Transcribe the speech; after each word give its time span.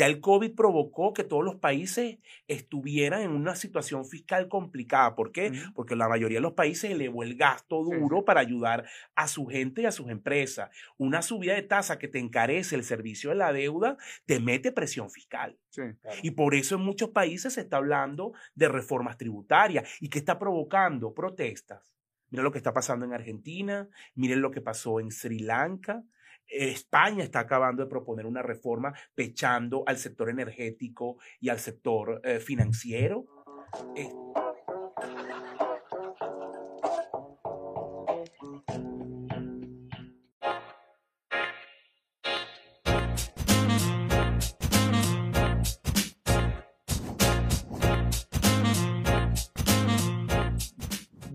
Ya 0.00 0.06
el 0.06 0.22
COVID 0.22 0.54
provocó 0.54 1.12
que 1.12 1.24
todos 1.24 1.44
los 1.44 1.56
países 1.56 2.16
estuvieran 2.48 3.20
en 3.20 3.32
una 3.32 3.54
situación 3.54 4.06
fiscal 4.06 4.48
complicada. 4.48 5.14
¿Por 5.14 5.30
qué? 5.30 5.52
Porque 5.74 5.94
la 5.94 6.08
mayoría 6.08 6.38
de 6.38 6.42
los 6.42 6.54
países 6.54 6.90
elevó 6.90 7.22
el 7.22 7.36
gasto 7.36 7.84
duro 7.84 8.24
para 8.24 8.40
ayudar 8.40 8.86
a 9.14 9.28
su 9.28 9.44
gente 9.44 9.82
y 9.82 9.84
a 9.84 9.92
sus 9.92 10.08
empresas. 10.08 10.70
Una 10.96 11.20
subida 11.20 11.52
de 11.52 11.64
tasa 11.64 11.98
que 11.98 12.08
te 12.08 12.18
encarece 12.18 12.76
el 12.76 12.84
servicio 12.84 13.28
de 13.28 13.36
la 13.36 13.52
deuda 13.52 13.98
te 14.24 14.40
mete 14.40 14.72
presión 14.72 15.10
fiscal. 15.10 15.58
Y 16.22 16.30
por 16.30 16.54
eso 16.54 16.76
en 16.76 16.80
muchos 16.80 17.10
países 17.10 17.52
se 17.52 17.60
está 17.60 17.76
hablando 17.76 18.32
de 18.54 18.70
reformas 18.70 19.18
tributarias 19.18 19.86
y 20.00 20.08
que 20.08 20.18
está 20.18 20.38
provocando 20.38 21.12
protestas. 21.12 21.94
Miren 22.30 22.44
lo 22.44 22.52
que 22.52 22.58
está 22.58 22.72
pasando 22.72 23.04
en 23.04 23.12
Argentina, 23.12 23.86
miren 24.14 24.40
lo 24.40 24.50
que 24.50 24.62
pasó 24.62 24.98
en 24.98 25.10
Sri 25.10 25.40
Lanka, 25.40 26.04
España 26.50 27.24
está 27.24 27.40
acabando 27.40 27.82
de 27.82 27.88
proponer 27.88 28.26
una 28.26 28.42
reforma 28.42 28.92
pechando 29.14 29.84
al 29.86 29.96
sector 29.98 30.28
energético 30.30 31.18
y 31.40 31.48
al 31.48 31.58
sector 31.58 32.20
eh, 32.24 32.40
financiero. 32.40 33.26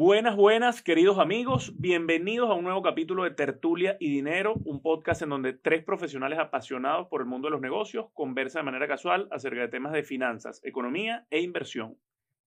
Buenas, 0.08 0.36
buenas, 0.36 0.84
queridos 0.84 1.18
amigos. 1.18 1.74
Bienvenidos 1.80 2.52
a 2.52 2.54
un 2.54 2.64
nuevo 2.64 2.84
capítulo 2.84 3.24
de 3.24 3.32
Tertulia 3.32 3.98
y 4.00 4.12
Dinero, 4.12 4.54
un 4.64 4.84
podcast 4.84 5.24
en 5.24 5.30
donde 5.30 5.54
tres 5.54 5.84
profesionales 5.84 6.38
apasionados 6.38 7.08
por 7.08 7.22
el 7.22 7.28
mundo 7.28 7.48
de 7.48 7.54
los 7.54 7.60
negocios 7.60 8.06
conversan 8.14 8.60
de 8.60 8.66
manera 8.66 8.88
casual 8.88 9.28
acerca 9.32 9.62
de 9.62 9.68
temas 9.68 9.94
de 9.94 10.04
finanzas, 10.04 10.62
economía 10.64 11.26
e 11.32 11.42
inversión. 11.42 11.98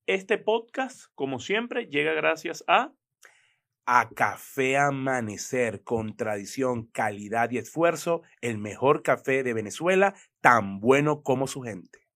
Este 0.06 0.38
podcast, 0.38 1.06
como 1.16 1.41
siempre, 1.41 1.88
llega 1.88 2.12
gracias 2.12 2.62
a... 2.69 2.92
A 3.86 4.08
Café 4.10 4.77
Amanecer, 4.77 5.82
con 5.82 6.14
tradición, 6.14 6.86
calidad 6.86 7.50
y 7.50 7.58
esfuerzo, 7.58 8.22
el 8.41 8.58
mejor 8.58 9.02
café 9.02 9.42
de 9.42 9.54
Venezuela, 9.54 10.14
tan 10.41 10.78
bueno 10.78 11.25
como 11.25 11.48
su 11.48 11.62
gente. 11.62 12.07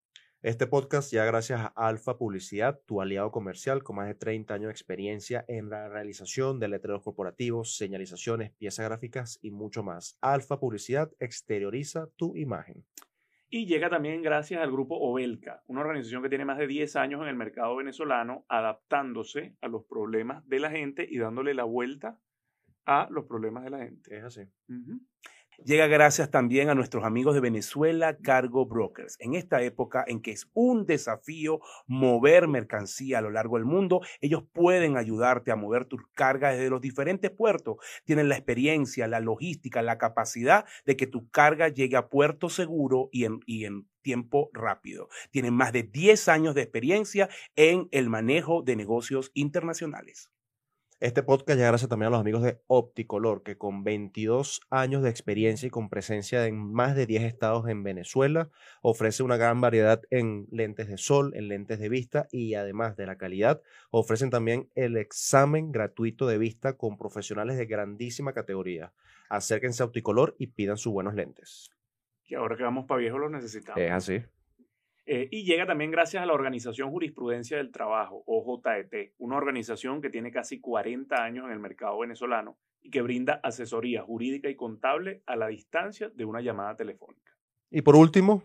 Este 0.42 0.66
podcast 0.66 1.12
ya 1.12 1.24
gracias 1.24 1.60
a 1.60 1.66
Alfa 1.76 2.18
Publicidad, 2.18 2.80
tu 2.84 3.00
aliado 3.00 3.30
comercial 3.30 3.84
con 3.84 3.94
más 3.94 4.08
de 4.08 4.16
30 4.16 4.54
años 4.54 4.66
de 4.66 4.72
experiencia 4.72 5.44
en 5.46 5.70
la 5.70 5.88
realización 5.88 6.58
de 6.58 6.66
letreros 6.66 7.04
corporativos, 7.04 7.76
señalizaciones, 7.76 8.50
piezas 8.50 8.84
gráficas 8.86 9.38
y 9.40 9.52
mucho 9.52 9.84
más. 9.84 10.18
Alfa 10.20 10.58
Publicidad 10.58 11.12
exterioriza 11.20 12.08
tu 12.16 12.36
imagen. 12.36 12.84
Y 13.50 13.66
llega 13.66 13.88
también 13.88 14.20
gracias 14.20 14.60
al 14.60 14.72
grupo 14.72 14.96
Obelca, 14.98 15.62
una 15.68 15.82
organización 15.82 16.24
que 16.24 16.28
tiene 16.28 16.44
más 16.44 16.58
de 16.58 16.66
10 16.66 16.96
años 16.96 17.22
en 17.22 17.28
el 17.28 17.36
mercado 17.36 17.76
venezolano, 17.76 18.44
adaptándose 18.48 19.54
a 19.60 19.68
los 19.68 19.84
problemas 19.84 20.44
de 20.48 20.58
la 20.58 20.72
gente 20.72 21.06
y 21.08 21.18
dándole 21.18 21.54
la 21.54 21.64
vuelta 21.64 22.18
a 22.84 23.06
los 23.12 23.26
problemas 23.26 23.62
de 23.62 23.70
la 23.70 23.78
gente. 23.78 24.18
Es 24.18 24.24
así. 24.24 24.42
Llega 25.64 25.86
gracias 25.86 26.28
también 26.28 26.70
a 26.70 26.74
nuestros 26.74 27.04
amigos 27.04 27.34
de 27.34 27.40
Venezuela 27.40 28.16
Cargo 28.16 28.66
Brokers. 28.66 29.16
En 29.20 29.34
esta 29.34 29.62
época 29.62 30.04
en 30.08 30.20
que 30.20 30.32
es 30.32 30.48
un 30.54 30.86
desafío 30.86 31.60
mover 31.86 32.48
mercancía 32.48 33.18
a 33.18 33.20
lo 33.20 33.30
largo 33.30 33.58
del 33.58 33.64
mundo, 33.64 34.00
ellos 34.20 34.42
pueden 34.52 34.96
ayudarte 34.96 35.52
a 35.52 35.56
mover 35.56 35.84
tus 35.84 36.00
cargas 36.16 36.54
desde 36.54 36.68
los 36.68 36.80
diferentes 36.80 37.30
puertos. 37.30 37.76
Tienen 38.04 38.28
la 38.28 38.34
experiencia, 38.34 39.06
la 39.06 39.20
logística, 39.20 39.82
la 39.82 39.98
capacidad 39.98 40.64
de 40.84 40.96
que 40.96 41.06
tu 41.06 41.30
carga 41.30 41.68
llegue 41.68 41.96
a 41.96 42.08
puerto 42.08 42.48
seguro 42.48 43.08
y 43.12 43.24
en, 43.24 43.38
y 43.46 43.64
en 43.64 43.86
tiempo 44.02 44.50
rápido. 44.52 45.08
Tienen 45.30 45.54
más 45.54 45.72
de 45.72 45.84
10 45.84 46.26
años 46.26 46.56
de 46.56 46.62
experiencia 46.62 47.28
en 47.54 47.86
el 47.92 48.08
manejo 48.08 48.62
de 48.62 48.74
negocios 48.74 49.30
internacionales. 49.32 50.32
Este 51.02 51.24
podcast 51.24 51.56
llega 51.58 51.70
gracias 51.70 51.88
también 51.88 52.06
a 52.06 52.10
los 52.10 52.20
amigos 52.20 52.44
de 52.44 52.60
Opticolor, 52.68 53.42
que 53.42 53.58
con 53.58 53.82
22 53.82 54.60
años 54.70 55.02
de 55.02 55.10
experiencia 55.10 55.66
y 55.66 55.70
con 55.70 55.88
presencia 55.88 56.46
en 56.46 56.72
más 56.72 56.94
de 56.94 57.06
10 57.06 57.24
estados 57.24 57.68
en 57.68 57.82
Venezuela, 57.82 58.50
ofrece 58.82 59.24
una 59.24 59.36
gran 59.36 59.60
variedad 59.60 60.00
en 60.10 60.46
lentes 60.52 60.86
de 60.86 60.98
sol, 60.98 61.32
en 61.34 61.48
lentes 61.48 61.80
de 61.80 61.88
vista 61.88 62.28
y 62.30 62.54
además 62.54 62.94
de 62.96 63.06
la 63.06 63.18
calidad, 63.18 63.62
ofrecen 63.90 64.30
también 64.30 64.70
el 64.76 64.96
examen 64.96 65.72
gratuito 65.72 66.28
de 66.28 66.38
vista 66.38 66.74
con 66.76 66.96
profesionales 66.96 67.56
de 67.56 67.66
grandísima 67.66 68.32
categoría. 68.32 68.92
Acérquense 69.28 69.82
a 69.82 69.86
Opticolor 69.86 70.36
y 70.38 70.46
pidan 70.46 70.76
sus 70.76 70.92
buenos 70.92 71.14
lentes. 71.14 71.72
Que 72.22 72.36
ahora 72.36 72.56
que 72.56 72.62
vamos 72.62 72.84
para 72.86 73.00
viejo 73.00 73.18
los 73.18 73.32
necesitamos. 73.32 73.82
Es 73.82 73.90
así. 73.90 74.22
Eh, 75.04 75.28
y 75.30 75.44
llega 75.44 75.66
también 75.66 75.90
gracias 75.90 76.22
a 76.22 76.26
la 76.26 76.32
Organización 76.32 76.90
Jurisprudencia 76.90 77.56
del 77.56 77.72
Trabajo, 77.72 78.22
OJT, 78.26 79.14
una 79.18 79.36
organización 79.36 80.00
que 80.00 80.10
tiene 80.10 80.30
casi 80.30 80.60
40 80.60 81.16
años 81.16 81.46
en 81.46 81.52
el 81.52 81.58
mercado 81.58 81.98
venezolano 81.98 82.56
y 82.80 82.90
que 82.90 83.02
brinda 83.02 83.40
asesoría 83.42 84.02
jurídica 84.02 84.48
y 84.48 84.54
contable 84.54 85.22
a 85.26 85.34
la 85.34 85.48
distancia 85.48 86.08
de 86.14 86.24
una 86.24 86.40
llamada 86.40 86.76
telefónica. 86.76 87.32
Y 87.70 87.82
por 87.82 87.96
último, 87.96 88.44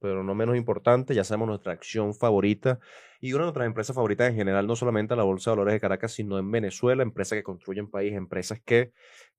pero 0.00 0.24
no 0.24 0.34
menos 0.34 0.56
importante, 0.56 1.14
ya 1.14 1.24
sabemos 1.24 1.48
nuestra 1.48 1.72
acción 1.72 2.12
favorita 2.12 2.80
y 3.20 3.32
una 3.32 3.42
de 3.42 3.46
nuestras 3.46 3.66
empresas 3.66 3.94
favoritas 3.94 4.28
en 4.28 4.36
general, 4.36 4.66
no 4.66 4.76
solamente 4.76 5.16
la 5.16 5.22
Bolsa 5.22 5.50
de 5.50 5.56
Valores 5.56 5.74
de 5.74 5.80
Caracas, 5.80 6.12
sino 6.12 6.38
en 6.38 6.50
Venezuela, 6.50 7.02
empresas 7.02 7.36
que 7.36 7.42
construyen 7.42 7.90
país, 7.90 8.12
empresas 8.14 8.60
que 8.64 8.92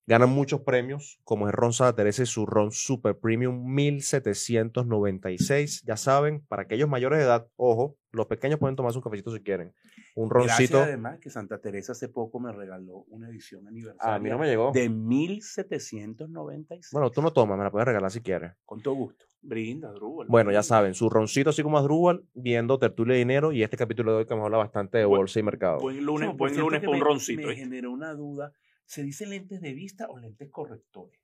Ganan 0.08 0.30
muchos 0.30 0.62
premios, 0.62 1.20
como 1.24 1.48
es 1.48 1.54
Ron 1.56 1.74
Santa 1.74 1.96
Teresa 1.96 2.22
y 2.22 2.28
su 2.28 2.46
Ron 2.46 2.72
Super 2.72 3.18
Premium 3.18 3.74
1796. 3.74 5.82
Ya 5.84 5.98
saben, 5.98 6.46
para 6.48 6.62
aquellos 6.62 6.88
mayores 6.88 7.18
de 7.18 7.26
edad, 7.26 7.48
ojo, 7.56 7.98
los 8.12 8.28
pequeños 8.28 8.60
pueden 8.60 8.76
tomarse 8.76 9.00
un 9.00 9.04
cafecito 9.04 9.32
si 9.32 9.42
quieren. 9.42 9.74
Un 10.16 10.30
roncito. 10.30 10.78
Gracias 10.78 10.90
además 10.90 11.20
que 11.20 11.32
Santa 11.32 11.60
Teresa 11.60 11.94
hace 11.94 12.08
poco 12.08 12.40
me 12.40 12.52
regaló 12.52 13.06
una 13.10 13.30
edición 13.30 13.68
aniversaria. 13.68 14.14
A 14.14 14.20
mí 14.20 14.30
no 14.30 14.38
me 14.38 14.46
llegó. 14.46 14.72
De 14.72 14.90
1796. 14.90 16.90
Bueno, 16.92 17.10
tú 17.10 17.24
no 17.24 17.34
tomas, 17.34 17.58
me 17.58 17.64
la 17.64 17.72
puedes 17.72 17.88
regalar 17.88 18.12
si 18.12 18.22
quieres. 18.22 18.52
Con 18.64 18.84
todo 18.84 18.94
gusto. 18.94 19.26
Brinda, 19.42 19.92
Drúbal. 19.92 20.28
Bueno, 20.28 20.52
ya 20.52 20.62
saben, 20.62 20.94
su 20.94 21.10
roncito 21.10 21.50
así 21.50 21.64
como 21.64 21.82
Drúbal, 21.82 22.24
viendo 22.36 22.78
Tertulia 22.78 23.14
de 23.14 23.20
Dinero 23.20 23.52
y 23.52 23.64
este 23.64 23.76
capítulo 23.76 24.12
de 24.12 24.20
hoy 24.20 24.28
que 24.28 24.36
hemos 24.36 24.46
hablado 24.46 24.62
bastante 24.62 25.00
de 25.00 25.06
bolsa 25.06 25.40
y 25.40 25.44
mercado. 25.44 25.80
Buen 25.80 26.06
lunes, 26.06 26.38
buen 26.38 26.56
lunes 26.58 26.84
con 26.84 26.96
un 26.96 27.02
roncito. 27.02 27.48
Me 27.48 27.56
generó 27.56 27.92
una 27.92 28.14
duda 28.14 28.54
¿Se 28.86 29.04
dice 29.04 29.26
lentes 29.26 29.62
de 29.62 29.74
vista 29.74 30.08
o 30.10 30.18
lentes 30.18 30.50
correctores? 30.50 31.20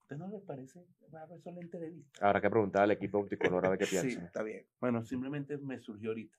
¿Usted 0.00 0.16
no 0.16 0.28
le 0.28 0.40
parece? 0.40 0.84
son 1.42 1.54
lentes 1.54 1.80
de 1.80 1.90
vista. 1.90 2.26
Habrá 2.26 2.40
que 2.40 2.50
preguntar 2.50 2.82
al 2.82 2.90
equipo 2.90 3.18
opticolor 3.20 3.64
a 3.66 3.70
ver 3.70 3.78
qué 3.78 3.86
piensa. 3.86 4.08
sí, 4.08 4.24
está 4.24 4.42
bien. 4.42 4.66
Bueno, 4.80 5.04
simplemente 5.04 5.56
me 5.58 5.78
surgió 5.78 6.10
ahorita. 6.10 6.36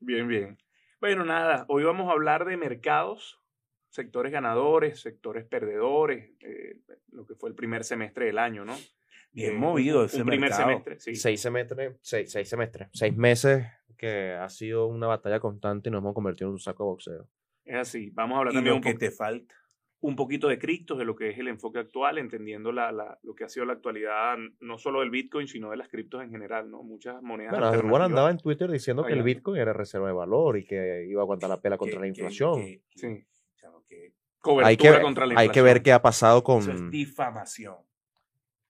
Bien, 0.00 0.28
bien. 0.28 0.58
Bueno, 1.00 1.24
nada, 1.24 1.64
hoy 1.68 1.84
vamos 1.84 2.08
a 2.08 2.12
hablar 2.12 2.44
de 2.44 2.56
mercados, 2.56 3.40
sectores 3.88 4.32
ganadores, 4.32 5.00
sectores 5.00 5.44
perdedores, 5.44 6.30
eh, 6.40 6.80
lo 7.12 7.26
que 7.26 7.34
fue 7.34 7.50
el 7.50 7.54
primer 7.54 7.84
semestre 7.84 8.26
del 8.26 8.38
año, 8.38 8.64
¿no? 8.64 8.76
Bien 9.32 9.54
eh, 9.54 9.58
movido 9.58 10.04
ese 10.04 10.22
un 10.22 10.26
primer 10.26 10.52
semestre, 10.52 10.98
sí. 10.98 11.14
Seis 11.14 11.40
semestres, 11.40 11.96
seis, 12.00 12.30
seis 12.30 12.48
semestres, 12.48 12.88
seis 12.92 13.16
meses 13.16 13.66
que 13.98 14.32
ha 14.32 14.48
sido 14.48 14.86
una 14.86 15.06
batalla 15.06 15.40
constante 15.40 15.88
y 15.88 15.92
nos 15.92 16.00
hemos 16.00 16.14
convertido 16.14 16.48
en 16.48 16.54
un 16.54 16.60
saco 16.60 16.84
de 16.84 16.88
boxeo. 16.88 17.28
Es 17.64 17.76
así, 17.76 18.10
vamos 18.10 18.36
a 18.36 18.38
hablar 18.38 18.54
y 18.54 18.56
también 18.56 18.76
lo 18.76 18.80
que 18.82 18.94
te 18.94 19.10
falta 19.10 19.54
un 20.00 20.14
poquito 20.14 20.48
de 20.48 20.58
criptos, 20.58 20.98
de 20.98 21.04
lo 21.04 21.16
que 21.16 21.30
es 21.30 21.38
el 21.38 21.48
enfoque 21.48 21.78
actual, 21.78 22.18
entendiendo 22.18 22.70
la, 22.70 22.92
la, 22.92 23.18
lo 23.22 23.34
que 23.34 23.44
ha 23.44 23.48
sido 23.48 23.64
la 23.64 23.74
actualidad, 23.74 24.36
no 24.60 24.78
solo 24.78 25.00
del 25.00 25.10
Bitcoin, 25.10 25.48
sino 25.48 25.70
de 25.70 25.76
las 25.76 25.88
criptos 25.88 26.22
en 26.22 26.30
general, 26.30 26.70
¿no? 26.70 26.82
Muchas 26.82 27.22
monedas. 27.22 27.82
Bueno, 27.82 28.04
andaba 28.04 28.30
en 28.30 28.38
Twitter 28.38 28.70
diciendo 28.70 29.04
que 29.04 29.14
el 29.14 29.22
Bitcoin 29.22 29.60
era 29.60 29.72
reserva 29.72 30.08
de 30.08 30.14
valor 30.14 30.58
y 30.58 30.64
que 30.64 31.06
iba 31.08 31.22
a 31.22 31.24
aguantar 31.24 31.48
la 31.48 31.60
pela 31.60 31.78
contra 31.78 32.00
la 32.00 32.06
inflación. 32.06 32.62
sí. 32.94 33.26
hay 34.62 34.76
que, 34.76 35.00
contra 35.00 35.26
la 35.26 35.32
inflación. 35.32 35.38
Hay 35.38 35.48
que 35.48 35.62
ver 35.62 35.82
qué 35.82 35.92
ha 35.92 36.02
pasado 36.02 36.44
con... 36.44 36.58
Eso 36.58 36.72
es 36.72 36.90
difamación. 36.90 37.76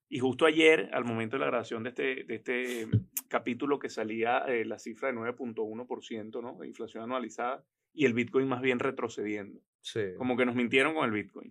Y 0.08 0.20
justo 0.20 0.46
ayer, 0.46 0.88
al 0.92 1.04
momento 1.04 1.36
de 1.36 1.40
la 1.40 1.46
grabación 1.46 1.82
de 1.82 1.88
este, 1.88 2.24
de 2.24 2.34
este 2.36 2.88
capítulo 3.28 3.80
que 3.80 3.90
salía 3.90 4.38
eh, 4.46 4.64
la 4.64 4.78
cifra 4.78 5.08
de 5.08 5.18
9.1% 5.18 6.40
¿no? 6.40 6.56
de 6.58 6.68
inflación 6.68 7.02
anualizada 7.02 7.64
y 7.96 8.04
el 8.04 8.14
Bitcoin 8.14 8.46
más 8.46 8.60
bien 8.60 8.78
retrocediendo. 8.78 9.60
Como 10.18 10.36
que 10.36 10.44
nos 10.44 10.54
mintieron 10.54 10.94
con 10.94 11.04
el 11.06 11.12
Bitcoin. 11.12 11.50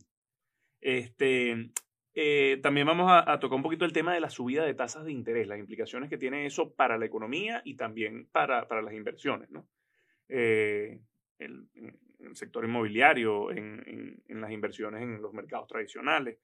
Este, 0.80 1.72
eh, 2.14 2.60
también 2.62 2.86
vamos 2.86 3.12
a, 3.12 3.40
tocar 3.40 3.56
un 3.56 3.64
poquito 3.64 3.84
el 3.84 3.94
tema 3.94 4.14
de 4.14 4.20
la 4.20 4.30
subida 4.30 4.64
de 4.64 4.76
tasas 4.76 5.06
de 5.06 5.12
interés, 5.12 5.48
las 5.48 5.58
implicaciones 5.58 6.10
que 6.10 6.18
tiene 6.18 6.46
eso 6.46 6.74
para 6.74 6.98
la 6.98 7.06
economía 7.06 7.62
y 7.66 7.76
también 7.76 8.28
para, 8.32 8.68
para 8.68 8.84
las 8.84 8.94
inversiones, 8.94 9.50
¿no? 9.50 9.68
Eh, 10.30 11.00
el, 11.40 11.68
el, 12.20 12.36
sector 12.36 12.66
inmobiliario, 12.66 13.52
en, 13.52 14.22
en, 14.28 14.42
las 14.42 14.52
inversiones 14.52 15.02
en 15.02 15.22
los 15.22 15.34
mercados 15.34 15.68
tradicionales. 15.68 16.40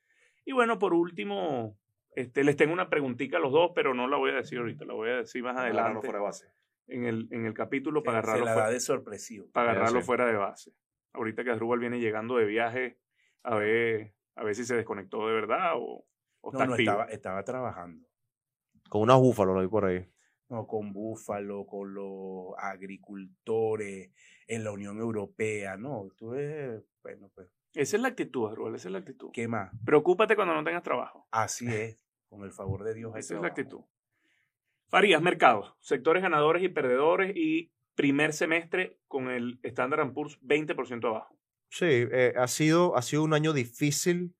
Y 0.45 0.51
bueno, 0.51 0.79
por 0.79 0.93
último, 0.93 1.77
este, 2.15 2.43
les 2.43 2.55
tengo 2.55 2.73
una 2.73 2.89
preguntita 2.89 3.37
a 3.37 3.39
los 3.39 3.51
dos, 3.51 3.71
pero 3.73 3.93
no 3.93 4.07
la 4.07 4.17
voy 4.17 4.31
a 4.31 4.35
decir 4.35 4.59
ahorita, 4.59 4.85
la 4.85 4.93
voy 4.93 5.09
a 5.09 5.17
decir 5.17 5.43
más 5.43 5.57
adelante. 5.57 6.01
fuera 6.01 6.19
de 6.19 6.23
base. 6.23 6.60
En 6.87 7.05
el, 7.05 7.27
en 7.31 7.45
el 7.45 7.53
capítulo 7.53 8.03
para 8.03 8.19
agarrarlo, 8.19 8.45
fuera, 8.45 8.69
de 8.69 8.79
sorpresivo. 8.79 9.47
para 9.53 9.71
agarrarlo 9.71 10.01
fuera 10.01 10.25
de 10.25 10.35
base 10.35 10.73
ahorita 11.13 11.43
que 11.43 11.51
Asdrúbal 11.51 11.79
viene 11.79 11.99
llegando 11.99 12.37
de 12.37 12.45
viaje, 12.45 12.97
a 13.43 13.55
ver, 13.55 14.13
a 14.35 14.43
ver 14.43 14.55
si 14.55 14.65
se 14.65 14.75
desconectó 14.75 15.27
de 15.27 15.33
verdad 15.33 15.73
o, 15.75 16.05
o 16.41 16.51
no, 16.51 16.65
no, 16.65 16.75
Estaba, 16.75 17.05
estaba 17.05 17.43
trabajando. 17.43 18.07
Con 18.89 19.03
unos 19.03 19.19
búfalos, 19.21 19.55
lo 19.55 19.61
vi 19.61 19.67
por 19.67 19.85
ahí. 19.85 20.05
No, 20.49 20.67
con 20.67 20.91
búfalo, 20.91 21.65
con 21.65 21.93
los 21.93 22.53
agricultores, 22.57 24.11
en 24.47 24.63
la 24.65 24.71
Unión 24.71 24.97
Europea, 24.99 25.77
no, 25.77 26.09
tú 26.17 26.33
es, 26.33 26.83
bueno, 27.01 27.31
pues. 27.33 27.49
Esa 27.73 27.95
es 27.95 28.01
la 28.01 28.09
actitud, 28.09 28.51
Arrol, 28.51 28.75
esa 28.75 28.89
es 28.89 28.91
la 28.91 28.99
actitud. 28.99 29.29
¿Qué 29.31 29.47
más? 29.47 29.71
Preocúpate 29.85 30.35
cuando 30.35 30.53
no 30.53 30.63
tengas 30.63 30.83
trabajo. 30.83 31.25
Así 31.31 31.73
es, 31.73 31.97
con 32.27 32.43
el 32.43 32.51
favor 32.51 32.83
de 32.83 32.93
Dios. 32.93 33.15
Esa 33.15 33.35
es 33.35 33.41
la 33.41 33.47
actitud. 33.47 33.81
Farías, 34.91 35.21
mercados, 35.21 35.73
sectores 35.79 36.21
ganadores 36.21 36.61
y 36.63 36.69
perdedores 36.69 37.35
y 37.35 37.71
primer 37.95 38.33
semestre 38.33 38.99
con 39.07 39.31
el 39.31 39.59
Standard 39.63 40.13
Poor's 40.13 40.39
20% 40.41 41.07
abajo. 41.07 41.35
Sí, 41.69 41.85
eh, 41.87 42.33
ha, 42.37 42.47
sido, 42.47 42.95
ha 42.95 43.01
sido 43.01 43.23
un 43.23 43.33
año 43.33 43.53
difícil 43.53 44.35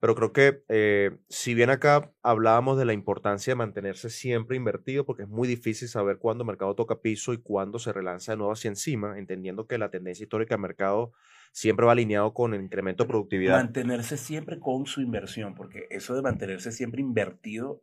pero 0.00 0.14
creo 0.14 0.32
que 0.32 0.62
eh, 0.68 1.10
si 1.28 1.52
bien 1.52 1.68
acá 1.68 2.10
hablábamos 2.22 2.78
de 2.78 2.86
la 2.86 2.94
importancia 2.94 3.50
de 3.50 3.56
mantenerse 3.56 4.08
siempre 4.08 4.56
invertido, 4.56 5.04
porque 5.04 5.24
es 5.24 5.28
muy 5.28 5.46
difícil 5.46 5.88
saber 5.88 6.18
cuándo 6.18 6.42
el 6.42 6.46
mercado 6.46 6.74
toca 6.74 7.02
piso 7.02 7.34
y 7.34 7.38
cuándo 7.38 7.78
se 7.78 7.92
relanza 7.92 8.32
de 8.32 8.38
nuevo 8.38 8.52
hacia 8.52 8.68
encima, 8.68 9.18
entendiendo 9.18 9.66
que 9.66 9.76
la 9.76 9.90
tendencia 9.90 10.22
histórica 10.22 10.54
del 10.54 10.62
mercado 10.62 11.12
siempre 11.52 11.84
va 11.84 11.92
alineado 11.92 12.32
con 12.32 12.54
el 12.54 12.62
incremento 12.62 13.04
de 13.04 13.08
productividad. 13.08 13.58
Mantenerse 13.58 14.16
siempre 14.16 14.58
con 14.58 14.86
su 14.86 15.02
inversión, 15.02 15.54
porque 15.54 15.86
eso 15.90 16.14
de 16.14 16.22
mantenerse 16.22 16.72
siempre 16.72 17.02
invertido 17.02 17.82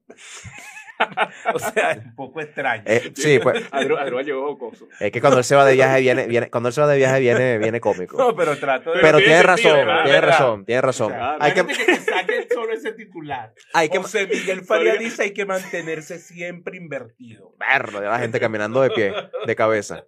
o 1.54 1.60
sea, 1.60 1.92
es 1.92 2.06
un 2.06 2.16
poco 2.16 2.42
extraño. 2.42 2.84
Eh, 2.86 3.12
sí, 3.16 3.40
pues. 3.40 3.64
llegó 4.26 4.58
Es 5.00 5.12
que 5.12 5.22
cuando 5.22 5.38
él 5.40 5.44
se 5.44 5.56
va 5.56 5.66
de 5.66 5.74
viaje 5.74 6.02
viene, 6.02 6.28
viene, 6.28 6.50
cuando 6.50 6.70
él 6.70 6.74
se 6.74 6.82
va 6.82 6.88
de 6.88 6.98
viaje 6.98 7.20
viene, 7.20 7.58
viene 7.58 7.80
cómico. 7.80 8.18
No, 8.18 8.36
pero 8.36 8.58
trato 8.58 8.92
de. 8.92 9.00
Pero, 9.00 9.20
tiene, 9.20 9.44
razón, 9.44 9.88
tiene 10.04 10.22
razón, 10.22 10.66
tiene 10.66 10.82
razón, 10.82 11.14
hay 11.40 11.54
que... 11.54 11.66
que 11.66 11.96
saquen 11.96 12.48
solo 12.52 12.74
ese 12.74 12.92
titular. 12.94 13.54
Hay 13.74 13.90
que... 13.90 14.00
José 14.00 14.28
Miguel 14.28 14.62
Faría 14.62 14.96
dice 14.96 15.24
hay 15.24 15.32
que 15.32 15.46
mantenerse 15.46 16.20
siempre 16.20 16.78
invertido. 16.78 17.54
Verlo, 17.60 18.00
de 18.00 18.08
la 18.08 18.20
gente 18.20 18.40
caminando 18.40 18.82
de 18.82 18.90
pie, 18.92 19.14
de 19.46 19.56
cabeza. 19.56 20.04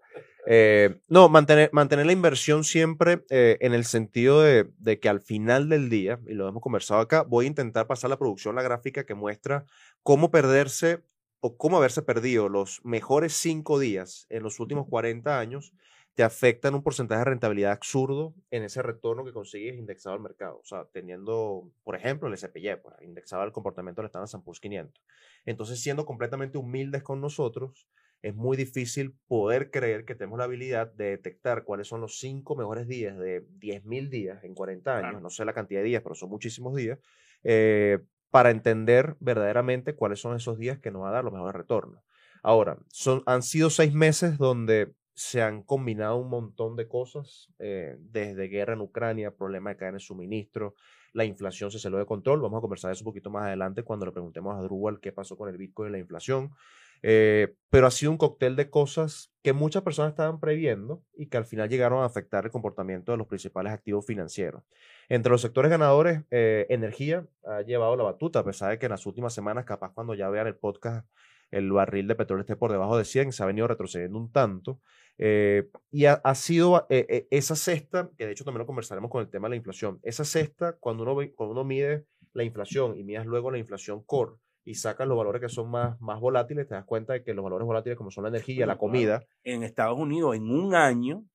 Eh, 0.52 0.96
no, 1.08 1.30
mantener, 1.30 1.70
mantener 1.74 2.06
la 2.06 2.12
inversión 2.12 2.64
siempre 2.64 3.24
eh, 3.30 3.58
en 3.62 3.74
el 3.74 3.86
sentido 3.86 4.42
de, 4.42 4.68
de, 4.80 5.00
que 5.00 5.10
al 5.10 5.22
final 5.22 5.70
del 5.70 5.90
día, 5.90 6.20
y 6.28 6.34
lo 6.34 6.48
hemos 6.48 6.64
conversado 6.64 7.02
acá, 7.02 7.24
voy 7.24 7.46
a 7.46 7.50
intentar 7.50 7.88
pasar 7.88 8.10
la 8.10 8.18
producción, 8.18 8.56
la 8.56 8.64
gráfica 8.64 9.06
que 9.06 9.14
muestra 9.14 9.66
cómo 10.04 10.32
perderse 10.32 11.04
o 11.42 11.58
cómo 11.58 11.78
haberse 11.78 12.02
perdido 12.02 12.50
los 12.50 12.84
mejores 12.84 13.34
cinco 13.34 13.80
días 13.80 14.26
en 14.30 14.44
los 14.44 14.60
últimos 14.60 14.88
40 14.88 15.40
años 15.40 15.74
te 16.20 16.24
afectan 16.24 16.76
un 16.76 16.84
porcentaje 16.84 17.20
de 17.20 17.26
rentabilidad 17.26 17.72
absurdo 17.72 18.36
en 18.52 18.64
ese 18.64 18.82
retorno 18.82 19.24
que 19.24 19.32
consigues 19.32 19.78
indexado 19.78 20.16
al 20.16 20.22
mercado. 20.22 20.60
O 20.60 20.66
sea, 20.66 20.84
teniendo, 20.92 21.72
por 21.86 21.96
ejemplo, 21.96 22.28
el 22.28 22.38
SPY, 22.38 22.76
pues, 22.84 22.96
indexado 23.02 23.42
al 23.42 23.54
comportamiento 23.54 24.02
del 24.02 24.08
Standard 24.08 24.44
Poor's 24.44 24.60
500. 24.60 25.02
Entonces, 25.46 25.80
siendo 25.80 26.06
completamente 26.06 26.58
humildes 26.58 27.04
con 27.04 27.22
nosotros, 27.22 27.88
es 28.22 28.36
muy 28.36 28.58
difícil 28.58 29.16
poder 29.28 29.72
creer 29.72 30.04
que 30.04 30.14
tenemos 30.14 30.40
la 30.40 30.44
habilidad 30.44 30.92
de 30.92 31.12
detectar 31.12 31.64
cuáles 31.64 31.88
son 31.88 32.02
los 32.02 32.20
cinco 32.20 32.56
mejores 32.56 32.88
días 32.88 33.18
de 33.18 33.48
10.000 33.58 34.10
días 34.10 34.44
en 34.44 34.56
40 34.56 34.98
años, 34.98 35.22
no 35.22 35.30
sé 35.30 35.46
la 35.46 35.54
cantidad 35.54 35.80
de 35.80 35.88
días, 35.88 36.04
pero 36.04 36.16
son 36.16 36.30
muchísimos 36.30 36.76
días, 36.76 37.00
eh, 37.44 38.00
para 38.32 38.52
entender 38.52 39.16
verdaderamente 39.20 39.96
cuáles 39.96 40.20
son 40.20 40.36
esos 40.36 40.58
días 40.58 40.80
que 40.80 40.92
nos 40.92 41.04
va 41.04 41.10
a 41.10 41.14
dar 41.14 41.24
los 41.24 41.34
mejores 41.34 41.56
retornos. 41.56 42.04
Ahora, 42.44 42.78
son, 42.90 43.24
han 43.26 43.42
sido 43.42 43.70
seis 43.70 43.94
meses 43.94 44.38
donde 44.38 44.94
se 45.14 45.42
han 45.42 45.64
combinado 45.64 46.16
un 46.16 46.30
montón 46.30 46.78
de 46.78 46.88
cosas, 46.88 47.50
eh, 47.60 47.98
desde 48.00 48.48
guerra 48.48 48.74
en 48.74 48.82
Ucrania, 48.82 49.36
problema 49.36 49.72
de 49.72 49.76
cadena 49.76 49.98
de 49.98 50.00
suministro, 50.00 50.76
la 51.12 51.26
inflación 51.26 51.72
se 51.72 51.80
salió 51.80 51.98
de 51.98 52.06
control. 52.06 52.42
Vamos 52.42 52.60
a 52.60 52.62
conversar 52.62 52.90
de 52.90 52.94
eso 52.94 53.04
un 53.04 53.12
poquito 53.12 53.30
más 53.30 53.44
adelante 53.44 53.84
cuando 53.84 54.06
le 54.06 54.12
preguntemos 54.12 54.58
a 54.58 54.62
Drupal 54.62 55.00
qué 55.02 55.12
pasó 55.12 55.38
con 55.38 55.50
el 55.50 55.58
Bitcoin 55.58 55.90
y 55.90 55.92
la 55.92 55.98
inflación. 56.00 56.52
Eh, 57.02 57.56
pero 57.70 57.88
ha 57.88 57.92
sido 57.92 58.12
un 58.12 58.18
cóctel 58.18 58.56
de 58.56 58.70
cosas 58.70 59.32
que 59.44 59.54
muchas 59.54 59.84
personas 59.84 60.12
estaban 60.12 60.40
previendo 60.40 61.04
y 61.14 61.28
que 61.28 61.38
al 61.38 61.46
final 61.46 61.70
llegaron 61.70 62.02
a 62.02 62.06
afectar 62.06 62.46
el 62.46 62.52
comportamiento 62.52 63.12
de 63.12 63.18
los 63.18 63.28
principales 63.28 63.72
activos 63.72 64.06
financieros. 64.06 64.64
Entre 65.08 65.32
los 65.32 65.42
sectores 65.42 65.70
ganadores, 65.70 66.24
eh, 66.32 66.66
energía 66.70 67.28
ha 67.46 67.62
llevado 67.62 67.96
la 67.96 68.04
batuta, 68.04 68.40
a 68.40 68.44
pesar 68.44 68.72
de 68.72 68.80
que 68.80 68.88
en 68.88 68.92
las 68.92 69.06
últimas 69.06 69.34
semanas, 69.34 69.66
capaz 69.66 69.94
cuando 69.94 70.14
ya 70.14 70.30
vean 70.30 70.48
el 70.48 70.56
podcast, 70.56 71.08
el 71.52 71.72
barril 71.72 72.08
de 72.08 72.16
petróleo 72.16 72.42
esté 72.42 72.56
por 72.56 72.72
debajo 72.72 72.98
de 72.98 73.06
100, 73.06 73.32
se 73.32 73.44
ha 73.44 73.46
venido 73.46 73.68
retrocediendo 73.68 74.20
un 74.20 74.32
tanto. 74.32 74.80
Eh, 75.18 75.70
y 75.92 76.06
ha, 76.06 76.22
sido 76.36 76.88
esa 76.90 77.56
cesta, 77.56 78.10
que 78.18 78.26
de 78.26 78.32
hecho 78.32 78.46
también 78.46 78.60
lo 78.60 78.68
conversaremos 78.68 79.12
con 79.12 79.22
el 79.22 79.30
tema 79.30 79.48
de 79.48 79.52
la 79.52 79.56
inflación, 79.58 80.00
esa 80.04 80.26
cesta, 80.26 80.78
cuando 80.80 81.04
uno, 81.04 81.16
cuando 81.36 81.54
uno 81.54 81.64
mide 81.64 82.06
la 82.34 82.44
inflación 82.44 82.98
y 82.98 83.04
midas 83.04 83.26
luego 83.26 83.52
la 83.52 83.58
inflación 83.58 84.04
core, 84.04 84.36
y 84.64 84.76
sacas 84.76 85.08
los 85.08 85.18
valores 85.18 85.42
que 85.42 85.50
son 85.50 85.70
más, 85.72 86.00
más 86.02 86.20
volátiles, 86.20 86.68
te 86.68 86.76
das 86.76 86.86
cuenta 86.86 87.14
de 87.14 87.24
que 87.24 87.34
los 87.34 87.44
valores 87.44 87.66
volátiles 87.66 87.98
como 87.98 88.12
son 88.12 88.24
la 88.24 88.30
energía, 88.30 88.66
la 88.66 88.78
comida. 88.78 89.24
En 89.44 89.64
Estados 89.64 89.98
Unidos, 89.98 90.36
en 90.36 90.50
un 90.50 90.76
año, 90.76 91.26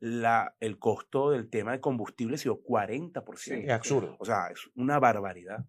la, 0.00 0.54
el 0.60 0.78
costo 0.78 1.30
del 1.30 1.50
tema 1.50 1.72
de 1.72 1.80
combustible 1.80 2.36
ha 2.36 2.38
sido 2.38 2.60
40%. 2.62 3.64
es 3.64 3.70
absurdo. 3.70 4.16
O 4.20 4.24
sea, 4.24 4.48
es 4.48 4.70
una 4.74 4.98
barbaridad. 4.98 5.64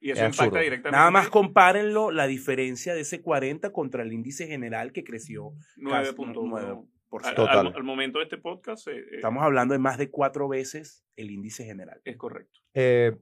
Y 0.00 0.10
eso 0.10 0.24
impacta 0.24 0.60
directamente. 0.60 0.96
Nada 0.96 1.10
más 1.10 1.28
compárenlo, 1.28 2.10
la 2.10 2.26
diferencia 2.26 2.94
de 2.94 3.00
ese 3.00 3.20
40 3.20 3.72
contra 3.72 4.02
el 4.02 4.12
índice 4.12 4.46
general 4.46 4.92
que 4.92 5.04
creció 5.04 5.52
9.9%. 5.76 6.88
Al, 7.10 7.74
al, 7.74 7.84
momento 7.84 8.18
de 8.18 8.24
este 8.24 8.36
podcast. 8.36 8.86
Eh, 8.88 8.98
eh, 8.98 9.16
Estamos 9.16 9.42
hablando 9.42 9.72
de 9.72 9.78
más 9.78 9.96
de 9.96 10.10
cuatro 10.10 10.46
veces 10.46 11.06
el 11.16 11.30
índice 11.30 11.64
general. 11.64 12.00
Es 12.04 12.18
correcto. 12.18 12.60
Eh, 12.74 13.16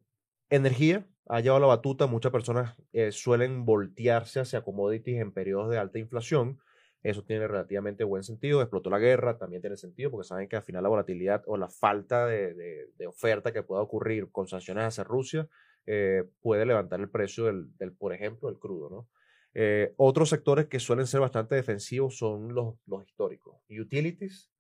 energía, 0.51 1.07
ha 1.29 1.41
llevado 1.41 1.61
la 1.61 1.67
batuta. 1.67 2.07
Muchas 2.07 2.33
personas 2.33 2.77
eh, 2.93 3.13
suelen 3.13 3.65
voltearse 3.65 4.41
hacia 4.41 4.63
commodities 4.63 5.21
en 5.21 5.33
periodos 5.33 5.71
de 5.71 5.79
alta 5.79 5.99
inflación. 5.99 6.59
Eso 7.03 7.25
tiene 7.25 7.47
relativamente 7.47 8.05
buen 8.05 8.23
sentido. 8.23 8.63
Explotó 8.63 8.91
la 8.91 8.99
guerra, 8.99 9.39
también 9.39 9.63
tiene 9.63 9.77
sentido, 9.77 10.11
porque 10.11 10.27
saben 10.27 10.49
que 10.49 10.57
al 10.57 10.63
final 10.63 10.83
la 10.83 10.89
volatilidad 10.89 11.43
o 11.47 11.57
la 11.57 11.69
falta 11.69 12.27
de, 12.27 12.89
oferta 13.07 13.53
que 13.53 13.63
pueda 13.63 13.83
ocurrir 13.83 14.31
con 14.31 14.49
sanciones 14.49 14.85
hacia 14.85 15.05
Rusia 15.05 15.49
eh, 15.87 16.25
puede 16.41 16.67
levantar 16.67 16.99
el 17.01 17.09
precio 17.09 17.45
del, 17.45 17.93
por 17.97 18.13
ejemplo, 18.13 18.49
el 18.49 18.59
crudo. 18.59 18.91
¿no? 18.91 19.09
Eh, 19.55 19.95
otros 19.97 20.31
sectores 20.31 20.67
que 20.67 20.81
suelen 20.81 21.07
ser 21.07 21.21
bastante 21.21 21.55
defensivos 21.55 22.17
son 22.19 22.55
los, 22.55 22.75
los 22.87 23.05
históricos. 23.05 23.57
Utilities, 23.71 24.51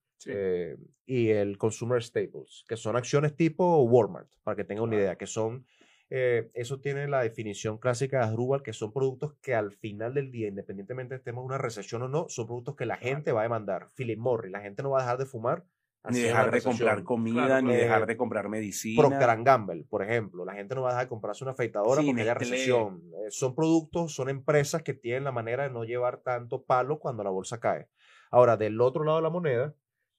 y 1.04 1.28
el 1.28 1.56
Consumer 1.56 2.02
Staples, 2.02 2.64
que 2.66 2.76
son 2.76 2.96
acciones 2.96 3.36
tipo 3.36 3.82
Walmart, 3.84 4.28
para 4.42 4.56
que 4.56 4.64
tengan 4.64 4.84
una 4.84 4.96
idea, 4.96 5.16
que 5.16 5.26
son 5.26 5.66
eh, 6.08 6.50
eso 6.54 6.80
tiene 6.80 7.08
la 7.08 7.22
definición 7.22 7.78
clásica 7.78 8.18
de 8.18 8.24
Asdrúbal, 8.24 8.62
que 8.62 8.72
son 8.72 8.92
productos 8.92 9.34
que 9.42 9.54
al 9.54 9.72
final 9.72 10.14
del 10.14 10.30
día, 10.30 10.48
independientemente 10.48 11.14
de 11.14 11.18
estemos 11.18 11.42
en 11.42 11.46
una 11.46 11.58
recesión 11.58 12.02
o 12.02 12.08
no, 12.08 12.26
son 12.28 12.46
productos 12.46 12.76
que 12.76 12.86
la 12.86 12.96
gente 12.96 13.32
va 13.32 13.40
a 13.40 13.44
demandar. 13.44 13.90
Philip 13.94 14.18
Morris, 14.18 14.52
la 14.52 14.60
gente 14.60 14.82
no 14.82 14.90
va 14.90 15.00
a 15.00 15.02
dejar 15.02 15.18
de 15.18 15.26
fumar. 15.26 15.64
Ni 16.08 16.20
dejar 16.20 16.52
de 16.52 16.62
comprar 16.62 17.02
comida, 17.02 17.60
ni 17.60 17.74
dejar 17.74 18.06
de 18.06 18.16
comprar 18.16 18.48
medicina. 18.48 19.02
Procter 19.02 19.42
Gamble, 19.42 19.84
por 19.90 20.04
ejemplo. 20.04 20.44
La 20.44 20.54
gente 20.54 20.76
no 20.76 20.82
va 20.82 20.90
a 20.90 20.92
dejar 20.92 21.06
de 21.06 21.08
comprarse 21.08 21.42
una 21.42 21.50
afeitadora 21.50 22.00
porque 22.00 22.20
haya 22.20 22.34
recesión. 22.34 23.02
Eh, 23.24 23.30
son 23.30 23.56
productos, 23.56 24.14
son 24.14 24.28
empresas 24.28 24.84
que 24.84 24.94
tienen 24.94 25.24
la 25.24 25.32
manera 25.32 25.64
de 25.64 25.70
no 25.70 25.82
llevar 25.82 26.18
tanto 26.18 26.62
palo 26.62 27.00
cuando 27.00 27.24
la 27.24 27.30
bolsa 27.30 27.58
cae. 27.58 27.88
Ahora, 28.30 28.56
del 28.56 28.80
otro 28.80 29.02
lado 29.02 29.16
de 29.16 29.22
la 29.24 29.30
moneda, 29.30 29.74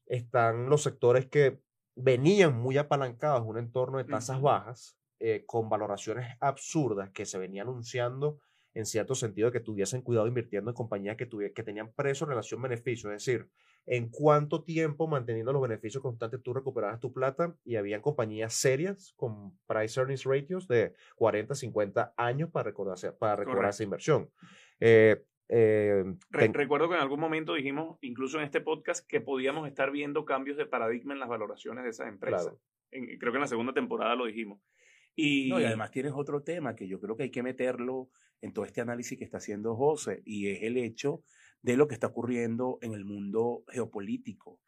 están 0.07 0.69
los 0.69 0.83
sectores 0.83 1.27
que 1.27 1.61
venían 1.95 2.53
muy 2.57 2.77
apalancados 2.77 3.43
en 3.43 3.47
un 3.47 3.57
entorno 3.57 3.97
de 3.97 4.03
tasas 4.03 4.41
bajas 4.41 4.96
eh, 5.19 5.43
con 5.45 5.69
valoraciones 5.69 6.27
absurdas 6.39 7.09
que 7.11 7.25
se 7.25 7.37
venía 7.37 7.63
anunciando 7.63 8.39
en 8.73 8.85
cierto 8.85 9.15
sentido 9.15 9.51
que 9.51 9.59
tuviesen 9.59 10.03
cuidado 10.03 10.27
invirtiendo 10.27 10.69
en 10.69 10.75
compañías 10.75 11.17
que, 11.17 11.27
que 11.27 11.63
tenían 11.63 11.91
precio 11.93 12.27
relación-beneficio, 12.27 13.11
es 13.11 13.25
decir, 13.25 13.49
en 13.87 14.09
cuánto 14.09 14.63
tiempo 14.63 15.07
manteniendo 15.07 15.53
los 15.53 15.61
beneficios 15.61 16.03
constantes 16.03 16.43
tú 16.43 16.53
recuperabas 16.53 16.99
tu 16.99 17.11
plata 17.13 17.55
y 17.63 17.77
habían 17.77 18.01
compañías 18.01 18.53
serias 18.53 19.13
con 19.15 19.57
price 19.65 19.99
earnings 19.99 20.25
ratios 20.25 20.67
de 20.67 20.93
40, 21.15 21.55
50 21.55 22.13
años 22.17 22.51
para 22.51 22.65
recordar, 22.65 22.97
para 23.17 23.37
recordar 23.37 23.69
esa 23.69 23.83
inversión. 23.83 24.29
Eh, 24.79 25.23
eh, 25.49 26.03
recuerdo 26.29 26.89
que 26.89 26.95
en 26.95 27.01
algún 27.01 27.21
momento 27.21 27.53
dijimos, 27.53 27.97
incluso 28.01 28.37
en 28.37 28.43
este 28.43 28.59
podcast, 28.59 29.07
que 29.07 29.21
podíamos 29.21 29.67
estar 29.67 29.89
viendo 29.89 30.25
cambios 30.25 30.57
de 30.57 30.65
paradigma 30.65 31.13
en 31.13 31.19
las 31.19 31.29
valoraciones 31.29 31.85
de 31.85 31.89
esas 31.89 32.09
empresas. 32.09 32.53
creo 32.91 33.31
que 33.31 33.37
en 33.37 33.41
la 33.41 33.47
segunda 33.47 33.73
temporada 33.73 34.15
lo 34.15 34.25
dijimos. 34.25 34.59
Y, 35.19 35.51
además 35.51 35.89
tienes 35.89 36.13
otro 36.15 36.43
tema 36.43 36.75
que 36.75 36.87
yo 36.87 36.99
creo 36.99 37.17
que 37.17 37.23
hay 37.23 37.31
que 37.31 37.41
meterlo 37.41 38.11
en 38.39 38.53
todo 38.53 38.65
este 38.65 38.81
análisis 38.81 39.17
que 39.17 39.23
está 39.23 39.37
haciendo 39.37 39.75
José, 39.75 40.21
y 40.25 40.49
es 40.49 40.61
el 40.61 40.77
hecho 40.77 41.23
de 41.63 41.75
lo 41.75 41.87
que 41.87 41.95
está 41.95 42.05
ocurriendo 42.05 42.77
en 42.83 42.93
el 42.93 43.03
mundo 43.03 43.63
geopolítico. 43.67 44.59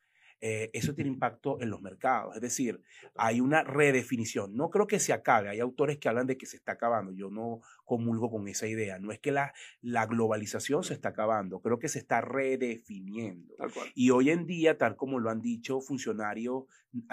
Eh, 0.41 0.69
eso 0.73 0.93
tiene 0.93 1.09
impacto 1.09 1.59
en 1.61 1.69
los 1.69 1.81
mercados. 1.81 2.35
Es 2.35 2.41
decir, 2.41 2.81
hay 3.15 3.41
una 3.41 3.63
redefinición. 3.63 4.55
No 4.55 4.69
creo 4.69 4.87
que 4.87 4.99
se 4.99 5.13
acabe. 5.13 5.49
Hay 5.49 5.59
autores 5.59 5.97
que 5.97 6.07
hablan 6.07 6.27
de 6.27 6.37
que 6.37 6.45
se 6.45 6.57
está 6.57 6.73
acabando. 6.73 7.11
Yo 7.11 7.29
no 7.29 7.61
comulgo 7.85 8.29
con 8.31 8.47
esa 8.47 8.67
idea. 8.67 8.99
No 8.99 9.11
es 9.11 9.19
que 9.19 9.31
la, 9.31 9.53
la 9.81 10.05
globalización 10.05 10.83
se 10.83 10.93
está 10.93 11.09
acabando. 11.09 11.61
Creo 11.61 11.79
que 11.79 11.89
se 11.89 11.99
está 11.99 12.21
redefiniendo. 12.21 13.55
Y 13.95 14.11
hoy 14.11 14.29
en 14.29 14.45
día, 14.45 14.77
tal 14.77 14.95
como 14.95 15.19
lo 15.19 15.29
han 15.29 15.41
dicho 15.41 15.81
funcionarios 15.81 16.65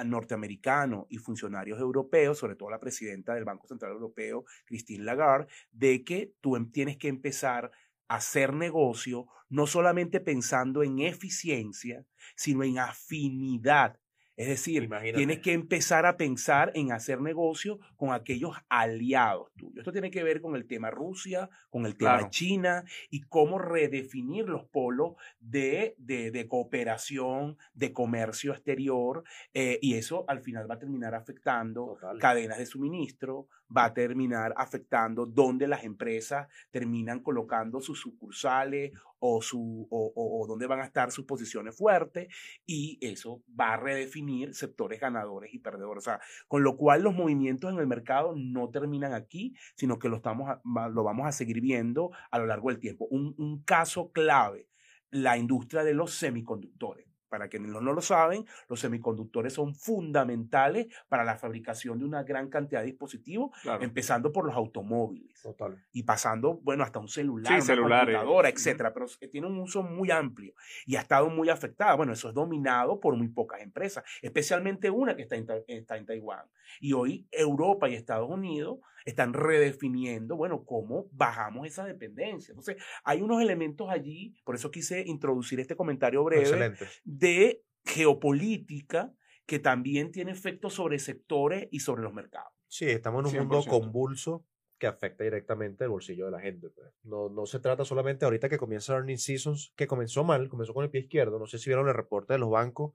norteamericanos 0.05 1.07
y 1.09 1.19
funcionarios 1.19 1.81
europeos, 1.81 2.39
sobre 2.39 2.57
todo 2.57 2.71
la 2.71 2.81
presidenta 2.81 3.35
del 3.35 3.45
Banco 3.45 3.67
Central 3.67 3.93
Europeo, 3.93 4.45
Christine 4.65 5.05
Lagarde, 5.05 5.49
de 5.73 6.05
que 6.05 6.33
tú 6.41 6.57
em, 6.57 6.71
tienes 6.71 6.97
que 6.97 7.09
empezar 7.09 7.71
hacer 8.09 8.53
negocio 8.53 9.27
no 9.49 9.67
solamente 9.67 10.21
pensando 10.21 10.83
en 10.83 11.01
eficiencia, 11.01 12.05
sino 12.35 12.65
en 12.65 12.79
afinidad 12.79 13.99
es 14.37 14.49
decir, 14.49 14.91
tienes 15.15 15.39
que 15.39 15.55
empezar 15.55 16.05
a 16.05 16.19
pensar 16.19 16.71
en 16.75 16.93
hacer 16.93 17.23
negocio 17.23 17.79
con 17.97 18.13
aquellos 18.13 18.55
aliados 18.69 19.51
tuyos. 19.57 19.79
Esto 19.79 19.93
tiene 19.93 20.11
que 20.11 20.23
ver 20.23 20.43
con 20.43 20.57
el 20.57 20.67
tema 20.67 20.91
Rusia, 20.91 21.49
con 21.71 21.87
el 21.87 21.97
tema 21.97 22.29
China 22.29 22.85
y 23.09 23.23
cómo 23.23 23.59
redefinir 23.59 24.47
los 24.47 24.67
polos 24.67 25.15
de, 25.41 25.95
de, 25.97 26.47
cooperación, 26.49 27.57
de 27.73 27.95
comercio 27.95 28.53
exterior. 28.53 29.25
Eh, 29.55 29.79
y 29.81 29.95
eso 29.95 30.27
al 30.29 30.43
final 30.43 30.71
va 30.71 30.75
a 30.75 30.81
terminar 30.81 31.15
afectando 31.15 31.97
cadenas 32.21 32.59
de 32.59 32.67
suministro, 32.67 33.49
va 33.75 33.87
a 33.87 33.95
terminar 33.95 34.55
afectando 34.57 35.27
dónde 35.27 35.67
las 35.67 35.85
empresas 35.85 36.49
terminan 36.71 37.21
colocando 37.21 37.81
sus 37.81 38.01
sucursales 38.01 38.93
o, 39.19 39.43
su, 39.43 39.89
o, 39.91 40.45
dónde 40.47 40.67
van 40.67 40.81
a 40.81 40.85
estar 40.85 41.11
sus 41.11 41.25
posiciones 41.25 41.77
fuertes 41.77 42.29
y 42.67 42.99
eso 43.01 43.43
va 43.59 43.75
a 43.75 43.77
redefinir 43.77 44.55
sectores 44.55 45.01
ganadores 45.01 45.53
y 45.55 45.59
perdedores. 45.59 46.05
Con 46.49 46.63
lo 46.63 46.77
cual 46.77 47.03
los 47.03 47.15
movimientos 47.15 47.73
en 47.73 47.79
el 47.79 47.87
mercado 47.87 48.35
no 48.37 48.71
terminan 48.71 49.15
aquí, 49.15 49.55
sino 49.75 49.99
que 49.99 50.09
lo, 50.09 50.17
estamos 50.17 50.59
lo 50.65 51.03
vamos 51.03 51.27
a 51.27 51.33
seguir 51.33 51.61
viendo 51.61 52.11
a 52.31 52.39
lo 52.39 52.47
largo 52.47 52.69
del 52.69 52.79
tiempo. 52.79 53.07
Un 53.11 53.63
caso 53.65 54.13
clave, 54.13 54.69
la 55.11 55.39
industria 55.39 55.83
de 55.83 55.95
los 55.95 56.13
semiconductores. 56.15 57.16
Para 57.37 57.49
quienes 57.49 57.71
no 57.71 57.93
lo 57.93 58.01
saben, 58.01 58.47
los 58.67 58.81
semiconductores 58.81 59.53
son 59.53 59.75
fundamentales 59.75 60.87
para 61.07 61.23
la 61.23 61.37
fabricación 61.37 61.99
de 61.99 62.07
una 62.07 62.23
gran 62.23 62.49
cantidad 62.49 62.81
de 62.81 62.87
dispositivos, 62.87 63.51
empezando 63.83 64.33
por 64.33 64.47
los 64.47 64.57
automóviles 64.57 65.47
y 65.93 66.05
pasando, 66.05 66.59
bueno, 66.63 66.83
hasta 66.83 66.99
un 66.99 67.09
celular, 67.09 67.61
una 67.63 67.99
computadora, 67.99 68.49
etcétera, 68.49 68.95
pero 68.95 69.05
tiene 69.31 69.49
un 69.49 69.59
uso 69.59 69.83
muy 69.83 70.11
amplio 70.11 70.55
y 70.87 70.97
ha 70.97 71.01
estado 71.01 71.29
muy 71.29 71.51
afectada. 71.51 71.95
Bueno, 71.95 72.15
eso 72.15 72.31
es 72.31 72.35
dominado 72.35 73.01
por 73.01 73.15
muy 73.17 73.29
pocas 73.29 73.61
empresas, 73.61 74.03
especialmente 74.23 74.89
una 74.89 75.15
que 75.15 75.25
está 75.25 75.37
en, 75.37 75.47
está 75.67 75.99
en 75.99 76.07
Taiwán. 76.07 76.47
Y 76.81 76.95
hoy 76.95 77.29
Europa 77.31 77.87
y 77.87 77.97
Estados 77.97 78.31
Unidos 78.31 78.79
están 79.07 79.33
redefiniendo, 79.33 80.37
bueno, 80.37 80.65
cómo 80.65 81.09
bajamos 81.13 81.67
esa 81.67 81.85
dependencia. 81.85 82.53
Entonces, 82.53 82.77
hay 83.05 83.23
unos 83.23 83.41
elementos 83.41 83.89
allí, 83.89 84.35
por 84.45 84.57
eso 84.57 84.71
quise 84.71 85.05
introducir 85.07 85.61
este 85.61 85.77
comentario 85.77 86.23
breve 86.25 86.75
de 87.05 87.63
geopolítica 87.85 89.15
que 89.47 89.61
también 89.61 90.11
tiene 90.11 90.33
efectos 90.33 90.75
sobre 90.75 90.99
sectores 90.99 91.69
y 91.71 91.81
sobre 91.81 92.03
los 92.03 92.13
mercados. 92.13 92.53
Sí, 92.67 92.87
estamos 92.87 93.33
en 93.33 93.41
un 93.41 93.49
mundo 93.49 93.65
convulso 93.65 94.45
que 94.77 94.89
afecta 94.89 95.23
directamente 95.23 95.85
el 95.85 95.91
bolsillo 95.91 96.27
de 96.27 96.33
la 96.33 96.41
gente. 96.41 96.69
Pues. 96.69 96.89
No, 97.05 97.29
no 97.29 97.47
se 97.47 97.61
trata 97.61 97.85
solamente 97.85 98.25
ahorita 98.25 98.49
que 98.49 98.59
comienza 98.59 98.95
Earning 98.95 99.19
Seasons, 99.19 99.73
que 99.77 99.87
comenzó 99.87 100.25
mal, 100.25 100.49
comenzó 100.49 100.75
con 100.75 100.85
el 100.85 100.91
pie 100.91 101.03
izquierdo. 101.03 101.39
No 101.39 101.47
sé 101.47 101.59
si 101.59 101.71
vieron 101.71 101.87
el 101.87 101.95
reporte 101.95 102.33
de 102.35 102.41
los 102.41 102.51
bancos 102.51 102.93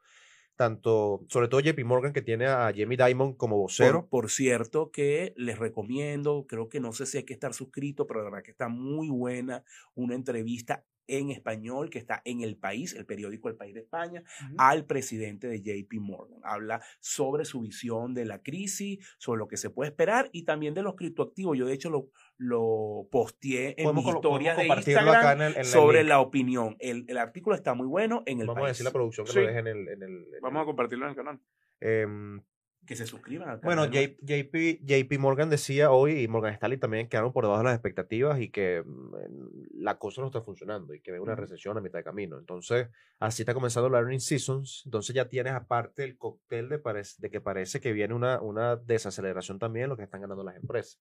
tanto, 0.61 1.25
sobre 1.27 1.47
todo 1.47 1.59
JP 1.59 1.83
Morgan, 1.85 2.13
que 2.13 2.21
tiene 2.21 2.45
a 2.45 2.71
Jamie 2.71 2.95
Dimon 2.95 3.33
como 3.33 3.57
vocero. 3.57 4.07
Por, 4.07 4.29
cierto, 4.29 4.91
que 4.91 5.33
les 5.35 5.57
recomiendo, 5.57 6.45
creo 6.47 6.69
que 6.69 6.79
no 6.79 6.93
sé 6.93 7.07
si 7.07 7.17
hay 7.17 7.23
que 7.23 7.33
estar 7.33 7.55
suscrito, 7.55 8.05
pero 8.05 8.19
la 8.19 8.25
verdad 8.25 8.43
que 8.43 8.51
está 8.51 8.67
muy 8.67 9.09
buena 9.09 9.63
una 9.95 10.13
entrevista 10.13 10.85
en 11.07 11.31
español 11.31 11.89
que 11.89 11.97
está 11.97 12.21
en 12.25 12.41
El 12.41 12.57
País, 12.57 12.93
el 12.93 13.07
periódico 13.07 13.49
El 13.49 13.55
País 13.55 13.73
de 13.73 13.81
España, 13.81 14.23
al 14.59 14.85
presidente 14.85 15.47
de 15.47 15.63
JP 15.63 15.93
Morgan. 15.99 16.39
Habla 16.43 16.81
sobre 16.99 17.43
su 17.43 17.61
visión 17.61 18.13
de 18.13 18.25
la 18.25 18.43
crisis, 18.43 18.99
sobre 19.17 19.39
lo 19.39 19.47
que 19.47 19.57
se 19.57 19.71
puede 19.71 19.89
esperar 19.89 20.29
y 20.31 20.43
también 20.43 20.75
de 20.75 20.83
los 20.83 20.95
criptoactivos. 20.95 21.57
Yo 21.57 21.65
de 21.65 21.73
hecho 21.73 21.89
lo, 21.89 22.11
lo 22.41 23.07
posteé 23.11 23.75
en 23.77 23.93
mi 23.93 24.01
historia 24.01 24.55
de 24.55 24.65
Instagram 24.65 25.63
sobre 25.63 26.03
la 26.03 26.19
opinión. 26.21 26.75
El, 26.79 27.05
el, 27.07 27.17
artículo 27.19 27.55
está 27.55 27.75
muy 27.75 27.85
bueno 27.85 28.23
en 28.25 28.41
El 28.41 28.47
Vamos 28.47 28.63
a 28.63 28.67
decir 28.69 28.83
la 28.83 28.91
producción 28.91 29.27
que 29.27 29.33
lo 29.33 29.47
deje 29.47 29.59
en 29.59 29.67
el, 29.67 29.87
en 29.87 30.01
el, 30.01 30.25
Vamos 30.41 30.63
a 30.63 30.65
compartirlo 30.65 31.05
en 31.05 31.11
el 31.11 31.15
canal. 31.15 31.39
Em, 31.79 32.41
que 32.87 32.95
se 32.95 33.05
suscriban 33.05 33.47
al 33.47 33.59
canal. 33.59 33.89
Bueno, 33.89 33.93
JP, 33.93 34.81
JP 34.81 35.19
Morgan 35.19 35.51
decía 35.51 35.91
hoy, 35.91 36.23
y 36.23 36.27
Morgan 36.27 36.53
Stanley 36.53 36.79
también 36.79 37.07
quedaron 37.09 37.31
por 37.31 37.43
debajo 37.43 37.59
de 37.59 37.65
las 37.65 37.75
expectativas 37.75 38.41
y 38.41 38.49
que 38.49 38.81
mm, 38.83 39.83
la 39.83 39.99
cosa 39.99 40.21
no 40.21 40.27
está 40.27 40.41
funcionando 40.41 40.95
y 40.95 40.99
que 40.99 41.11
ve 41.11 41.19
una 41.19 41.35
recesión 41.35 41.77
a 41.77 41.81
mitad 41.81 41.99
de 41.99 42.03
camino. 42.03 42.39
Entonces, 42.39 42.89
así 43.19 43.43
está 43.43 43.53
comenzando 43.53 43.87
la 43.87 43.99
earning 43.99 44.19
seasons. 44.19 44.81
Entonces 44.85 45.15
ya 45.15 45.29
tienes 45.29 45.53
aparte 45.53 46.03
el 46.03 46.17
cóctel 46.17 46.69
de, 46.69 46.81
de 47.19 47.29
que 47.29 47.39
parece 47.39 47.79
que 47.79 47.93
viene 47.93 48.15
una, 48.15 48.41
una 48.41 48.77
desaceleración 48.77 49.59
también 49.59 49.83
en 49.83 49.89
lo 49.89 49.97
que 49.97 50.03
están 50.03 50.21
ganando 50.21 50.43
las 50.43 50.55
empresas. 50.55 50.99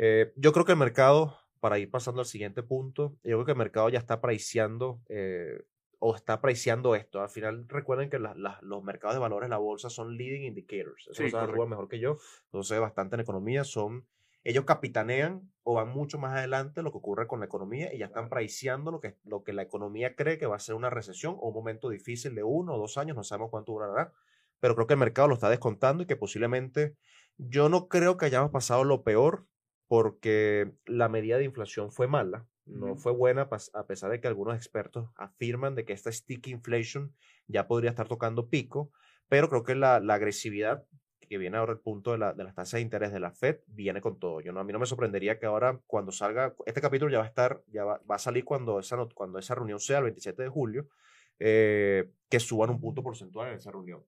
Eh, 0.00 0.32
yo 0.36 0.52
creo 0.52 0.64
que 0.64 0.72
el 0.72 0.78
mercado, 0.78 1.36
para 1.58 1.80
ir 1.80 1.90
pasando 1.90 2.20
al 2.20 2.26
siguiente 2.26 2.62
punto, 2.62 3.16
yo 3.24 3.36
creo 3.36 3.44
que 3.44 3.52
el 3.52 3.58
mercado 3.58 3.88
ya 3.88 3.98
está 3.98 4.20
priceando 4.20 5.00
eh, 5.08 5.64
o 5.98 6.14
está 6.14 6.34
apreciando 6.34 6.94
esto. 6.94 7.20
Al 7.20 7.28
final 7.28 7.68
recuerden 7.68 8.08
que 8.08 8.20
los 8.20 8.84
mercados 8.84 9.16
de 9.16 9.20
valores, 9.20 9.50
la 9.50 9.58
bolsa, 9.58 9.90
son 9.90 10.16
leading 10.16 10.44
indicators. 10.44 11.08
Eso 11.10 11.24
lo 11.24 11.30
sabe 11.30 11.66
mejor 11.66 11.88
que 11.88 11.98
yo. 11.98 12.18
Entonces, 12.44 12.78
bastante 12.78 13.16
en 13.16 13.20
economía. 13.22 13.64
Son, 13.64 14.06
ellos 14.44 14.64
capitanean 14.64 15.50
o 15.64 15.74
van 15.74 15.88
mucho 15.88 16.16
más 16.16 16.32
adelante 16.32 16.82
lo 16.82 16.92
que 16.92 16.98
ocurre 16.98 17.26
con 17.26 17.40
la 17.40 17.46
economía 17.46 17.92
y 17.92 17.98
ya 17.98 18.06
están 18.06 18.28
priceando 18.28 18.92
lo 18.92 19.00
que, 19.00 19.16
lo 19.24 19.42
que 19.42 19.52
la 19.52 19.62
economía 19.62 20.14
cree 20.14 20.38
que 20.38 20.46
va 20.46 20.54
a 20.54 20.60
ser 20.60 20.76
una 20.76 20.90
recesión 20.90 21.34
o 21.40 21.48
un 21.48 21.54
momento 21.54 21.88
difícil 21.88 22.36
de 22.36 22.44
uno 22.44 22.74
o 22.74 22.78
dos 22.78 22.98
años. 22.98 23.16
No 23.16 23.24
sabemos 23.24 23.50
cuánto 23.50 23.72
durará. 23.72 24.12
Pero 24.60 24.76
creo 24.76 24.86
que 24.86 24.94
el 24.94 25.00
mercado 25.00 25.26
lo 25.26 25.34
está 25.34 25.50
descontando 25.50 26.04
y 26.04 26.06
que 26.06 26.14
posiblemente 26.14 26.94
yo 27.36 27.68
no 27.68 27.88
creo 27.88 28.16
que 28.16 28.26
hayamos 28.26 28.52
pasado 28.52 28.84
lo 28.84 29.02
peor 29.02 29.48
porque 29.88 30.72
la 30.86 31.08
medida 31.08 31.38
de 31.38 31.44
inflación 31.44 31.90
fue 31.90 32.06
mala 32.06 32.46
no 32.68 32.96
fue 32.96 33.12
buena 33.12 33.48
a 33.74 33.86
pesar 33.86 34.10
de 34.10 34.20
que 34.20 34.28
algunos 34.28 34.56
expertos 34.56 35.08
afirman 35.16 35.74
de 35.74 35.84
que 35.84 35.92
esta 35.92 36.12
sticky 36.12 36.50
inflation 36.50 37.14
ya 37.46 37.66
podría 37.66 37.90
estar 37.90 38.08
tocando 38.08 38.48
pico, 38.48 38.92
pero 39.28 39.48
creo 39.48 39.64
que 39.64 39.74
la, 39.74 39.96
agresividad 39.96 40.84
que 41.20 41.38
viene 41.38 41.58
ahora 41.58 41.72
el 41.72 41.80
punto 41.80 42.12
de, 42.12 42.18
la, 42.18 42.32
de 42.32 42.44
las 42.44 42.54
tasas 42.54 42.78
de 42.78 42.82
interés 42.82 43.12
de 43.12 43.20
la 43.20 43.32
Fed 43.32 43.58
viene 43.66 44.00
con 44.00 44.18
todo. 44.18 44.40
Yo 44.40 44.52
no, 44.52 44.60
a 44.60 44.64
mí 44.64 44.72
no 44.72 44.78
me 44.78 44.86
sorprendería 44.86 45.38
que 45.38 45.46
ahora 45.46 45.78
cuando 45.86 46.10
salga, 46.10 46.54
este 46.64 46.80
capítulo 46.80 47.10
ya 47.10 47.18
va 47.18 47.24
a 47.24 47.28
estar, 47.28 47.62
ya 47.66 47.84
va, 47.84 48.00
a 48.08 48.18
salir 48.18 48.44
cuando 48.44 48.78
esa, 48.78 48.96
cuando 49.14 49.38
esa 49.38 49.54
reunión 49.54 49.78
sea 49.78 49.98
el 49.98 50.04
27 50.04 50.42
de 50.42 50.48
julio, 50.48 50.88
eh, 51.38 52.10
que 52.30 52.40
suban 52.40 52.70
un 52.70 52.80
punto 52.80 53.02
porcentual 53.02 53.48
en 53.48 53.54
esa 53.56 53.70
reunión. 53.70 54.02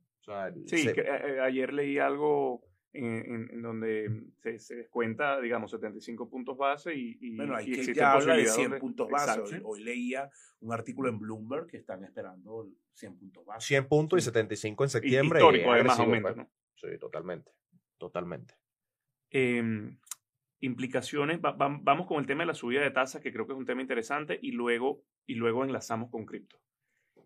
sí, 0.66 0.88
eh, 0.88 0.94
eh, 0.96 1.40
ayer 1.40 1.74
leí 1.74 1.98
algo 1.98 2.62
en, 2.92 3.62
donde 3.62 4.24
se, 4.42 4.58
se, 4.58 4.74
descuenta, 4.76 5.40
digamos, 5.40 5.70
75 5.70 6.28
puntos 6.28 6.56
base 6.56 6.94
y, 6.94 7.18
y 7.20 7.36
bueno, 7.36 7.54
hay 7.54 7.70
que 7.70 7.94
ya 7.94 8.14
habla 8.14 8.36
de 8.36 8.46
100 8.46 8.78
puntos 8.78 9.08
base. 9.08 9.60
Hoy, 9.64 9.82
leía 9.82 10.30
un 10.60 10.72
artículo 10.72 11.08
en 11.08 11.18
Bloomberg 11.18 11.66
que 11.66 11.76
están 11.78 12.04
esperando 12.04 12.68
100 12.94 13.16
puntos 13.16 13.44
base. 13.44 13.66
100 13.66 13.88
puntos 13.88 14.18
y 14.18 14.22
75 14.22 14.84
en 14.84 14.90
septiembre. 14.90 15.38
histórico, 15.38 15.72
además, 15.72 15.98
aumento, 15.98 16.34
¿no? 16.34 16.50
Sí, 16.74 16.88
totalmente, 16.98 17.52
totalmente. 17.98 18.54
Eh, 19.30 19.62
implicaciones, 20.60 21.40
vamos 21.40 22.06
con 22.06 22.18
el 22.18 22.26
tema 22.26 22.42
de 22.42 22.46
la 22.46 22.54
subida 22.54 22.82
de 22.82 22.90
tasas, 22.90 23.22
que 23.22 23.32
creo 23.32 23.46
que 23.46 23.52
es 23.52 23.58
un 23.58 23.66
tema 23.66 23.82
interesante, 23.82 24.38
y 24.42 24.52
luego, 24.52 25.04
y 25.26 25.34
luego 25.34 25.64
enlazamos 25.64 26.10
con 26.10 26.26
cripto. 26.26 26.60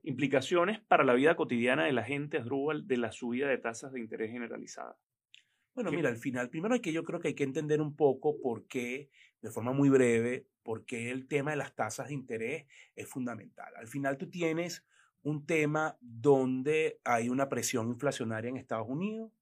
Implicaciones 0.03 0.81
para 0.81 1.05
la 1.05 1.15
vida 1.15 1.35
cotidiana 1.35 1.85
de 1.85 1.93
la 1.93 2.05
gente, 2.05 2.37
Asdrúbal, 2.37 2.87
de 2.87 2.99
la 2.99 3.11
subida 3.11 3.49
de 3.49 3.57
tasas 3.57 3.93
de 3.93 4.01
interés 4.01 4.31
generalizada. 4.31 4.99
Bueno, 5.75 5.91
mira, 5.91 6.09
al 6.09 6.19
final, 6.19 6.51
primero 6.51 6.75
hay 6.75 6.81
que 6.81 6.93
yo 6.93 7.03
creo 7.03 7.19
que 7.19 7.29
hay 7.29 7.35
que 7.35 7.43
entender 7.43 7.81
un 7.81 7.97
poco 7.97 8.41
por 8.41 8.67
qué, 8.67 9.11
de 9.43 9.51
forma 9.51 9.73
muy 9.73 9.89
breve, 9.89 10.47
por 10.63 10.85
qué 10.85 11.11
el 11.11 11.27
tema 11.27 11.51
de 11.51 11.57
las 11.57 11.75
tasas 11.75 12.09
de 12.09 12.15
interés 12.15 12.67
es 12.95 13.09
fundamental. 13.09 13.75
Al 13.77 13.89
final 13.89 14.17
tú 14.17 14.31
tienes 14.31 14.85
un 15.23 15.47
tema 15.47 15.97
donde 16.01 17.01
hay 17.05 17.29
una 17.29 17.49
presión 17.49 17.89
inflacionaria 17.89 18.51
en 18.51 18.57
Estados 18.57 18.89
Unidos 18.89 19.33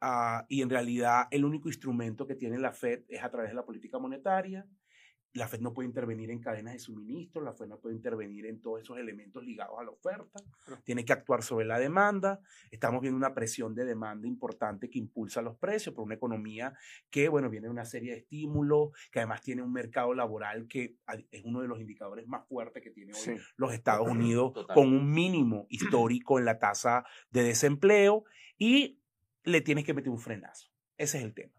ah, 0.00 0.46
y 0.48 0.62
en 0.62 0.70
realidad 0.70 1.26
el 1.30 1.44
único 1.44 1.68
instrumento 1.68 2.26
que 2.26 2.36
tiene 2.36 2.58
la 2.58 2.72
Fed 2.72 3.02
es 3.08 3.24
a 3.24 3.30
través 3.30 3.50
de 3.50 3.56
la 3.56 3.64
política 3.64 3.98
monetaria 3.98 4.64
la 5.34 5.46
Fed 5.46 5.60
no 5.60 5.72
puede 5.72 5.88
intervenir 5.88 6.30
en 6.30 6.40
cadenas 6.40 6.72
de 6.72 6.78
suministro, 6.78 7.42
la 7.42 7.52
Fed 7.52 7.66
no 7.66 7.78
puede 7.78 7.94
intervenir 7.94 8.46
en 8.46 8.60
todos 8.60 8.80
esos 8.80 8.98
elementos 8.98 9.44
ligados 9.44 9.78
a 9.78 9.84
la 9.84 9.90
oferta, 9.90 10.40
tiene 10.84 11.04
que 11.04 11.12
actuar 11.12 11.42
sobre 11.42 11.66
la 11.66 11.78
demanda. 11.78 12.40
Estamos 12.70 13.00
viendo 13.00 13.16
una 13.16 13.34
presión 13.34 13.74
de 13.74 13.84
demanda 13.84 14.26
importante 14.26 14.88
que 14.88 14.98
impulsa 14.98 15.42
los 15.42 15.56
precios 15.56 15.94
por 15.94 16.04
una 16.04 16.14
economía 16.14 16.74
que, 17.10 17.28
bueno, 17.28 17.50
viene 17.50 17.68
una 17.68 17.84
serie 17.84 18.12
de 18.12 18.18
estímulos, 18.18 18.90
que 19.12 19.20
además 19.20 19.42
tiene 19.42 19.62
un 19.62 19.72
mercado 19.72 20.14
laboral 20.14 20.66
que 20.66 20.96
es 21.30 21.44
uno 21.44 21.60
de 21.60 21.68
los 21.68 21.80
indicadores 21.80 22.26
más 22.26 22.46
fuertes 22.46 22.82
que 22.82 22.90
tiene 22.90 23.12
hoy 23.12 23.38
los 23.56 23.72
Estados 23.72 24.08
Unidos, 24.08 24.52
con 24.74 24.92
un 24.92 25.10
mínimo 25.10 25.66
histórico 25.68 26.38
en 26.38 26.44
la 26.44 26.58
tasa 26.58 27.04
de 27.30 27.42
desempleo 27.42 28.24
y 28.56 29.00
le 29.44 29.60
tienes 29.60 29.84
que 29.84 29.94
meter 29.94 30.10
un 30.10 30.18
frenazo. 30.18 30.68
Ese 30.96 31.18
es 31.18 31.24
el 31.24 31.34
tema. 31.34 31.57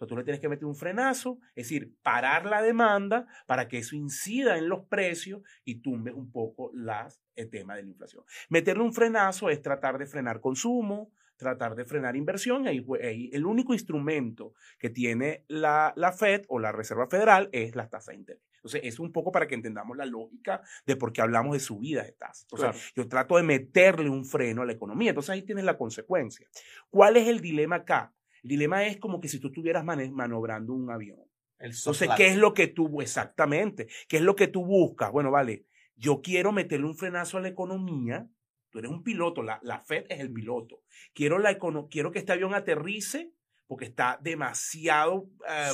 Entonces 0.00 0.14
tú 0.14 0.16
le 0.16 0.24
tienes 0.24 0.40
que 0.40 0.48
meter 0.48 0.64
un 0.64 0.74
frenazo, 0.74 1.38
es 1.54 1.68
decir, 1.68 1.94
parar 2.02 2.46
la 2.46 2.62
demanda 2.62 3.26
para 3.46 3.68
que 3.68 3.76
eso 3.78 3.94
incida 3.94 4.56
en 4.56 4.66
los 4.66 4.86
precios 4.86 5.42
y 5.62 5.82
tumbe 5.82 6.10
un 6.10 6.32
poco 6.32 6.70
las, 6.72 7.22
el 7.36 7.50
tema 7.50 7.76
de 7.76 7.82
la 7.82 7.90
inflación. 7.90 8.24
Meterle 8.48 8.82
un 8.82 8.94
frenazo 8.94 9.50
es 9.50 9.60
tratar 9.60 9.98
de 9.98 10.06
frenar 10.06 10.40
consumo, 10.40 11.12
tratar 11.36 11.74
de 11.74 11.84
frenar 11.84 12.16
inversión. 12.16 12.66
Y 12.66 13.30
el 13.34 13.44
único 13.44 13.74
instrumento 13.74 14.54
que 14.78 14.88
tiene 14.88 15.44
la, 15.48 15.92
la 15.96 16.12
Fed 16.12 16.44
o 16.48 16.58
la 16.58 16.72
Reserva 16.72 17.06
Federal 17.06 17.50
es 17.52 17.76
la 17.76 17.90
tasa 17.90 18.12
de 18.12 18.18
interés. 18.18 18.42
Entonces, 18.54 18.80
es 18.84 18.98
un 18.98 19.12
poco 19.12 19.32
para 19.32 19.46
que 19.46 19.54
entendamos 19.54 19.98
la 19.98 20.06
lógica 20.06 20.62
de 20.86 20.96
por 20.96 21.12
qué 21.12 21.20
hablamos 21.20 21.52
de 21.52 21.60
subidas 21.60 22.06
de 22.06 22.12
tasas. 22.12 22.46
Entonces, 22.50 22.92
yo 22.94 23.06
trato 23.06 23.36
de 23.36 23.42
meterle 23.42 24.08
un 24.08 24.24
freno 24.24 24.62
a 24.62 24.66
la 24.66 24.72
economía. 24.72 25.10
Entonces, 25.10 25.30
ahí 25.30 25.42
tienes 25.42 25.64
la 25.64 25.76
consecuencia. 25.76 26.46
¿Cuál 26.88 27.16
es 27.16 27.28
el 27.28 27.40
dilema 27.40 27.76
acá? 27.76 28.14
El 28.42 28.50
dilema 28.50 28.86
es 28.86 28.98
como 28.98 29.20
que 29.20 29.28
si 29.28 29.38
tú 29.38 29.48
estuvieras 29.48 29.84
manobrando 29.84 30.72
un 30.72 30.90
avión. 30.90 31.20
Entonces, 31.58 32.08
¿qué 32.16 32.28
es 32.28 32.36
lo 32.36 32.54
que 32.54 32.68
tú, 32.68 33.00
exactamente, 33.02 33.88
qué 34.08 34.16
es 34.16 34.22
lo 34.22 34.34
que 34.34 34.48
tú 34.48 34.64
buscas? 34.64 35.12
Bueno, 35.12 35.30
vale, 35.30 35.66
yo 35.94 36.22
quiero 36.22 36.52
meterle 36.52 36.86
un 36.86 36.96
frenazo 36.96 37.36
a 37.36 37.42
la 37.42 37.48
economía. 37.48 38.26
Tú 38.70 38.78
eres 38.78 38.90
un 38.90 39.02
piloto, 39.02 39.42
la, 39.42 39.60
la 39.62 39.80
FED 39.80 40.06
es 40.08 40.20
el 40.20 40.32
piloto. 40.32 40.82
Quiero, 41.12 41.38
la 41.38 41.58
quiero 41.90 42.10
que 42.10 42.18
este 42.18 42.32
avión 42.32 42.54
aterrice 42.54 43.32
porque 43.66 43.84
está 43.84 44.18
demasiado 44.20 45.28
eh, 45.48 45.68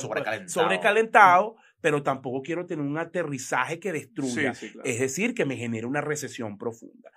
sobrecalentado. 0.47 1.55
pero 1.81 2.03
tampoco 2.03 2.43
quiero 2.43 2.67
tener 2.67 2.85
un 2.85 2.97
aterrizaje 2.99 3.79
que 3.79 3.91
destruya. 3.91 4.53
Es 4.83 4.99
decir, 4.99 5.33
que 5.33 5.45
me 5.45 5.57
genere 5.57 5.87
una 5.87 6.01
recesión 6.01 6.59
profunda. 6.59 7.11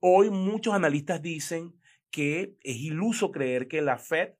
Hoy 0.00 0.30
muchos 0.30 0.74
analistas 0.74 1.22
dicen 1.22 1.74
que 2.10 2.56
es 2.62 2.76
iluso 2.78 3.30
creer 3.30 3.68
que 3.68 3.80
la 3.80 3.96
Fed 3.96 4.30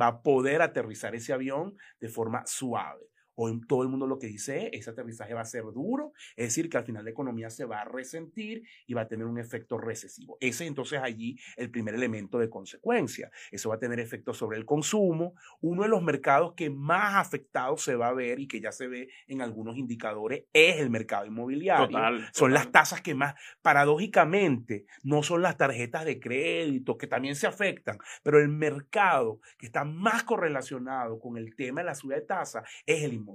va 0.00 0.08
a 0.08 0.22
poder 0.22 0.62
aterrizar 0.62 1.14
ese 1.14 1.32
avión 1.32 1.76
de 2.00 2.08
forma 2.08 2.44
suave. 2.46 3.10
Hoy 3.38 3.60
todo 3.68 3.82
el 3.82 3.90
mundo 3.90 4.06
lo 4.06 4.18
que 4.18 4.28
dice 4.28 4.66
es, 4.66 4.80
ese 4.80 4.90
aterrizaje 4.90 5.34
va 5.34 5.42
a 5.42 5.44
ser 5.44 5.64
duro, 5.64 6.14
es 6.36 6.46
decir, 6.46 6.70
que 6.70 6.78
al 6.78 6.84
final 6.84 7.04
la 7.04 7.10
economía 7.10 7.50
se 7.50 7.66
va 7.66 7.82
a 7.82 7.84
resentir 7.84 8.62
y 8.86 8.94
va 8.94 9.02
a 9.02 9.08
tener 9.08 9.26
un 9.26 9.38
efecto 9.38 9.76
recesivo. 9.76 10.38
Ese 10.40 10.64
es 10.64 10.68
entonces 10.68 11.00
allí 11.02 11.38
el 11.56 11.70
primer 11.70 11.94
elemento 11.94 12.38
de 12.38 12.48
consecuencia. 12.48 13.30
Eso 13.50 13.68
va 13.68 13.74
a 13.74 13.78
tener 13.78 14.00
efecto 14.00 14.32
sobre 14.32 14.56
el 14.56 14.64
consumo. 14.64 15.34
Uno 15.60 15.82
de 15.82 15.88
los 15.88 16.02
mercados 16.02 16.54
que 16.54 16.70
más 16.70 17.16
afectado 17.16 17.76
se 17.76 17.94
va 17.94 18.08
a 18.08 18.14
ver 18.14 18.40
y 18.40 18.48
que 18.48 18.58
ya 18.58 18.72
se 18.72 18.88
ve 18.88 19.10
en 19.26 19.42
algunos 19.42 19.76
indicadores 19.76 20.44
es 20.54 20.76
el 20.76 20.88
mercado 20.88 21.26
inmobiliario. 21.26 21.98
Son 22.32 22.54
las 22.54 22.72
tasas 22.72 23.02
que 23.02 23.14
más, 23.14 23.34
paradójicamente, 23.60 24.86
no 25.02 25.22
son 25.22 25.42
las 25.42 25.58
tarjetas 25.58 26.06
de 26.06 26.18
crédito, 26.18 26.96
que 26.96 27.06
también 27.06 27.34
se 27.34 27.46
afectan, 27.46 27.98
pero 28.22 28.40
el 28.40 28.48
mercado 28.48 29.40
que 29.58 29.66
está 29.66 29.84
más 29.84 30.22
correlacionado 30.22 31.18
con 31.18 31.36
el 31.36 31.54
tema 31.54 31.82
de 31.82 31.86
la 31.86 31.94
subida 31.94 32.16
de 32.16 32.22
tasas 32.22 32.66
es 32.86 33.02
el 33.02 33.12
inmobiliario 33.12 33.25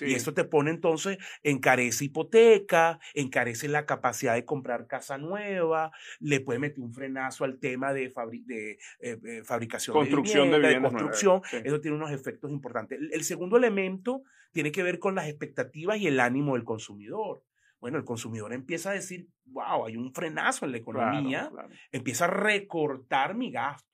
y 0.00 0.14
eso 0.14 0.34
te 0.34 0.44
pone 0.44 0.70
entonces, 0.70 1.18
encarece 1.42 2.06
hipoteca, 2.06 2.98
encarece 3.14 3.68
la 3.68 3.86
capacidad 3.86 4.34
de 4.34 4.44
comprar 4.44 4.86
casa 4.86 5.18
nueva, 5.18 5.92
le 6.20 6.40
puede 6.40 6.58
meter 6.58 6.80
un 6.80 6.92
frenazo 6.92 7.44
al 7.44 7.58
tema 7.58 7.92
de, 7.92 8.12
de 8.44 8.72
eh, 8.72 8.78
eh, 9.00 9.42
fabricación 9.44 9.96
construcción 9.96 10.50
de, 10.50 10.58
vivienda, 10.58 10.88
de 10.88 10.94
construcción. 10.94 11.42
Eso 11.64 11.80
tiene 11.80 11.96
unos 11.96 12.10
efectos 12.10 12.50
importantes. 12.50 12.98
El, 13.12 13.24
segundo 13.24 13.56
elemento 13.56 14.22
tiene 14.52 14.72
que 14.72 14.82
ver 14.82 14.98
con 14.98 15.14
las 15.14 15.28
expectativas 15.28 15.98
y 15.98 16.06
el 16.06 16.20
ánimo 16.20 16.54
del 16.54 16.64
consumidor 16.64 17.42
bueno, 17.80 17.98
el 17.98 18.04
consumidor 18.04 18.52
empieza 18.52 18.90
a 18.90 18.94
decir, 18.94 19.28
wow, 19.46 19.86
hay 19.86 19.96
un 19.96 20.14
frenazo 20.14 20.64
en 20.64 20.70
la 20.70 20.78
economía, 20.78 21.50
empieza 21.90 22.26
a 22.26 22.28
recortar 22.28 23.34
mi 23.34 23.50
gasto 23.50 23.90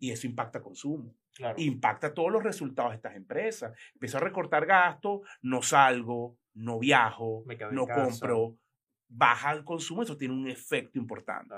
y 0.00 0.10
eso 0.10 0.26
impacta 0.26 0.60
consumo. 0.60 1.14
Impacta 1.56 2.14
todos 2.14 2.32
los 2.32 2.42
resultados 2.42 2.92
de 2.92 2.96
estas 2.96 3.16
empresas. 3.16 3.76
Empiezo 3.94 4.18
a 4.18 4.20
recortar 4.20 4.66
gastos, 4.66 5.20
no 5.42 5.62
salgo, 5.62 6.36
no 6.54 6.78
viajo, 6.78 7.44
no 7.70 7.86
compro, 7.86 8.56
baja 9.08 9.52
el 9.52 9.64
consumo, 9.64 10.02
eso 10.02 10.16
tiene 10.16 10.34
un 10.34 10.48
efecto 10.48 10.98
importante. 10.98 11.54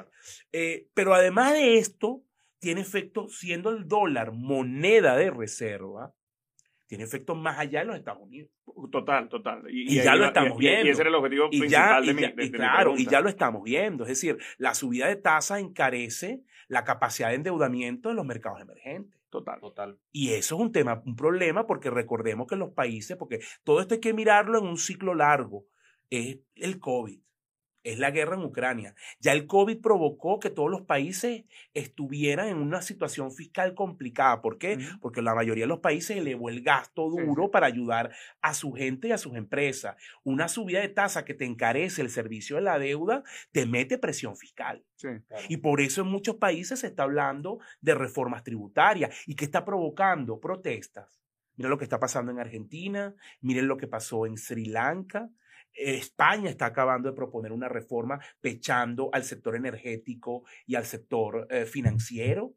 Eh, 0.53 0.89
pero 0.95 1.15
además 1.15 1.53
de 1.53 1.79
esto, 1.79 2.23
tiene 2.59 2.81
efecto, 2.81 3.29
siendo 3.29 3.71
el 3.71 3.89
dólar 3.89 4.33
moneda 4.33 5.17
de 5.17 5.31
reserva, 5.31 6.15
tiene 6.87 7.05
efectos 7.05 7.39
más 7.39 7.59
allá 7.59 7.81
de 7.81 7.87
los 7.87 7.97
Estados 7.97 8.21
Unidos. 8.21 8.51
Total, 8.91 9.29
total. 9.29 9.63
Y, 9.71 9.95
ya 10.03 10.17
lo 10.17 10.27
estamos 10.27 10.59
viendo. 10.59 10.87
Y 10.87 10.91
ese 10.91 11.03
era 11.03 11.09
el 11.09 11.15
objetivo 11.15 11.49
principal 11.49 12.05
de, 12.05 12.15
mi, 12.15 12.51
Claro, 12.51 12.95
y 12.97 13.07
ya 13.07 13.21
lo 13.21 13.29
estamos 13.29 13.63
viendo. 13.63 14.05
Es 14.05 14.09
decir, 14.09 14.39
la 14.59 14.75
subida 14.75 15.07
de 15.07 15.17
tasa 15.17 15.61
encarece 15.61 16.43
la 16.67 16.85
capacidad 16.85 17.29
de 17.29 17.37
endeudamiento 17.37 18.09
de 18.09 18.17
los 18.17 18.27
mercados 18.27 18.61
emergentes. 18.61 19.20
Total. 19.31 19.61
Total. 19.61 19.99
Y 20.13 20.31
eso 20.31 20.57
es 20.57 20.61
un 20.61 20.73
tema, 20.73 21.03
un 21.07 21.17
problema, 21.17 21.67
porque 21.67 21.89
recordemos 21.89 22.47
que 22.47 22.57
los 22.57 22.73
países, 22.73 23.17
porque 23.17 23.41
todo 23.65 23.81
esto 23.81 23.95
hay 23.95 24.01
que 24.01 24.13
mirarlo 24.13 24.59
en 24.59 24.67
un 24.67 24.77
ciclo 24.77 25.15
largo, 25.15 25.67
es 26.11 26.41
el 26.57 26.79
COVID 26.81 27.21
es 27.83 27.99
la 27.99 28.11
guerra 28.11 28.37
en 28.37 28.43
Ucrania. 28.43 28.95
Ya 29.21 29.33
el 29.33 29.47
COVID 29.47 29.81
provocó 29.81 30.39
que 30.39 30.51
todos 30.51 30.71
los 30.71 30.83
países 30.83 31.45
estuvieran 31.75 32.49
en 32.49 32.59
una 32.59 32.83
situación 32.83 33.33
fiscal 33.33 33.75
complicada. 33.75 34.43
¿Por 34.43 34.59
qué? 34.59 34.79
Porque 35.01 35.23
la 35.23 35.35
mayoría 35.35 35.65
de 35.65 35.69
los 35.69 35.81
países 35.81 36.17
elevó 36.17 36.49
el 36.49 36.63
gasto 36.63 37.09
duro 37.09 37.51
para 37.51 37.67
ayudar 37.67 38.13
a 38.41 38.55
su 38.55 38.73
gente 38.73 39.09
y 39.09 39.13
a 39.13 39.19
sus 39.19 39.37
empresas. 39.37 39.97
Una 40.25 40.49
subida 40.49 40.81
de 40.81 40.89
tasa 40.89 41.25
que 41.25 41.35
te 41.35 41.45
encarece 41.45 42.03
el 42.03 42.11
servicio 42.11 42.57
de 42.57 42.63
la 42.63 42.79
deuda 42.79 43.25
te 43.53 43.67
mete 43.67 43.99
presión 43.99 44.37
fiscal. 44.37 44.85
Y 45.49 45.59
por 45.59 45.81
eso 45.81 46.03
en 46.03 46.09
muchos 46.09 46.37
países 46.37 46.81
se 46.81 46.89
está 46.89 47.05
hablando 47.05 47.59
de 47.81 47.95
reformas 47.95 48.45
tributarias 48.45 49.15
y 49.27 49.35
que 49.35 49.45
está 49.45 49.65
provocando 49.65 50.41
protestas. 50.41 51.21
Miren 51.57 51.71
lo 51.71 51.79
que 51.79 51.85
está 51.85 52.01
pasando 52.01 52.33
en 52.33 52.39
Argentina, 52.39 53.15
miren 53.41 53.69
lo 53.69 53.77
que 53.77 53.87
pasó 53.87 54.27
en 54.27 54.37
Sri 54.37 54.67
Lanka, 54.67 55.31
España 55.75 56.51
está 56.51 56.67
acabando 56.67 57.09
de 57.09 57.17
proponer 57.17 57.53
una 57.53 57.69
reforma 57.69 58.21
pechando 58.41 59.11
al 59.13 59.25
sector 59.25 59.57
energético 59.57 60.45
y 60.67 60.75
al 60.75 60.85
sector 60.85 61.47
eh, 61.51 61.67
financiero. 61.67 62.55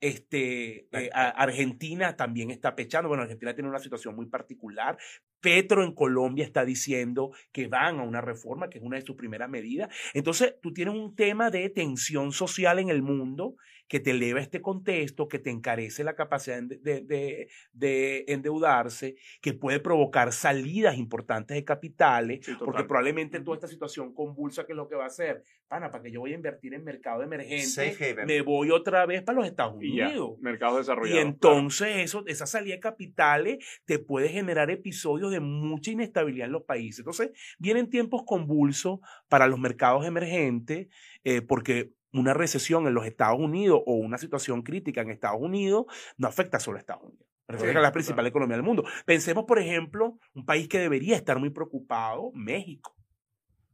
Este, 0.00 0.88
eh, 0.92 1.10
Argentina 1.12 2.16
también 2.16 2.50
está 2.50 2.74
pechando. 2.74 3.08
Bueno, 3.08 3.24
Argentina 3.24 3.54
tiene 3.54 3.68
una 3.68 3.78
situación 3.78 4.16
muy 4.16 4.26
particular. 4.26 4.96
Petro 5.40 5.84
en 5.84 5.94
Colombia 5.94 6.44
está 6.44 6.64
diciendo 6.64 7.32
que 7.52 7.68
van 7.68 8.00
a 8.00 8.02
una 8.02 8.20
reforma, 8.20 8.68
que 8.68 8.78
es 8.78 8.84
una 8.84 8.96
de 8.96 9.04
sus 9.04 9.16
primeras 9.16 9.50
medidas. 9.50 9.94
Entonces, 10.14 10.56
tú 10.62 10.72
tienes 10.72 10.94
un 10.94 11.14
tema 11.14 11.50
de 11.50 11.68
tensión 11.70 12.32
social 12.32 12.78
en 12.78 12.88
el 12.88 13.02
mundo 13.02 13.56
que 13.90 13.98
te 13.98 14.12
eleva 14.12 14.40
este 14.40 14.62
contexto, 14.62 15.26
que 15.26 15.40
te 15.40 15.50
encarece 15.50 16.04
la 16.04 16.14
capacidad 16.14 16.62
de, 16.62 17.48
de, 17.72 18.24
endeudarse, 18.28 19.16
que 19.42 19.52
puede 19.52 19.80
provocar 19.80 20.32
salidas 20.32 20.96
importantes 20.96 21.56
de 21.56 21.64
capitales, 21.64 22.48
porque 22.60 22.84
probablemente 22.84 23.40
toda 23.40 23.56
esta 23.56 23.66
situación 23.66 24.14
convulsa, 24.14 24.64
que 24.64 24.74
es 24.74 24.76
lo 24.76 24.88
que 24.88 24.94
va 24.94 25.04
a 25.04 25.08
hacer? 25.08 25.42
Pana, 25.66 25.90
para 25.90 26.04
que 26.04 26.12
yo 26.12 26.20
voy 26.20 26.30
a 26.30 26.36
invertir 26.36 26.72
en 26.72 26.84
mercado 26.84 27.24
emergente, 27.24 28.16
me 28.26 28.42
voy 28.42 28.70
otra 28.70 29.06
vez 29.06 29.22
para 29.22 29.38
los 29.38 29.48
Estados 29.48 29.74
Unidos. 29.74 30.36
Y 30.38 30.42
mercado 30.42 30.78
desarrollado. 30.78 31.18
Y 31.18 31.20
entonces 31.20 31.96
eso, 31.96 32.22
esa 32.28 32.46
salida 32.46 32.76
de 32.76 32.80
capitales 32.80 33.80
te 33.86 33.98
puede 33.98 34.28
generar 34.28 34.70
episodios 34.70 35.32
de 35.32 35.40
mucha 35.40 35.90
inestabilidad 35.90 36.46
en 36.46 36.52
los 36.52 36.62
países. 36.62 37.00
Entonces, 37.00 37.32
vienen 37.58 37.90
tiempos 37.90 38.22
convulsos 38.24 39.00
para 39.28 39.48
los 39.48 39.58
mercados 39.58 40.06
emergentes, 40.06 40.86
eh, 41.24 41.42
porque 41.42 41.90
una 42.12 42.34
recesión 42.34 42.86
en 42.86 42.94
los 42.94 43.06
Estados 43.06 43.38
Unidos 43.38 43.82
o 43.86 43.94
una 43.94 44.18
situación 44.18 44.62
crítica 44.62 45.00
en 45.00 45.10
Estados 45.10 45.40
Unidos 45.40 45.86
no 46.16 46.28
afecta 46.28 46.58
solo 46.58 46.76
a 46.76 46.80
Estados 46.80 47.04
Unidos. 47.04 47.26
es 47.48 47.74
la 47.74 47.92
principal 47.92 48.26
economía 48.26 48.56
del 48.56 48.64
mundo. 48.64 48.84
Pensemos, 49.04 49.44
por 49.44 49.58
ejemplo, 49.58 50.18
un 50.34 50.44
país 50.44 50.68
que 50.68 50.78
debería 50.78 51.16
estar 51.16 51.38
muy 51.38 51.50
preocupado, 51.50 52.30
México, 52.32 52.96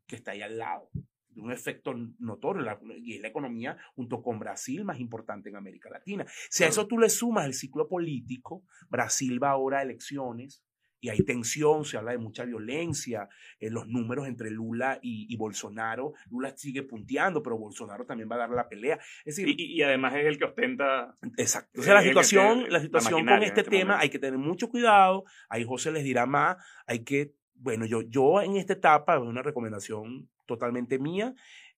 que 0.06 0.16
está 0.16 0.32
ahí 0.32 0.42
al 0.42 0.58
lado 0.58 0.90
de 1.36 1.42
un 1.42 1.52
efecto 1.52 1.94
notorio 2.18 2.64
y 2.96 3.16
es 3.16 3.20
la 3.20 3.28
economía 3.28 3.76
junto 3.94 4.22
con 4.22 4.38
Brasil 4.38 4.84
más 4.84 4.98
importante 4.98 5.50
en 5.50 5.56
América 5.56 5.90
Latina. 5.90 6.24
Si 6.48 6.64
a 6.64 6.68
eso 6.68 6.86
tú 6.86 6.98
le 6.98 7.10
sumas 7.10 7.44
el 7.44 7.54
ciclo 7.54 7.88
político, 7.88 8.64
Brasil 8.88 9.42
va 9.42 9.50
ahora 9.50 9.80
a 9.80 9.82
elecciones, 9.82 10.64
y 11.06 11.08
hay 11.08 11.18
tensión, 11.20 11.84
se 11.84 11.96
habla 11.96 12.10
de 12.10 12.18
mucha 12.18 12.44
violencia, 12.44 13.28
en 13.60 13.74
los 13.74 13.86
números 13.86 14.26
entre 14.26 14.50
Lula 14.50 14.98
y, 15.00 15.36
Bolsonaro, 15.36 16.14
Lula 16.32 16.52
sigue 16.56 16.82
punteando, 16.82 17.44
pero 17.44 17.56
Bolsonaro 17.56 18.04
también 18.04 18.28
va 18.28 18.34
a 18.34 18.38
dar 18.40 18.50
la 18.50 18.68
pelea. 18.68 18.98
Es 19.24 19.36
decir, 19.36 19.54
y, 19.56 19.80
además 19.82 20.14
es 20.16 20.26
el 20.26 20.36
que 20.36 20.46
ostenta. 20.46 21.14
Exacto. 21.36 21.80
O 21.80 21.84
sea, 21.84 21.94
la 21.94 22.02
situación, 22.02 22.66
la 22.70 22.80
situación 22.80 23.24
con 23.24 23.40
este, 23.44 23.60
este 23.60 23.70
tema 23.70 24.00
hay 24.00 24.10
que 24.10 24.18
tener 24.18 24.36
mucho 24.36 24.68
cuidado, 24.68 25.22
ahí 25.48 25.62
José 25.62 25.92
les 25.92 26.02
dirá 26.02 26.26
más, 26.26 26.56
hay 26.88 27.04
que, 27.04 27.34
bueno, 27.54 27.86
yo, 27.86 28.02
yo 28.02 28.42
en 28.42 28.56
esta 28.56 28.72
etapa, 28.72 29.14
es 29.14 29.22
una 29.22 29.42
recomendación 29.42 30.28
totalmente 30.44 30.98
mía, 30.98 31.36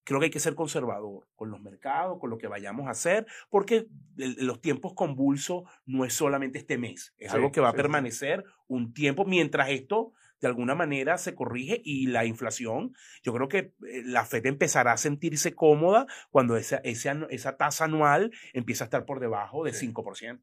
creo 0.09 0.19
que 0.19 0.25
hay 0.25 0.31
que 0.31 0.39
ser 0.39 0.55
conservador 0.55 1.27
con 1.35 1.51
los 1.51 1.61
mercados, 1.61 2.17
con 2.19 2.31
lo 2.31 2.39
que 2.39 2.47
vayamos 2.47 2.87
a 2.87 2.91
hacer, 2.91 3.27
porque 3.47 3.85
los 4.15 4.59
tiempos 4.59 4.95
convulsos 4.95 5.69
no 5.85 6.03
es 6.03 6.13
solamente 6.13 6.57
este 6.57 6.79
mes, 6.79 7.13
es 7.19 7.31
algo 7.31 7.51
que 7.51 7.61
va 7.61 7.69
a 7.69 7.73
permanecer 7.73 8.43
un 8.65 8.91
tiempo 8.91 9.23
mientras 9.23 9.69
esto 9.69 10.13
de 10.41 10.47
alguna 10.47 10.73
manera 10.73 11.19
se 11.19 11.35
corrige 11.35 11.79
y 11.83 12.07
la 12.07 12.25
inflación, 12.25 12.95
yo 13.21 13.33
creo 13.33 13.49
que 13.49 13.57
eh, 13.57 14.01
la 14.03 14.25
FED 14.25 14.47
empezará 14.47 14.93
a 14.93 14.97
sentirse 14.97 15.53
cómoda 15.53 16.07
cuando 16.31 16.57
esa, 16.57 16.77
esa, 16.77 17.27
esa 17.29 17.57
tasa 17.57 17.85
anual 17.85 18.31
empieza 18.53 18.85
a 18.85 18.87
estar 18.87 19.05
por 19.05 19.19
debajo 19.19 19.63
del 19.63 19.75
5%. 19.75 20.41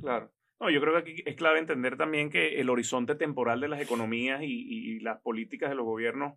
Claro. 0.00 0.30
No, 0.60 0.70
yo 0.70 0.80
creo 0.80 0.92
que 0.92 1.00
aquí 1.00 1.22
es 1.26 1.34
clave 1.34 1.58
entender 1.58 1.96
también 1.96 2.30
que 2.30 2.60
el 2.60 2.70
horizonte 2.70 3.16
temporal 3.16 3.60
de 3.60 3.68
las 3.68 3.80
economías 3.80 4.42
y, 4.42 4.46
y 4.46 5.00
las 5.00 5.20
políticas 5.22 5.70
de 5.70 5.76
los 5.76 5.86
gobiernos 5.86 6.34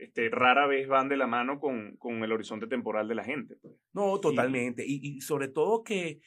este, 0.00 0.30
rara 0.30 0.66
vez 0.66 0.88
van 0.88 1.08
de 1.08 1.16
la 1.16 1.26
mano 1.26 1.60
con, 1.60 1.96
con 1.96 2.24
el 2.24 2.32
horizonte 2.32 2.66
temporal 2.66 3.06
de 3.06 3.14
la 3.14 3.24
gente. 3.24 3.56
Pues. 3.56 3.74
No, 3.92 4.18
totalmente. 4.18 4.82
Y, 4.86 5.00
y, 5.02 5.20
sobre 5.20 5.48
todo 5.48 5.84
que 5.84 6.20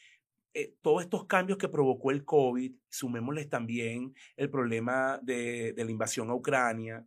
eh, 0.53 0.75
todos 0.81 1.01
estos 1.01 1.25
cambios 1.25 1.57
que 1.57 1.69
provocó 1.69 2.11
el 2.11 2.23
COVID, 2.23 2.71
sumémosles 2.89 3.49
también 3.49 4.13
el 4.37 4.51
problema 4.51 5.19
de, 5.23 5.73
de 5.73 5.85
la 5.85 5.91
invasión 5.91 6.29
a 6.29 6.35
Ucrania, 6.35 7.03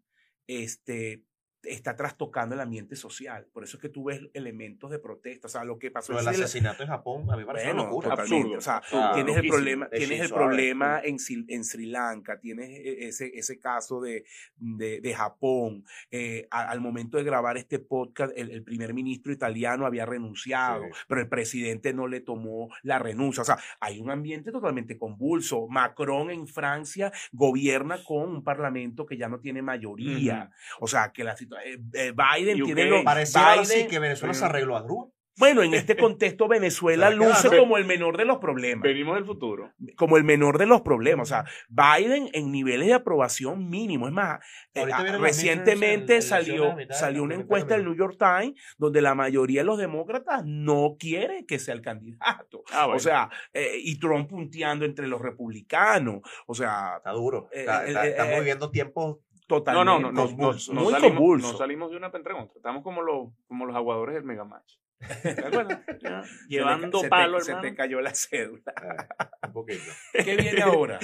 este, 0.48 1.22
está 1.68 1.96
trastocando 1.96 2.54
el 2.54 2.60
ambiente 2.60 2.96
social. 2.96 3.46
Por 3.52 3.64
eso 3.64 3.76
es 3.76 3.80
que 3.80 3.88
tú 3.88 4.04
ves 4.04 4.20
elementos 4.34 4.90
de 4.90 4.98
protesta. 4.98 5.46
O 5.46 5.50
sea, 5.50 5.64
lo 5.64 5.78
que 5.78 5.90
pasó 5.90 6.12
Pero 6.14 6.20
el 6.20 6.28
asesinato 6.28 6.82
en 6.82 6.88
Japón, 6.88 7.26
a 7.30 7.34
mí 7.34 7.40
me 7.40 7.46
parece 7.46 7.72
una 7.72 7.84
locura. 7.84 8.12
Absurdo. 8.12 8.58
O 8.58 8.60
sea, 8.60 8.82
tienes 9.14 9.36
el 9.36 9.48
problema, 9.48 9.88
tienes 9.88 10.20
el 10.20 10.30
problema 10.30 11.00
en, 11.02 11.16
en, 11.48 11.64
Sri 11.64 11.86
Lanka, 11.86 12.38
tienes 12.38 12.70
e, 12.70 13.08
ese, 13.08 13.30
ese 13.34 13.58
caso 13.58 14.00
de, 14.00 14.24
de, 14.56 15.00
de 15.00 15.14
Japón. 15.14 15.84
Eh, 16.10 16.46
al 16.50 16.80
momento 16.80 17.18
de 17.18 17.24
grabar 17.24 17.56
este 17.56 17.78
podcast, 17.78 18.32
el, 18.36 18.62
primer 18.62 18.94
ministro 18.94 19.32
italiano 19.32 19.86
había 19.86 20.06
renunciado, 20.06 20.84
pero 21.08 21.20
el 21.20 21.28
presidente 21.28 21.92
no 21.92 22.08
le 22.08 22.20
tomó 22.20 22.68
la 22.82 22.98
renuncia. 22.98 23.42
O 23.42 23.44
sea, 23.44 23.58
hay 23.80 24.00
un 24.00 24.10
ambiente 24.10 24.52
totalmente 24.52 24.96
convulso. 24.98 25.66
Macron 25.68 26.30
en 26.30 26.46
Francia 26.46 27.12
gobierna 27.32 28.02
con 28.04 28.28
un 28.28 28.44
parlamento 28.44 29.06
que 29.06 29.16
ya 29.16 29.28
no 29.28 29.40
tiene 29.40 29.62
mayoría. 29.62 30.50
O 30.80 30.86
sea, 30.86 31.12
que 31.12 31.24
la 31.24 31.36
situación 31.36 31.55
Biden 31.64 32.62
tiene 32.62 32.84
lo 32.86 33.02
Biden, 33.02 33.88
que 33.88 33.98
Venezuela 33.98 34.34
se 34.34 34.44
arregló 34.44 34.76
a 34.76 34.82
grúa. 34.82 35.10
Bueno, 35.38 35.62
en 35.62 35.74
este 35.74 35.96
contexto 35.96 36.48
Venezuela 36.48 37.10
luce 37.10 37.48
como 37.56 37.76
el 37.76 37.84
menor 37.84 38.16
de 38.16 38.24
los 38.24 38.38
problemas. 38.38 38.82
Venimos 38.82 39.16
del 39.16 39.24
futuro. 39.24 39.72
Como 39.96 40.16
el 40.16 40.24
menor 40.24 40.58
de 40.58 40.66
los 40.66 40.80
problemas. 40.80 41.28
O 41.28 41.34
sea, 41.34 41.44
Biden 41.68 42.30
en 42.32 42.50
niveles 42.50 42.88
de 42.88 42.94
aprobación 42.94 43.68
mínimo. 43.68 44.06
Es 44.06 44.12
más, 44.12 44.40
eh, 44.74 44.86
recientemente 45.18 46.22
salió, 46.22 46.74
salió 46.90 47.22
una 47.22 47.34
encuesta 47.34 47.74
del 47.74 47.84
New 47.84 47.94
York 47.94 48.16
Times 48.18 48.54
donde 48.78 49.02
la 49.02 49.14
mayoría 49.14 49.60
de 49.60 49.66
los 49.66 49.78
demócratas 49.78 50.42
no 50.44 50.96
quiere 50.98 51.44
que 51.46 51.58
sea 51.58 51.74
el 51.74 51.82
candidato. 51.82 52.64
Ah, 52.72 52.86
o 52.86 52.98
sea, 52.98 53.30
y 53.52 53.98
Trump 53.98 54.28
punteando 54.28 54.84
entre 54.84 55.06
los 55.06 55.20
republicanos. 55.20 56.20
O 56.46 56.54
sea... 56.54 56.96
Está 56.96 57.12
duro. 57.12 57.48
estamos 57.52 58.38
viviendo 58.38 58.70
tiempos 58.70 59.18
Totalmente. 59.46 59.84
No, 59.84 60.00
no, 60.00 60.12
no, 60.12 60.26
no, 60.26 60.52
no, 60.52 60.90
salimos, 60.90 61.42
no 61.42 61.56
salimos 61.56 61.90
de 61.90 61.96
una 61.96 62.10
pentra 62.10 62.34
Estamos 62.54 62.82
como 62.82 63.02
los, 63.02 63.28
como 63.46 63.66
los 63.66 63.76
aguadores 63.76 64.14
del 64.14 64.24
Megamatch. 64.24 64.74
Llevando 66.48 67.02
palo, 67.08 67.40
Se 67.40 67.54
te 67.56 67.74
cayó 67.74 68.00
la 68.00 68.14
cédula. 68.14 68.72
Ah, 69.18 69.48
un 69.48 69.52
poquito. 69.52 69.84
¿Qué 70.12 70.36
viene 70.36 70.62
ahora? 70.62 70.98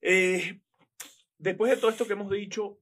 Eh, 0.00 0.60
después 1.38 1.70
de 1.70 1.76
todo 1.76 1.90
esto 1.90 2.06
que 2.06 2.14
hemos 2.14 2.30
dicho, 2.30 2.78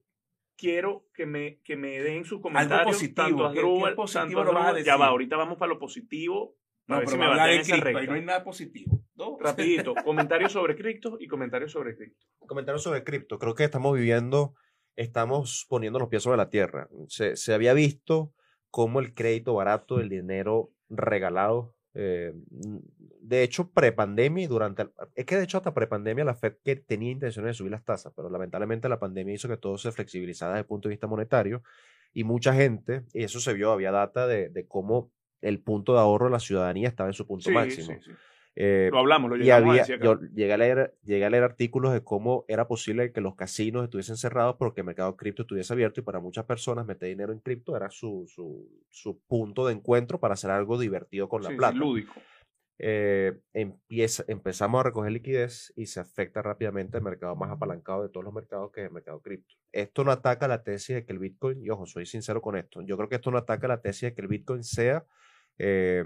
quiero 0.55 1.07
que 1.13 1.25
me, 1.25 1.59
que 1.61 1.75
me 1.75 1.99
den 1.99 2.25
sus 2.25 2.41
comentarios. 2.41 2.79
Algo 2.79 2.91
positivo. 2.91 3.43
Tanto 3.43 3.95
positivo 3.95 4.43
tanto 4.43 4.57
a 4.59 4.79
Ya 4.79 4.95
va, 4.95 5.07
ahorita 5.07 5.35
vamos 5.35 5.57
para 5.57 5.73
lo 5.73 5.79
positivo. 5.79 6.55
No, 6.87 6.99
pero 7.05 7.17
me 7.17 7.25
a 7.25 7.47
de 7.47 7.61
cripto, 7.61 7.97
ahí 7.97 8.07
no 8.07 8.13
hay 8.13 8.25
nada 8.25 8.43
positivo. 8.43 9.03
Rapidito, 9.39 9.93
comentarios 10.03 10.51
sobre 10.51 10.75
cripto 10.75 11.17
y 11.19 11.27
comentarios 11.27 11.71
sobre 11.71 11.95
cripto. 11.95 12.25
Comentarios 12.39 12.83
sobre 12.83 13.03
cripto. 13.03 13.39
Creo 13.39 13.55
que 13.55 13.63
estamos 13.63 13.95
viviendo, 13.95 14.53
estamos 14.95 15.65
poniendo 15.69 15.99
los 15.99 16.09
pies 16.09 16.23
sobre 16.23 16.37
la 16.37 16.49
tierra. 16.49 16.89
Se, 17.07 17.35
se 17.35 17.53
había 17.53 17.73
visto 17.73 18.33
cómo 18.69 18.99
el 18.99 19.13
crédito 19.13 19.53
barato, 19.53 19.99
el 19.99 20.09
dinero 20.09 20.71
regalado, 20.89 21.75
eh, 21.95 22.33
de 23.21 23.43
hecho, 23.43 23.71
prepandemia 23.71 24.43
y 24.43 24.47
durante, 24.47 24.87
es 25.15 25.25
que 25.25 25.37
de 25.37 25.43
hecho 25.43 25.57
hasta 25.57 25.73
prepandemia 25.73 26.25
la 26.25 26.35
Fed 26.35 26.55
que 26.63 26.75
tenía 26.75 27.11
intenciones 27.11 27.51
de 27.51 27.53
subir 27.53 27.71
las 27.71 27.85
tasas, 27.85 28.11
pero 28.15 28.29
lamentablemente 28.29 28.89
la 28.89 28.99
pandemia 28.99 29.35
hizo 29.35 29.47
que 29.47 29.57
todo 29.57 29.77
se 29.77 29.91
flexibilizara 29.91 30.53
desde 30.53 30.61
el 30.61 30.67
punto 30.67 30.89
de 30.89 30.93
vista 30.93 31.07
monetario 31.07 31.63
y 32.13 32.23
mucha 32.23 32.53
gente, 32.53 33.03
y 33.13 33.23
eso 33.23 33.39
se 33.39 33.53
vio, 33.53 33.71
había 33.71 33.91
data 33.91 34.27
de, 34.27 34.49
de 34.49 34.67
cómo 34.67 35.11
el 35.43 35.59
punto 35.59 35.93
de 35.93 35.99
ahorro 35.99 36.25
de 36.25 36.31
la 36.31 36.39
ciudadanía 36.39 36.87
estaba 36.87 37.09
en 37.09 37.13
su 37.13 37.27
punto 37.27 37.51
máximo. 37.51 37.97
Eh, 38.55 38.89
lo 38.91 38.99
hablamos, 38.99 39.31
lo 39.31 39.35
llegamos 39.35 39.75
y 39.75 39.79
había, 39.79 39.97
Yo 39.97 40.19
llegué 40.19 40.53
a, 40.53 40.57
leer, 40.57 40.95
llegué 41.03 41.25
a 41.25 41.29
leer 41.29 41.43
artículos 41.43 41.91
de 41.91 42.03
cómo 42.03 42.45
era 42.47 42.67
posible 42.67 43.11
que 43.11 43.19
los 43.19 43.35
casinos 43.35 43.83
estuviesen 43.83 44.15
cerrados 44.15 44.57
porque 44.57 44.81
el 44.81 44.85
mercado 44.85 45.17
cripto 45.17 45.41
estuviese 45.41 45.73
abierto 45.73 45.99
y 45.99 46.03
para 46.03 46.19
muchas 46.19 46.45
personas 46.45 46.85
meter 46.85 47.09
dinero 47.09 47.33
en 47.33 47.39
cripto 47.39 47.75
era 47.75 47.89
su, 47.89 48.25
su, 48.27 48.69
su, 48.91 49.19
punto 49.21 49.65
de 49.65 49.73
encuentro 49.73 50.19
para 50.19 50.35
hacer 50.35 50.51
algo 50.51 50.77
divertido 50.77 51.27
con 51.27 51.41
la 51.41 51.49
plata. 51.49 51.75
lúdico. 51.75 52.13
Eh, 52.79 53.39
empieza, 53.53 54.23
empezamos 54.27 54.79
a 54.79 54.83
recoger 54.83 55.11
liquidez 55.11 55.73
y 55.75 55.85
se 55.87 55.99
afecta 55.99 56.41
rápidamente 56.41 56.97
el 56.97 57.03
mercado 57.03 57.35
más 57.35 57.51
apalancado 57.51 58.03
de 58.03 58.09
todos 58.09 58.23
los 58.23 58.33
mercados 58.33 58.71
que 58.71 58.81
es 58.81 58.87
el 58.87 58.93
mercado 58.93 59.19
cripto. 59.21 59.55
Esto 59.71 60.03
no 60.03 60.11
ataca 60.11 60.47
la 60.47 60.63
tesis 60.63 60.95
de 60.95 61.05
que 61.05 61.13
el 61.13 61.19
Bitcoin, 61.19 61.63
y 61.63 61.69
ojo, 61.69 61.85
soy 61.85 62.05
sincero 62.05 62.41
con 62.41 62.55
esto, 62.55 62.81
yo 62.81 62.97
creo 62.97 63.09
que 63.09 63.15
esto 63.15 63.31
no 63.31 63.37
ataca 63.37 63.67
la 63.67 63.81
tesis 63.81 64.01
de 64.09 64.13
que 64.13 64.21
el 64.21 64.27
Bitcoin 64.27 64.63
sea 64.63 65.05
eh, 65.57 66.03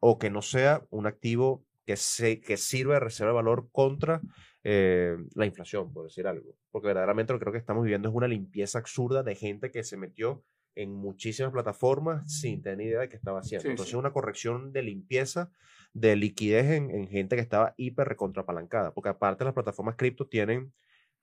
o 0.00 0.18
que 0.18 0.30
no 0.30 0.42
sea 0.42 0.82
un 0.90 1.06
activo 1.06 1.64
que, 1.86 1.96
se, 1.96 2.40
que 2.40 2.56
sirve 2.56 2.94
de 2.94 3.00
reserva 3.00 3.32
de 3.32 3.36
valor 3.36 3.68
contra 3.70 4.20
eh, 4.62 5.16
la 5.34 5.46
inflación, 5.46 5.92
por 5.92 6.04
decir 6.04 6.26
algo. 6.26 6.56
Porque 6.70 6.88
verdaderamente 6.88 7.32
lo 7.32 7.38
que 7.38 7.44
creo 7.44 7.52
que 7.52 7.58
estamos 7.58 7.84
viviendo 7.84 8.08
es 8.08 8.14
una 8.14 8.28
limpieza 8.28 8.78
absurda 8.78 9.22
de 9.22 9.34
gente 9.34 9.70
que 9.70 9.84
se 9.84 9.96
metió 9.96 10.42
en 10.74 10.92
muchísimas 10.92 11.52
plataformas 11.52 12.40
sin 12.40 12.62
tener 12.62 12.86
idea 12.86 13.00
de 13.00 13.08
qué 13.08 13.16
estaba 13.16 13.40
haciendo. 13.40 13.68
Entonces, 13.68 13.94
una 13.94 14.12
corrección 14.12 14.72
de 14.72 14.82
limpieza, 14.82 15.50
de 15.92 16.16
liquidez 16.16 16.66
en, 16.70 17.08
gente 17.08 17.36
que 17.36 17.42
estaba 17.42 17.74
hiper 17.76 18.08
recontrapalancada. 18.08 18.92
Porque 18.92 19.10
aparte 19.10 19.44
las 19.44 19.54
plataformas 19.54 19.96
cripto 19.96 20.26
tienen 20.26 20.72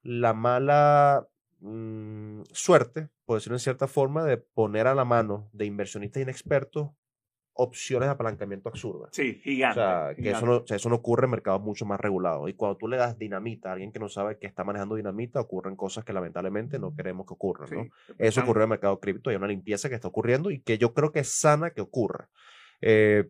la 0.02 0.32
mala 0.32 1.26
mm, 1.60 2.42
suerte, 2.52 3.10
por 3.24 3.36
decirlo 3.36 3.56
en 3.56 3.60
cierta 3.60 3.88
forma, 3.88 4.24
de 4.24 4.38
poner 4.38 4.86
a 4.86 4.94
la 4.94 5.04
mano 5.04 5.50
de 5.52 5.66
inversionistas 5.66 6.22
inexpertos 6.22 6.90
opciones 7.54 8.06
de 8.08 8.12
apalancamiento 8.12 8.68
absurdas. 8.68 9.10
Sí, 9.12 9.40
gigante. 9.42 9.80
O 9.80 9.82
sea, 9.82 10.14
que 10.14 10.30
Eso, 10.30 10.46
no, 10.46 10.64
eso 10.66 10.88
no 10.88 10.96
ocurre 10.96 11.26
en 11.26 11.32
mercados 11.32 11.60
mucho 11.60 11.84
más 11.84 12.00
regulados. 12.00 12.48
Y 12.48 12.54
cuando 12.54 12.76
tú 12.76 12.88
le 12.88 12.96
das 12.96 13.18
dinamita 13.18 13.70
a 13.70 13.72
alguien 13.72 13.92
que 13.92 13.98
no 13.98 14.08
sabe 14.08 14.38
que 14.38 14.46
está 14.46 14.64
manejando 14.64 14.94
dinamita, 14.94 15.40
ocurren 15.40 15.76
cosas 15.76 16.04
que 16.04 16.12
lamentablemente 16.12 16.78
no 16.78 16.94
queremos 16.94 17.26
que 17.26 17.34
ocurran. 17.34 17.68
¿no? 17.70 17.86
Eso 18.18 18.40
ocurrió 18.40 18.62
en 18.62 18.68
el 18.68 18.70
mercado 18.70 18.98
cripto, 19.00 19.30
hay 19.30 19.36
una 19.36 19.48
limpieza 19.48 19.88
que 19.88 19.94
está 19.94 20.08
ocurriendo 20.08 20.50
y 20.50 20.60
que 20.60 20.78
yo 20.78 20.94
creo 20.94 21.12
que 21.12 21.20
es 21.20 21.28
sana 21.28 21.70
que 21.70 21.80
ocurra. 21.80 22.28
Eh, 22.80 23.28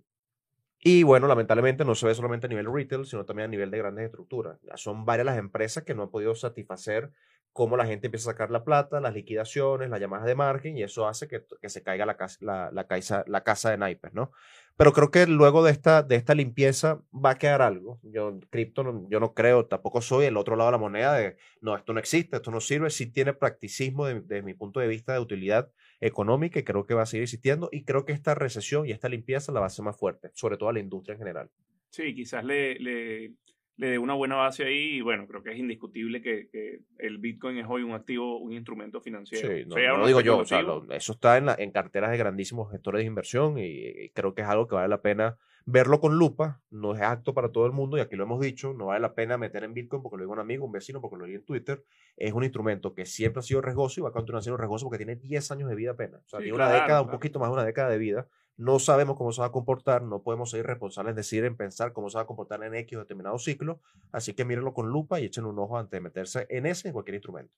y 0.84 1.04
bueno, 1.04 1.28
lamentablemente 1.28 1.84
no 1.84 1.94
se 1.94 2.06
ve 2.06 2.14
solamente 2.14 2.46
a 2.46 2.48
nivel 2.48 2.72
retail, 2.72 3.06
sino 3.06 3.24
también 3.24 3.44
a 3.46 3.50
nivel 3.50 3.70
de 3.70 3.78
grandes 3.78 4.06
estructuras. 4.06 4.58
Son 4.74 5.04
varias 5.04 5.26
las 5.26 5.38
empresas 5.38 5.84
que 5.84 5.94
no 5.94 6.02
han 6.02 6.10
podido 6.10 6.34
satisfacer 6.34 7.10
cómo 7.52 7.76
la 7.76 7.86
gente 7.86 8.06
empieza 8.06 8.30
a 8.30 8.32
sacar 8.32 8.50
la 8.50 8.64
plata, 8.64 9.00
las 9.00 9.14
liquidaciones, 9.14 9.90
las 9.90 10.00
llamadas 10.00 10.26
de 10.26 10.34
marketing, 10.34 10.76
y 10.76 10.82
eso 10.82 11.06
hace 11.06 11.28
que, 11.28 11.44
que 11.60 11.68
se 11.68 11.82
caiga 11.82 12.06
la, 12.06 12.16
casa, 12.16 12.38
la, 12.40 12.70
la, 12.72 12.86
casa, 12.86 13.24
la 13.26 13.42
casa 13.44 13.70
de 13.70 13.78
naipes, 13.78 14.14
¿no? 14.14 14.32
Pero 14.76 14.92
creo 14.92 15.10
que 15.10 15.26
luego 15.26 15.62
de 15.62 15.70
esta, 15.70 16.02
de 16.02 16.16
esta 16.16 16.34
limpieza 16.34 17.02
va 17.12 17.30
a 17.30 17.38
quedar 17.38 17.60
algo. 17.60 18.00
Yo, 18.02 18.40
cripto, 18.48 19.06
yo 19.10 19.20
no 19.20 19.34
creo, 19.34 19.66
tampoco 19.66 20.00
soy 20.00 20.24
el 20.24 20.38
otro 20.38 20.56
lado 20.56 20.70
de 20.70 20.72
la 20.72 20.78
moneda 20.78 21.14
de, 21.14 21.36
no, 21.60 21.76
esto 21.76 21.92
no 21.92 22.00
existe, 22.00 22.36
esto 22.36 22.50
no 22.50 22.60
sirve, 22.60 22.88
sí 22.88 23.06
tiene 23.06 23.34
practicismo 23.34 24.06
desde 24.06 24.42
mi 24.42 24.54
punto 24.54 24.80
de 24.80 24.88
vista 24.88 25.12
de 25.12 25.20
utilidad 25.20 25.70
económica 26.00 26.58
y 26.58 26.64
creo 26.64 26.86
que 26.86 26.94
va 26.94 27.02
a 27.02 27.06
seguir 27.06 27.24
existiendo, 27.24 27.68
y 27.70 27.84
creo 27.84 28.06
que 28.06 28.12
esta 28.12 28.34
recesión 28.34 28.86
y 28.86 28.92
esta 28.92 29.10
limpieza 29.10 29.52
la 29.52 29.60
va 29.60 29.66
a 29.66 29.68
hacer 29.68 29.84
más 29.84 29.96
fuerte, 29.96 30.30
sobre 30.32 30.56
todo 30.56 30.70
a 30.70 30.72
la 30.72 30.80
industria 30.80 31.12
en 31.12 31.18
general. 31.18 31.50
Sí, 31.90 32.14
quizás 32.14 32.42
le 32.42 33.34
le 33.76 33.88
dé 33.88 33.98
una 33.98 34.14
buena 34.14 34.36
base 34.36 34.64
ahí 34.64 34.96
y 34.96 35.00
bueno, 35.00 35.26
creo 35.26 35.42
que 35.42 35.52
es 35.52 35.58
indiscutible 35.58 36.20
que, 36.20 36.48
que, 36.48 36.80
el 36.98 37.18
Bitcoin 37.18 37.58
es 37.58 37.66
hoy 37.68 37.82
un 37.82 37.92
activo, 37.92 38.38
un 38.38 38.52
instrumento 38.52 39.00
financiero. 39.00 39.48
Sí, 39.48 39.64
no, 39.66 40.06
digo 40.06 40.20
yo, 40.20 40.38
o 40.38 40.44
sea, 40.44 40.62
eso 40.90 41.12
está 41.12 41.38
en, 41.38 41.46
la, 41.46 41.56
en 41.58 41.70
carteras 41.70 42.10
de 42.10 42.18
grandísimos 42.18 42.70
gestores 42.70 43.00
de 43.00 43.06
inversión 43.06 43.58
y, 43.58 44.10
creo 44.10 44.34
que 44.34 44.42
es 44.42 44.48
algo 44.48 44.68
que 44.68 44.74
vale 44.74 44.88
la 44.88 45.00
pena 45.00 45.36
verlo 45.66 46.00
con 46.00 46.18
lupa, 46.18 46.60
no 46.70 46.94
es 46.94 47.00
acto 47.00 47.34
para 47.34 47.50
todo 47.50 47.66
el 47.66 47.72
mundo 47.72 47.96
y 47.96 48.00
aquí 48.00 48.16
lo 48.16 48.24
hemos 48.24 48.40
dicho, 48.40 48.74
no 48.74 48.86
vale 48.86 49.00
la 49.00 49.14
pena 49.14 49.38
meter 49.38 49.64
en 49.64 49.74
Bitcoin 49.74 50.02
porque 50.02 50.16
lo 50.16 50.22
digo 50.22 50.32
un 50.32 50.40
amigo, 50.40 50.64
un 50.64 50.72
vecino, 50.72 51.00
porque 51.00 51.16
lo 51.16 51.26
leí 51.26 51.36
en 51.36 51.44
Twitter, 51.44 51.84
es 52.16 52.32
un 52.32 52.44
instrumento 52.44 52.94
que 52.94 53.06
siempre 53.06 53.40
ha 53.40 53.42
sido 53.42 53.60
riesgoso 53.60 54.00
y 54.00 54.02
va 54.02 54.10
a 54.10 54.12
continuar 54.12 54.42
siendo 54.42 54.56
riesgoso 54.56 54.86
porque 54.86 54.98
tiene 55.04 55.16
10 55.16 55.50
años 55.50 55.68
de 55.68 55.74
vida 55.74 55.92
apenas, 55.92 56.22
o 56.24 56.28
sea, 56.28 56.40
tiene 56.40 56.54
una 56.54 56.70
década, 56.70 57.02
un 57.02 57.10
poquito 57.10 57.38
más 57.38 57.48
de 57.48 57.54
una 57.54 57.64
década 57.64 57.90
de 57.90 57.98
vida 57.98 58.28
no 58.56 58.78
sabemos 58.78 59.16
cómo 59.16 59.32
se 59.32 59.40
va 59.40 59.48
a 59.48 59.52
comportar, 59.52 60.02
no 60.02 60.22
podemos 60.22 60.50
ser 60.50 60.66
responsables, 60.66 61.16
decir, 61.16 61.44
en 61.44 61.56
pensar 61.56 61.92
cómo 61.92 62.10
se 62.10 62.18
va 62.18 62.22
a 62.22 62.26
comportar 62.26 62.62
en 62.62 62.74
X 62.74 62.96
o 62.96 63.00
determinado 63.00 63.38
ciclo, 63.38 63.80
así 64.12 64.34
que 64.34 64.44
mírenlo 64.44 64.74
con 64.74 64.88
lupa 64.88 65.20
y 65.20 65.24
echen 65.24 65.46
un 65.46 65.58
ojo 65.58 65.78
antes 65.78 65.92
de 65.92 66.00
meterse 66.00 66.46
en 66.48 66.66
ese 66.66 66.88
en 66.88 66.92
cualquier 66.92 67.16
instrumento. 67.16 67.52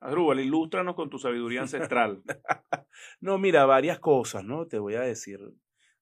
Adrúbal, 0.00 0.40
ilústranos 0.40 0.94
con 0.94 1.10
tu 1.10 1.18
sabiduría 1.18 1.62
ancestral. 1.62 2.22
no, 3.20 3.38
mira, 3.38 3.66
varias 3.66 3.98
cosas, 3.98 4.44
¿no? 4.44 4.66
Te 4.66 4.78
voy 4.78 4.94
a 4.94 5.00
decir 5.00 5.40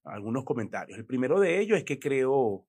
algunos 0.09 0.43
comentarios. 0.43 0.97
El 0.97 1.05
primero 1.05 1.39
de 1.39 1.59
ellos 1.59 1.77
es 1.77 1.83
que 1.83 1.99
creo 1.99 2.65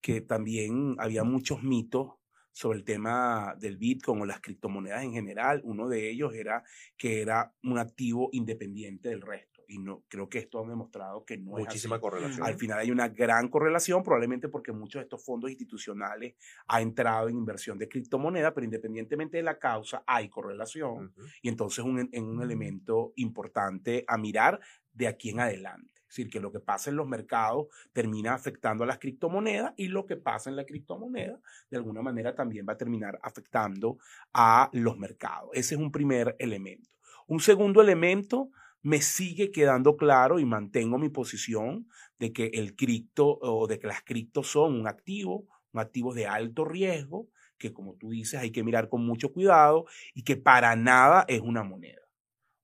que 0.00 0.20
también 0.20 0.96
había 0.98 1.24
muchos 1.24 1.62
mitos 1.62 2.12
sobre 2.52 2.78
el 2.78 2.84
tema 2.84 3.54
del 3.58 3.76
Bitcoin 3.76 4.20
o 4.20 4.26
las 4.26 4.40
criptomonedas 4.40 5.02
en 5.02 5.12
general. 5.12 5.60
Uno 5.64 5.88
de 5.88 6.10
ellos 6.10 6.34
era 6.34 6.62
que 6.96 7.20
era 7.20 7.52
un 7.62 7.78
activo 7.78 8.28
independiente 8.32 9.08
del 9.08 9.22
resto 9.22 9.54
y 9.68 9.78
no 9.78 10.04
creo 10.08 10.28
que 10.28 10.38
esto 10.38 10.64
ha 10.64 10.68
demostrado 10.68 11.24
que 11.24 11.38
no 11.38 11.52
Muchísima 11.52 11.96
es 11.96 12.00
correlación. 12.00 12.46
Al 12.46 12.54
final 12.54 12.78
hay 12.78 12.90
una 12.90 13.08
gran 13.08 13.48
correlación, 13.48 14.02
probablemente 14.02 14.48
porque 14.48 14.72
muchos 14.72 15.00
de 15.00 15.04
estos 15.04 15.24
fondos 15.24 15.50
institucionales 15.50 16.34
han 16.68 16.82
entrado 16.82 17.28
en 17.28 17.36
inversión 17.36 17.78
de 17.78 17.88
criptomonedas, 17.88 18.52
pero 18.52 18.64
independientemente 18.64 19.38
de 19.38 19.42
la 19.42 19.58
causa, 19.58 20.04
hay 20.06 20.28
correlación. 20.28 21.14
Y 21.42 21.48
entonces 21.48 21.78
es 21.78 21.84
un, 21.84 22.10
un 22.12 22.42
elemento 22.42 23.12
importante 23.16 24.04
a 24.06 24.16
mirar 24.16 24.60
de 24.92 25.08
aquí 25.08 25.30
en 25.30 25.40
adelante. 25.40 25.93
Es 26.14 26.18
decir, 26.18 26.30
que 26.30 26.38
lo 26.38 26.52
que 26.52 26.60
pasa 26.60 26.90
en 26.90 26.96
los 26.96 27.08
mercados 27.08 27.66
termina 27.92 28.34
afectando 28.34 28.84
a 28.84 28.86
las 28.86 29.00
criptomonedas 29.00 29.74
y 29.76 29.88
lo 29.88 30.06
que 30.06 30.16
pasa 30.16 30.48
en 30.48 30.54
la 30.54 30.64
criptomoneda 30.64 31.40
de 31.68 31.76
alguna 31.76 32.02
manera 32.02 32.36
también 32.36 32.64
va 32.68 32.74
a 32.74 32.76
terminar 32.76 33.18
afectando 33.20 33.98
a 34.32 34.70
los 34.72 34.96
mercados. 34.96 35.50
Ese 35.54 35.74
es 35.74 35.80
un 35.80 35.90
primer 35.90 36.36
elemento. 36.38 36.88
Un 37.26 37.40
segundo 37.40 37.82
elemento, 37.82 38.50
me 38.80 39.02
sigue 39.02 39.50
quedando 39.50 39.96
claro 39.96 40.38
y 40.38 40.44
mantengo 40.44 40.98
mi 40.98 41.08
posición 41.08 41.88
de 42.20 42.32
que 42.32 42.46
el 42.54 42.76
cripto 42.76 43.36
o 43.40 43.66
de 43.66 43.80
que 43.80 43.88
las 43.88 44.02
criptos 44.04 44.46
son 44.46 44.78
un 44.78 44.86
activo, 44.86 45.48
un 45.72 45.80
activo 45.80 46.14
de 46.14 46.28
alto 46.28 46.64
riesgo, 46.64 47.26
que 47.58 47.72
como 47.72 47.96
tú 47.96 48.10
dices 48.10 48.38
hay 48.38 48.52
que 48.52 48.62
mirar 48.62 48.88
con 48.88 49.04
mucho 49.04 49.32
cuidado 49.32 49.86
y 50.14 50.22
que 50.22 50.36
para 50.36 50.76
nada 50.76 51.24
es 51.26 51.40
una 51.40 51.64
moneda. 51.64 52.03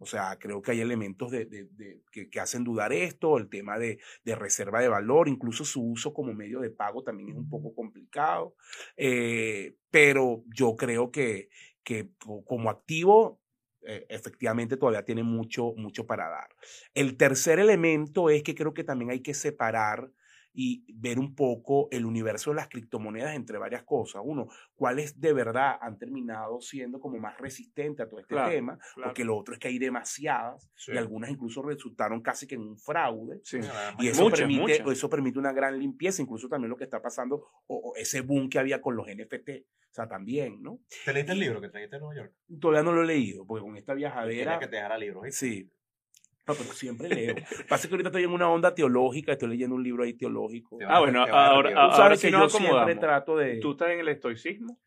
O 0.02 0.06
sea, 0.06 0.38
creo 0.38 0.62
que 0.62 0.70
hay 0.70 0.80
elementos 0.80 1.30
de, 1.30 1.68
que, 2.10 2.40
hacen 2.40 2.64
dudar 2.64 2.90
esto, 2.90 3.36
el 3.36 3.50
tema 3.50 3.78
de, 3.78 3.98
reserva 4.24 4.80
de 4.80 4.88
valor, 4.88 5.28
incluso 5.28 5.62
su 5.62 5.82
uso 5.82 6.14
como 6.14 6.32
medio 6.32 6.60
de 6.60 6.70
pago 6.70 7.02
también 7.02 7.28
es 7.28 7.36
un 7.36 7.50
poco 7.50 7.74
complicado. 7.74 8.54
Eh, 8.96 9.76
pero 9.90 10.42
yo 10.46 10.74
creo 10.74 11.10
que, 11.10 11.50
que 11.84 12.08
como 12.18 12.70
activo, 12.70 13.42
eh, 13.82 14.06
efectivamente 14.08 14.78
todavía 14.78 15.04
tiene 15.04 15.22
mucho, 15.22 15.74
mucho 15.76 16.06
para 16.06 16.30
dar. 16.30 16.48
El 16.94 17.18
tercer 17.18 17.58
elemento 17.58 18.30
es 18.30 18.42
que 18.42 18.54
creo 18.54 18.72
que 18.72 18.84
también 18.84 19.10
hay 19.10 19.20
que 19.20 19.34
separar 19.34 20.10
y 20.52 20.84
ver 20.94 21.18
un 21.18 21.34
poco 21.34 21.88
el 21.90 22.04
universo 22.04 22.50
de 22.50 22.56
las 22.56 22.68
criptomonedas 22.68 23.34
entre 23.34 23.58
varias 23.58 23.84
cosas. 23.84 24.22
Uno, 24.24 24.48
cuáles 24.74 25.20
de 25.20 25.32
verdad 25.32 25.76
han 25.80 25.98
terminado 25.98 26.60
siendo 26.60 27.00
como 27.00 27.18
más 27.18 27.38
resistentes 27.38 28.04
a 28.04 28.08
todo 28.08 28.20
este 28.20 28.34
tema, 28.34 28.78
porque 29.02 29.24
lo 29.24 29.36
otro 29.36 29.54
es 29.54 29.60
que 29.60 29.68
hay 29.68 29.78
demasiadas 29.78 30.70
y 30.88 30.96
algunas 30.96 31.30
incluso 31.30 31.62
resultaron 31.62 32.20
casi 32.20 32.46
que 32.46 32.56
en 32.56 32.62
un 32.62 32.78
fraude. 32.78 33.40
Y 33.98 34.08
eso, 34.08 34.28
permite, 34.30 34.82
eso 34.90 35.08
permite 35.08 35.38
una 35.38 35.52
gran 35.52 35.78
limpieza, 35.78 36.22
incluso 36.22 36.48
también 36.48 36.70
lo 36.70 36.76
que 36.76 36.84
está 36.84 37.00
pasando, 37.00 37.46
o, 37.66 37.92
ese 37.96 38.20
boom 38.22 38.48
que 38.48 38.58
había 38.58 38.80
con 38.80 38.96
los 38.96 39.06
NFT. 39.06 39.50
O 39.90 39.92
sea, 39.92 40.06
también, 40.06 40.62
¿no? 40.62 40.78
¿Te 41.04 41.12
leíste 41.12 41.32
el 41.32 41.40
libro 41.40 41.60
que 41.60 41.68
trajiste 41.68 41.96
de 41.96 42.00
Nueva 42.00 42.14
York? 42.14 42.32
Todavía 42.60 42.84
no 42.84 42.92
lo 42.92 43.02
he 43.02 43.06
leído, 43.06 43.44
porque 43.44 43.62
con 43.62 43.76
esta 43.76 43.92
viajadera... 43.92 44.52
Tienes 44.52 44.58
que 44.60 44.68
te 44.68 44.76
dejar 44.76 44.98
libro. 45.00 45.22
Sí, 45.30 45.68
pero 46.44 46.72
siempre 46.72 47.08
leo. 47.08 47.34
Pasa 47.68 47.88
que 47.88 47.94
ahorita 47.94 48.08
estoy 48.08 48.24
en 48.24 48.30
una 48.30 48.48
onda 48.50 48.74
teológica, 48.74 49.32
estoy 49.32 49.50
leyendo 49.50 49.76
un 49.76 49.82
libro 49.82 50.04
ahí 50.04 50.14
teológico. 50.14 50.78
Ah, 50.86 51.00
bueno, 51.00 51.22
ahora, 51.22 51.80
ahora 51.80 52.16
que 52.16 52.30
yo 52.30 52.48
siempre 52.48 52.96
trato 52.96 53.36
de... 53.36 53.58
¿Tú 53.58 53.72
estás 53.72 53.90
en 53.90 54.00
el 54.00 54.08
estoicismo? 54.08 54.78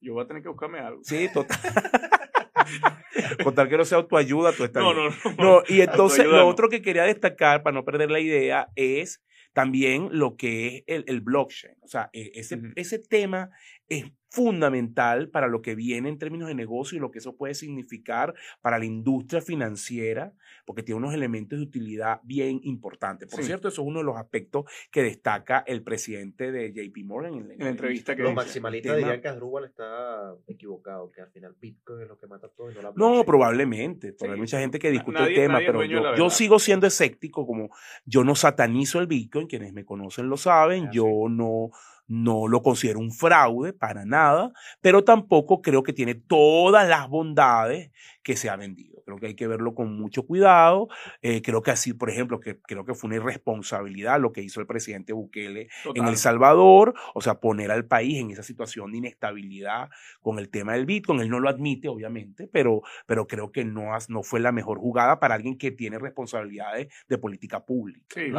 Yo 0.00 0.14
voy 0.14 0.24
a 0.24 0.26
tener 0.26 0.42
que 0.42 0.48
buscarme 0.48 0.78
algo. 0.78 1.00
Sí, 1.02 1.28
total. 1.32 1.58
Con 3.44 3.54
tal 3.54 3.68
que 3.68 3.76
no 3.76 3.84
sea 3.84 3.98
autoayuda, 3.98 4.52
tú 4.52 4.64
estás 4.64 4.82
no, 4.82 4.94
no, 4.94 5.10
no, 5.10 5.14
no. 5.38 5.62
y 5.68 5.80
entonces 5.80 6.26
lo 6.26 6.46
otro 6.46 6.68
que 6.68 6.82
quería 6.82 7.04
destacar, 7.04 7.62
para 7.62 7.74
no 7.74 7.84
perder 7.84 8.10
la 8.10 8.20
idea, 8.20 8.68
es 8.76 9.22
también 9.52 10.08
lo 10.12 10.36
que 10.36 10.84
es 10.86 11.04
el, 11.06 11.20
blockchain. 11.20 11.74
O 11.82 11.88
sea, 11.88 12.10
e, 12.12 12.32
ese, 12.34 12.60
ese 12.76 12.98
tema 12.98 13.50
es 13.90 14.04
fundamental 14.30 15.28
para 15.28 15.48
lo 15.48 15.60
que 15.60 15.74
viene 15.74 16.08
en 16.08 16.16
términos 16.16 16.46
de 16.46 16.54
negocio 16.54 16.96
y 16.96 17.00
lo 17.00 17.10
que 17.10 17.18
eso 17.18 17.36
puede 17.36 17.54
significar 17.54 18.32
para 18.62 18.78
la 18.78 18.84
industria 18.84 19.40
financiera, 19.40 20.32
porque 20.64 20.84
tiene 20.84 20.98
unos 20.98 21.12
elementos 21.12 21.58
de 21.58 21.64
utilidad 21.64 22.20
bien 22.22 22.60
importantes. 22.62 23.28
Por 23.28 23.42
cierto, 23.42 23.66
eso 23.66 23.82
es 23.82 23.88
uno 23.88 23.98
de 23.98 24.04
los 24.04 24.16
aspectos 24.16 24.66
que 24.92 25.02
destaca 25.02 25.64
el 25.66 25.82
presidente 25.82 26.52
de 26.52 26.72
JP 26.72 27.04
Morgan 27.04 27.34
en 27.34 27.58
la, 27.58 27.70
entrevista 27.70 28.14
que 28.14 28.22
Los 28.22 28.34
maximalistas 28.34 28.96
dirían 28.96 29.20
que 29.20 29.28
Asdrúbal 29.28 29.64
está 29.64 30.32
equivocado, 30.46 31.10
que 31.10 31.22
al 31.22 31.30
final 31.32 31.56
Bitcoin 31.60 32.02
es 32.02 32.08
lo 32.08 32.16
que 32.16 32.28
mata 32.28 32.48
todo 32.48 32.70
y 32.70 32.74
no 32.74 32.82
la 32.82 32.92
No, 32.94 33.24
probablemente. 33.24 34.14
Hay 34.20 34.38
mucha 34.38 34.60
gente 34.60 34.78
que 34.78 34.92
discute 34.92 35.24
el 35.24 35.34
tema, 35.34 35.58
pero 35.58 35.84
yo, 35.84 36.14
yo, 36.14 36.30
sigo 36.30 36.60
siendo 36.60 36.86
escéptico, 36.86 37.44
como 37.44 37.70
yo 38.04 38.22
no 38.22 38.36
satanizo 38.36 39.00
el 39.00 39.08
Bitcoin, 39.08 39.48
quienes 39.48 39.72
me 39.72 39.84
conocen 39.84 40.28
lo 40.28 40.36
saben, 40.36 40.86
ah, 40.86 40.90
yo 40.92 41.08
no 41.28 41.70
no 42.10 42.48
lo 42.48 42.60
considero 42.60 42.98
un 42.98 43.12
fraude 43.12 43.72
para 43.72 44.04
nada, 44.04 44.52
pero 44.80 45.04
tampoco 45.04 45.62
creo 45.62 45.84
que 45.84 45.92
tiene 45.92 46.16
todas 46.16 46.88
las 46.88 47.08
bondades 47.08 47.92
que 48.24 48.36
se 48.36 48.50
ha 48.50 48.56
vendido. 48.56 48.99
Creo 49.10 49.20
que 49.20 49.26
hay 49.26 49.34
que 49.34 49.46
verlo 49.48 49.74
con 49.74 49.96
mucho 49.96 50.24
cuidado. 50.24 50.88
Eh, 51.20 51.42
creo 51.42 51.62
que 51.62 51.72
así, 51.72 51.92
por 51.92 52.10
ejemplo, 52.10 52.38
que 52.38 52.60
creo 52.60 52.84
que 52.84 52.94
fue 52.94 53.08
una 53.08 53.16
irresponsabilidad 53.16 54.20
lo 54.20 54.32
que 54.32 54.42
hizo 54.42 54.60
el 54.60 54.66
presidente 54.66 55.12
Bukele 55.12 55.68
en 55.94 56.06
El 56.06 56.16
Salvador, 56.16 56.94
o 57.14 57.20
sea, 57.20 57.40
poner 57.40 57.70
al 57.70 57.86
país 57.86 58.20
en 58.20 58.30
esa 58.30 58.42
situación 58.42 58.92
de 58.92 58.98
inestabilidad 58.98 59.88
con 60.20 60.38
el 60.38 60.48
tema 60.48 60.74
del 60.74 60.86
Bitcoin. 60.86 61.20
Él 61.20 61.28
no 61.28 61.40
lo 61.40 61.48
admite, 61.48 61.88
obviamente, 61.88 62.46
pero, 62.46 62.82
pero 63.06 63.26
creo 63.26 63.50
que 63.50 63.64
no, 63.64 63.90
no 64.08 64.22
fue 64.22 64.38
la 64.38 64.52
mejor 64.52 64.78
jugada 64.78 65.18
para 65.18 65.34
alguien 65.34 65.58
que 65.58 65.72
tiene 65.72 65.98
responsabilidades 65.98 66.88
de 67.08 67.18
política 67.18 67.64
pública. 67.64 68.06
Sí, 68.14 68.30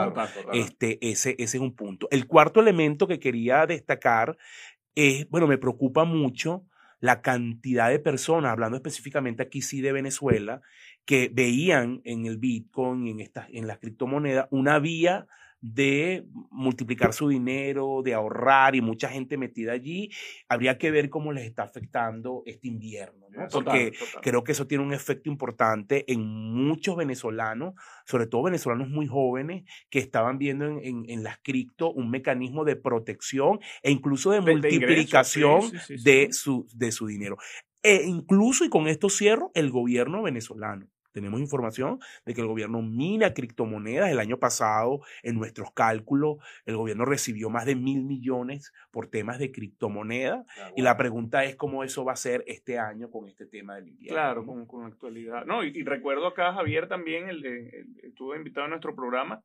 Este, 0.53 0.97
ese, 1.01 1.35
ese 1.37 1.57
es 1.57 1.61
un 1.61 1.75
punto. 1.75 2.07
El 2.11 2.27
cuarto 2.27 2.61
elemento 2.61 3.07
que 3.07 3.19
quería 3.19 3.65
destacar 3.65 4.37
es, 4.95 5.29
bueno, 5.29 5.47
me 5.47 5.57
preocupa 5.57 6.03
mucho 6.05 6.65
la 7.01 7.21
cantidad 7.21 7.89
de 7.89 7.99
personas, 7.99 8.51
hablando 8.51 8.77
específicamente 8.77 9.43
aquí 9.43 9.61
sí 9.61 9.81
de 9.81 9.91
Venezuela, 9.91 10.61
que 11.03 11.29
veían 11.33 12.01
en 12.05 12.25
el 12.25 12.37
Bitcoin, 12.37 13.07
en, 13.07 13.19
estas, 13.19 13.47
en 13.51 13.67
las 13.67 13.79
criptomonedas, 13.79 14.47
una 14.51 14.79
vía 14.79 15.27
de 15.61 16.25
multiplicar 16.49 17.13
su 17.13 17.29
dinero, 17.29 18.01
de 18.03 18.15
ahorrar 18.15 18.75
y 18.75 18.81
mucha 18.81 19.09
gente 19.09 19.37
metida 19.37 19.73
allí, 19.73 20.09
habría 20.49 20.77
que 20.79 20.89
ver 20.89 21.09
cómo 21.09 21.31
les 21.31 21.45
está 21.45 21.63
afectando 21.63 22.41
este 22.47 22.67
invierno, 22.67 23.27
¿no? 23.29 23.47
Porque 23.51 23.93
creo 24.21 24.43
que 24.43 24.53
eso 24.53 24.65
tiene 24.65 24.83
un 24.83 24.93
efecto 24.93 25.29
importante 25.29 26.11
en 26.11 26.21
muchos 26.25 26.95
venezolanos, 26.95 27.75
sobre 28.05 28.25
todo 28.25 28.43
venezolanos 28.43 28.89
muy 28.89 29.05
jóvenes, 29.05 29.63
que 29.91 29.99
estaban 29.99 30.39
viendo 30.39 30.65
en, 30.65 31.05
en, 31.07 31.23
las 31.23 31.37
cripto 31.43 31.91
un 31.91 32.09
mecanismo 32.09 32.65
de 32.65 32.75
protección 32.75 33.59
e 33.83 33.91
incluso 33.91 34.31
de, 34.31 34.41
multiplicación 34.41 35.71
de, 36.03 36.29
su, 36.31 36.67
de 36.73 36.91
su 36.91 37.05
dinero. 37.05 37.37
E 37.83 38.03
incluso, 38.05 38.65
y 38.65 38.69
con 38.69 38.87
esto 38.87 39.09
cierro, 39.09 39.51
el 39.53 39.69
gobierno 39.69 40.23
venezolano. 40.23 40.87
Tenemos 41.11 41.39
información 41.39 41.99
de 42.25 42.33
que 42.33 42.41
el 42.41 42.47
gobierno 42.47 42.81
mina 42.81 43.33
criptomonedas. 43.33 44.09
El 44.09 44.19
año 44.19 44.37
pasado, 44.37 45.01
en 45.23 45.35
nuestros 45.35 45.71
cálculos, 45.71 46.37
el 46.65 46.77
gobierno 46.77 47.05
recibió 47.05 47.49
más 47.49 47.65
de 47.65 47.75
mil 47.75 48.03
millones 48.03 48.73
por 48.91 49.07
temas 49.07 49.39
de 49.39 49.51
criptomonedas. 49.51 50.45
Ah, 50.57 50.71
y 50.75 50.81
la 50.81 50.97
pregunta 50.97 51.43
es 51.43 51.55
cómo 51.55 51.83
eso 51.83 52.05
va 52.05 52.13
a 52.13 52.17
ser 52.17 52.43
este 52.47 52.79
año 52.79 53.09
con 53.09 53.27
este 53.27 53.45
tema 53.45 53.75
del 53.75 53.89
invierno. 53.89 54.15
Claro, 54.15 54.45
con, 54.45 54.65
con 54.65 54.85
actualidad. 54.85 55.45
No, 55.45 55.63
y, 55.63 55.83
recuerdo 55.83 56.27
acá, 56.27 56.53
Javier 56.53 56.87
también, 56.87 57.29
el, 57.29 57.45
estuvo 58.03 58.35
invitado 58.35 58.65
a 58.65 58.69
nuestro 58.69 58.95
programa, 58.95 59.43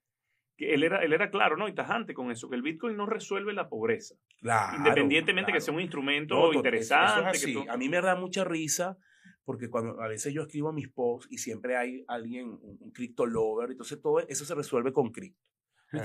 que 0.56 0.72
él 0.74 0.84
era, 0.84 1.02
él 1.02 1.12
era 1.12 1.30
claro, 1.30 1.56
¿no? 1.56 1.68
Y 1.68 1.74
tajante 1.74 2.14
con 2.14 2.30
eso, 2.30 2.48
que 2.48 2.56
el 2.56 2.62
Bitcoin 2.62 2.96
no 2.96 3.06
resuelve 3.06 3.52
la 3.52 3.68
pobreza. 3.68 4.14
Claro. 4.40 4.78
Independientemente 4.78 5.52
que 5.52 5.60
sea 5.60 5.74
un 5.74 5.80
instrumento 5.80 6.52
interesante. 6.52 7.38
A 7.68 7.76
mí 7.76 7.88
me 7.88 8.00
da 8.00 8.16
mucha 8.16 8.44
risa 8.44 8.96
porque 9.46 9.70
cuando 9.70 10.02
a 10.02 10.08
veces 10.08 10.34
yo 10.34 10.42
escribo 10.42 10.72
mis 10.72 10.88
posts 10.88 11.28
y 11.30 11.38
siempre 11.38 11.76
hay 11.76 12.04
alguien, 12.08 12.58
un, 12.60 12.90
crypto 12.90 13.24
lover, 13.24 13.70
entonces 13.70 14.02
todo 14.02 14.18
eso 14.18 14.44
se 14.44 14.54
resuelve 14.54 14.92
con 14.92 15.12
cripto. 15.12 15.40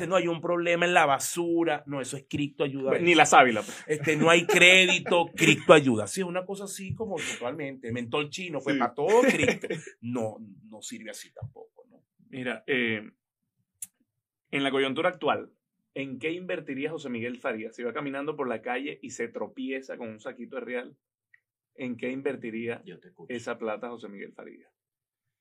No 0.07 0.15
hay 0.15 0.27
un 0.27 0.39
problema 0.39 0.85
en 0.85 0.93
la 0.93 1.07
basura, 1.07 1.83
no, 1.87 1.99
eso 1.99 2.15
es 2.15 2.25
cripto 2.29 2.63
ayuda. 2.63 2.99
Ni 2.99 3.15
la 3.15 3.25
sábila. 3.25 3.63
Pues. 3.63 3.83
Este, 3.87 4.15
no 4.15 4.29
hay 4.29 4.45
crédito, 4.45 5.25
cripto 5.35 5.73
ayuda. 5.73 6.05
Sí, 6.05 6.21
es 6.21 6.27
una 6.27 6.45
cosa 6.45 6.65
así 6.65 6.93
como 6.93 7.15
totalmente. 7.15 7.91
Mentol 7.91 8.29
chino 8.29 8.61
fue 8.61 8.77
para 8.77 8.93
todo 8.93 9.21
cripto. 9.23 9.67
No, 10.01 10.37
no 10.69 10.81
sirve 10.83 11.09
así 11.09 11.33
tampoco. 11.33 11.87
¿no? 11.89 12.03
Mira, 12.29 12.63
eh, 12.67 13.09
en 14.51 14.63
la 14.63 14.69
coyuntura 14.69 15.09
actual, 15.09 15.51
¿en 15.95 16.19
qué 16.19 16.31
invertiría 16.31 16.91
José 16.91 17.09
Miguel 17.09 17.39
Farías? 17.39 17.75
Si 17.75 17.81
va 17.81 17.91
caminando 17.91 18.35
por 18.35 18.47
la 18.47 18.61
calle 18.61 18.99
y 19.01 19.09
se 19.09 19.29
tropieza 19.29 19.97
con 19.97 20.09
un 20.09 20.19
saquito 20.19 20.57
de 20.57 20.61
real, 20.61 20.97
en 21.75 21.97
qué 21.97 22.09
invertiría 22.11 22.83
esa 23.29 23.57
plata 23.57 23.89
José 23.89 24.09
Miguel 24.09 24.33
Farías. 24.33 24.71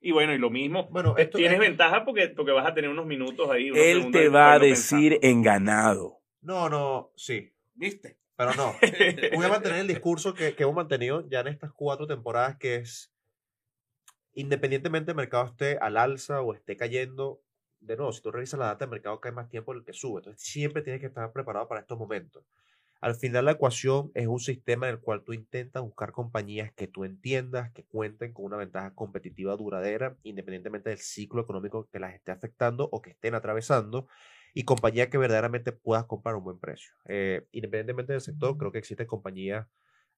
Y 0.00 0.12
bueno, 0.12 0.32
y 0.32 0.38
lo 0.38 0.48
mismo, 0.48 0.88
bueno, 0.90 1.14
eh, 1.18 1.26
tienes 1.26 1.58
ventaja 1.58 2.04
porque, 2.04 2.28
porque 2.28 2.52
vas 2.52 2.66
a 2.66 2.72
tener 2.72 2.88
unos 2.88 3.06
minutos 3.06 3.50
ahí. 3.50 3.70
Él 3.74 4.10
te 4.10 4.28
va 4.28 4.54
a 4.54 4.58
decir 4.58 5.18
en 5.20 5.42
ganado. 5.42 6.22
No, 6.40 6.70
no, 6.70 7.12
sí. 7.16 7.52
¿Viste? 7.74 8.18
Pero 8.34 8.54
no. 8.54 8.74
Voy 9.36 9.44
a 9.44 9.48
mantener 9.48 9.80
el 9.80 9.86
discurso 9.86 10.32
que, 10.32 10.54
que 10.54 10.62
hemos 10.62 10.74
mantenido 10.74 11.28
ya 11.28 11.40
en 11.40 11.48
estas 11.48 11.72
cuatro 11.72 12.06
temporadas, 12.06 12.56
que 12.56 12.76
es, 12.76 13.12
independientemente 14.32 15.08
del 15.08 15.16
mercado 15.16 15.46
esté 15.46 15.76
al 15.76 15.98
alza 15.98 16.40
o 16.40 16.54
esté 16.54 16.78
cayendo, 16.78 17.42
de 17.80 17.96
nuevo, 17.96 18.12
si 18.12 18.22
tú 18.22 18.30
revisas 18.30 18.58
la 18.58 18.66
data 18.66 18.84
del 18.84 18.90
mercado, 18.90 19.20
cae 19.20 19.32
más 19.32 19.48
tiempo 19.48 19.72
el 19.72 19.84
que 19.84 19.92
sube. 19.92 20.20
Entonces, 20.20 20.42
siempre 20.42 20.82
tienes 20.82 21.00
que 21.00 21.08
estar 21.08 21.30
preparado 21.32 21.68
para 21.68 21.82
estos 21.82 21.98
momentos. 21.98 22.44
Al 23.00 23.14
final 23.14 23.46
la 23.46 23.52
ecuación 23.52 24.10
es 24.14 24.26
un 24.26 24.40
sistema 24.40 24.86
en 24.86 24.94
el 24.94 25.00
cual 25.00 25.22
tú 25.24 25.32
intentas 25.32 25.82
buscar 25.82 26.12
compañías 26.12 26.70
que 26.72 26.86
tú 26.86 27.04
entiendas, 27.04 27.72
que 27.72 27.84
cuenten 27.84 28.32
con 28.32 28.44
una 28.44 28.58
ventaja 28.58 28.94
competitiva 28.94 29.56
duradera, 29.56 30.16
independientemente 30.22 30.90
del 30.90 30.98
ciclo 30.98 31.40
económico 31.40 31.88
que 31.90 31.98
las 31.98 32.14
esté 32.14 32.30
afectando 32.30 32.88
o 32.92 33.00
que 33.00 33.10
estén 33.10 33.34
atravesando, 33.34 34.06
y 34.52 34.64
compañías 34.64 35.08
que 35.08 35.16
verdaderamente 35.16 35.72
puedas 35.72 36.04
comprar 36.04 36.34
a 36.34 36.38
un 36.38 36.44
buen 36.44 36.58
precio. 36.58 36.92
Eh, 37.06 37.46
independientemente 37.52 38.12
del 38.12 38.20
sector, 38.20 38.58
creo 38.58 38.70
que 38.70 38.78
existen 38.78 39.06
compañías 39.06 39.66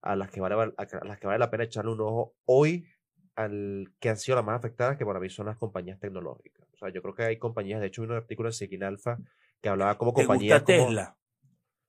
a 0.00 0.16
las 0.16 0.30
que, 0.30 0.40
vale, 0.40 0.56
a 0.76 1.04
las 1.04 1.18
que 1.18 1.26
vale 1.26 1.38
la 1.38 1.50
pena 1.50 1.64
echarle 1.64 1.92
un 1.92 2.00
ojo 2.00 2.34
hoy 2.46 2.86
al 3.36 3.92
que 4.00 4.08
han 4.08 4.16
sido 4.16 4.36
las 4.36 4.44
más 4.44 4.58
afectadas, 4.58 4.96
que 4.96 5.06
para 5.06 5.20
mí 5.20 5.30
son 5.30 5.46
las 5.46 5.56
compañías 5.56 6.00
tecnológicas. 6.00 6.66
O 6.74 6.76
sea, 6.76 6.88
yo 6.88 7.00
creo 7.00 7.14
que 7.14 7.22
hay 7.22 7.38
compañías, 7.38 7.80
de 7.80 7.86
hecho, 7.86 8.02
hay 8.02 8.08
un 8.08 8.14
artículo 8.14 8.48
en 8.48 8.52
Sequin 8.52 8.82
Alpha 8.82 9.18
que 9.60 9.68
hablaba 9.68 9.96
como 9.96 10.12
compañías. 10.12 10.64
¿Te 10.64 10.78
Tesla? 10.78 11.16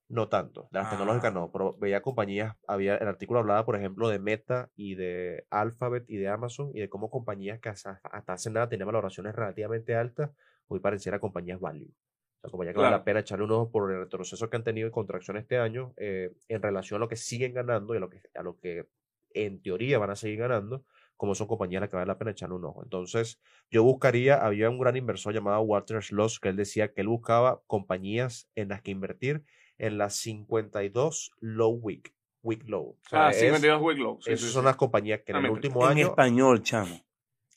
No 0.08 0.28
tanto, 0.28 0.68
las 0.70 0.90
tecnológicas 0.90 1.32
no, 1.32 1.44
ah. 1.44 1.50
pero 1.50 1.76
veía 1.78 2.02
compañías, 2.02 2.54
había, 2.66 2.96
el 2.96 3.08
artículo 3.08 3.40
hablaba, 3.40 3.64
por 3.64 3.74
ejemplo, 3.74 4.08
de 4.08 4.18
Meta 4.18 4.70
y 4.76 4.96
de 4.96 5.46
Alphabet 5.48 6.04
y 6.08 6.18
de 6.18 6.28
Amazon 6.28 6.70
y 6.74 6.80
de 6.80 6.90
cómo 6.90 7.08
compañías 7.08 7.58
que 7.58 7.70
hasta, 7.70 8.00
hace 8.26 8.50
nada 8.50 8.68
tenían 8.68 8.86
valoraciones 8.86 9.34
relativamente 9.34 9.94
altas, 9.94 10.30
hoy 10.68 10.80
parecieran 10.80 11.20
compañías 11.20 11.58
value. 11.58 11.88
O 11.88 12.40
sea, 12.40 12.50
compañías 12.50 12.74
que 12.74 12.82
vale 12.82 12.96
la 12.96 13.04
pena 13.04 13.20
echarle 13.20 13.46
un 13.46 13.52
ojo 13.52 13.70
por 13.70 13.90
el 13.90 14.00
retroceso 14.00 14.50
que 14.50 14.56
han 14.56 14.64
tenido 14.64 14.86
en 14.86 14.92
contracción 14.92 15.38
este 15.38 15.56
año 15.56 15.94
eh, 15.96 16.32
en 16.48 16.60
relación 16.60 16.98
a 16.98 17.00
lo 17.00 17.08
que 17.08 17.16
siguen 17.16 17.54
ganando 17.54 17.94
y 17.94 17.96
a 17.96 18.00
lo 18.00 18.10
que, 18.10 18.20
a 18.34 18.42
lo 18.42 18.58
que 18.58 18.86
en 19.30 19.62
teoría 19.62 19.98
van 19.98 20.10
a 20.10 20.16
seguir 20.16 20.40
ganando, 20.40 20.84
como 21.16 21.34
son 21.34 21.46
compañías 21.46 21.80
a 21.80 21.82
las 21.82 21.90
que 21.90 21.96
vale 21.96 22.08
la 22.08 22.18
pena 22.18 22.32
echarle 22.32 22.56
un 22.56 22.64
ojo. 22.66 22.82
Entonces, 22.82 23.40
yo 23.70 23.82
buscaría, 23.82 24.44
había 24.44 24.68
un 24.68 24.78
gran 24.78 24.96
inversor 24.96 25.32
llamado 25.32 25.62
Walter 25.62 26.02
Schloss 26.02 26.38
que 26.38 26.50
él 26.50 26.56
decía 26.56 26.92
que 26.92 27.00
él 27.00 27.08
buscaba 27.08 27.62
compañías 27.66 28.50
en 28.54 28.68
las 28.68 28.82
que 28.82 28.90
invertir 28.90 29.44
en 29.78 29.98
las 29.98 30.14
52 30.16 31.32
low 31.40 31.70
week, 31.70 32.14
week 32.42 32.62
low. 32.68 32.96
ah, 33.12 33.32
52 33.32 33.82
week 33.82 33.98
low. 33.98 34.18
esas 34.26 34.50
son 34.50 34.64
las 34.64 34.76
compañías 34.76 35.20
que 35.24 35.32
en 35.32 35.44
el 35.44 35.50
último 35.50 35.84
año. 35.86 36.02
En 36.02 36.08
español, 36.08 36.62
chamo. 36.62 37.04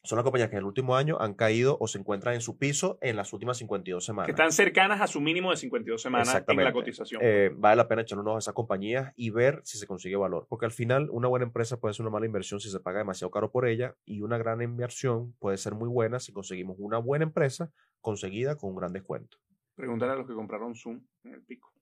Son 0.08 0.15
las 0.15 0.23
compañías 0.23 0.49
que 0.49 0.56
en 0.56 0.60
el 0.60 0.65
último 0.65 0.95
año 0.95 1.17
han 1.19 1.34
caído 1.34 1.77
o 1.82 1.88
se 1.88 1.99
encuentran 1.99 2.34
en 2.34 2.39
su 2.39 2.58
piso 2.58 2.97
en 3.01 3.17
las 3.17 3.34
últimas 3.34 3.58
52 3.58 4.06
semanas. 4.06 4.27
Que 4.27 4.32
están 4.32 4.53
cercanas 4.53 5.01
a 5.01 5.08
su 5.08 5.19
mínimo 5.19 5.51
de 5.51 5.58
52 5.58 6.01
semanas 6.01 6.43
en 6.47 6.63
la 6.63 6.71
cotización. 6.71 7.19
Eh, 7.21 7.51
vale 7.53 7.75
la 7.75 7.89
pena 7.89 8.03
echar 8.03 8.17
un 8.17 8.25
ojo 8.25 8.38
a 8.38 8.39
esas 8.39 8.53
compañías 8.53 9.12
y 9.17 9.32
ver 9.32 9.60
si 9.65 9.77
se 9.77 9.86
consigue 9.86 10.15
valor. 10.15 10.47
Porque 10.47 10.65
al 10.65 10.71
final, 10.71 11.10
una 11.12 11.27
buena 11.27 11.45
empresa 11.45 11.77
puede 11.82 11.93
ser 11.93 12.06
una 12.06 12.12
mala 12.12 12.25
inversión 12.25 12.62
si 12.62 12.69
se 12.69 12.80
paga 12.80 12.99
demasiado 12.99 13.32
caro 13.32 13.51
por 13.51 13.67
ella. 13.67 13.95
Y 14.06 14.21
una 14.21 14.38
gran 14.38 14.62
inversión 14.62 15.34
puede 15.39 15.58
ser 15.58 15.75
muy 15.75 15.89
buena 15.89 16.21
si 16.21 16.32
conseguimos 16.32 16.77
una 16.80 16.99
buena 16.99 17.25
empresa 17.25 17.73
conseguida 17.99 18.56
con 18.56 18.69
un 18.69 18.77
gran 18.77 18.93
descuento. 18.93 19.39
Preguntar 19.75 20.10
a 20.12 20.15
los 20.15 20.25
que 20.25 20.36
compraron 20.36 20.73
Zoom 20.73 21.01
en 21.25 21.34
el 21.34 21.41
pico 21.41 21.73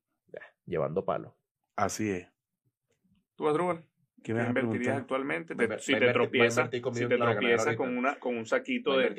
llevando 0.64 1.04
palo. 1.04 1.36
Así 1.76 2.10
es. 2.10 2.28
¿Tú, 3.36 3.48
Adrúbal? 3.48 3.84
¿Qué 4.22 4.34
me 4.34 4.44
invertirías 4.44 4.96
actualmente? 4.96 5.54
si, 5.78 5.92
te 5.92 6.12
tropiezas, 6.12 6.68
si 6.68 7.06
te 7.06 7.16
tropiezas 7.16 7.76
con, 7.76 7.96
una, 7.96 8.18
con 8.18 8.36
un 8.36 8.44
saquito 8.44 8.96
de... 8.96 9.10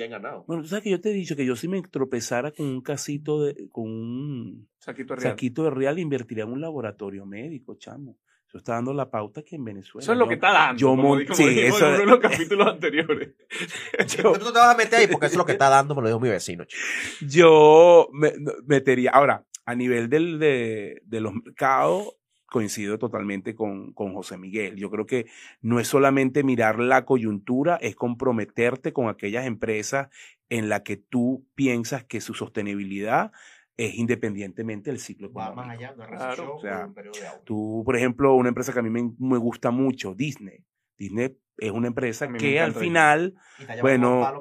Bueno, 0.46 0.64
tú 0.64 0.68
sabes 0.68 0.84
que 0.84 0.90
yo 0.90 1.00
te 1.00 1.12
he 1.12 1.14
dicho 1.14 1.38
que 1.38 1.46
yo 1.46 1.56
si 1.56 1.70
me 1.70 1.82
tropezara 1.82 2.52
con 2.52 2.66
un 2.66 2.82
casito 2.82 3.42
de... 3.42 3.70
con 3.70 3.86
un 3.86 4.70
saquito 4.80 5.16
de 5.16 5.22
real, 5.22 5.32
saquito 5.32 5.64
de 5.64 5.70
real 5.70 6.00
invertiría 6.00 6.44
en 6.44 6.52
un 6.52 6.60
laboratorio 6.60 7.26
médico, 7.26 7.76
chamo. 7.76 8.18
Eso 8.48 8.58
está 8.60 8.74
dando 8.74 8.94
la 8.94 9.10
pauta 9.10 9.44
que 9.44 9.58
en 9.58 9.66
Venezuela. 9.66 10.04
Eso 10.04 10.14
es 10.14 10.18
lo 10.18 10.28
que 10.28 10.36
está 10.36 10.54
dando. 10.54 10.80
Yo 10.80 10.90
como, 10.90 11.18
sí, 11.34 11.60
eso 11.60 11.86
en 11.88 11.94
uno 11.94 12.00
de 12.00 12.06
los 12.06 12.20
capítulos 12.20 12.68
anteriores. 12.68 13.30
yo, 14.18 14.34
tú 14.34 14.54
te 14.54 14.60
vas 14.60 14.74
a 14.74 14.78
meter 14.78 15.00
ahí 15.00 15.08
porque 15.08 15.26
eso 15.26 15.34
es 15.34 15.38
lo 15.38 15.46
que 15.46 15.52
está 15.52 15.70
dando, 15.70 15.96
me 15.96 16.02
lo 16.02 16.08
dijo 16.08 16.20
mi 16.20 16.30
vecino. 16.30 16.64
Chico. 16.64 16.82
Yo 17.28 18.08
me, 18.14 18.34
metería. 18.66 19.12
Ahora, 19.12 19.46
a 19.68 19.76
nivel 19.76 20.10
del, 20.10 20.40
de, 20.40 21.02
de 21.06 21.20
los 21.20 21.34
mercados, 21.34 22.16
coincido 22.46 22.98
totalmente 22.98 23.54
con, 23.54 23.92
con, 23.92 24.14
José 24.14 24.38
Miguel. 24.38 24.78
Yo 24.78 24.90
creo 24.90 25.06
que 25.06 25.28
no 25.62 25.82
es 25.82 25.90
solamente 25.90 26.42
mirar 26.42 26.80
la 26.80 27.04
coyuntura, 27.04 27.76
es 27.76 27.94
comprometerte 27.94 28.94
con 28.94 29.10
aquellas 29.10 29.46
empresas 29.46 30.08
en 30.48 30.70
las 30.70 30.84
que 30.84 30.96
tú 30.96 31.46
piensas 31.54 32.06
que 32.06 32.22
su 32.22 32.34
sostenibilidad 32.34 33.34
es 33.76 33.96
independientemente 33.96 34.90
del 34.90 35.00
ciclo 35.00 35.28
económico. 35.28 35.56
más 35.58 35.70
allá, 35.70 35.94
o 36.50 36.60
sea, 36.62 36.90
Tú, 37.44 37.84
por 37.86 37.98
ejemplo, 37.98 38.36
una 38.36 38.48
empresa 38.48 38.72
que 38.72 38.80
a 38.80 38.84
mí 38.84 38.90
me, 38.90 39.12
me 39.20 39.38
gusta 39.38 39.70
mucho, 39.70 40.16
Disney. 40.16 40.64
Disney 40.98 41.38
es 41.58 41.72
una 41.72 41.88
empresa 41.88 42.28
que 42.28 42.60
al 42.60 42.74
final, 42.74 43.36
bueno, 43.82 44.32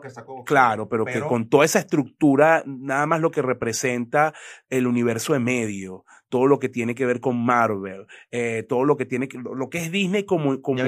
claro, 0.44 0.88
pero, 0.88 1.04
que 1.04 1.20
con 1.20 1.48
toda 1.48 1.64
esa 1.64 1.78
estructura, 1.78 2.62
nada 2.66 3.06
más 3.06 3.20
lo 3.20 3.30
que 3.30 3.42
representa 3.42 4.34
el 4.68 4.86
universo 4.86 5.32
de 5.32 5.38
medio, 5.38 6.04
todo 6.28 6.46
lo 6.46 6.58
que 6.58 6.68
tiene 6.68 6.94
que 6.94 7.06
ver 7.06 7.20
con 7.20 7.42
Marvel, 7.42 8.06
eh, 8.30 8.64
todo 8.68 8.84
lo 8.84 8.96
que 8.96 9.06
tiene 9.06 9.28
que, 9.28 9.38
lo 9.38 9.70
que 9.70 9.78
es 9.78 9.90
Disney 9.90 10.24
como, 10.24 10.60
como 10.60 10.82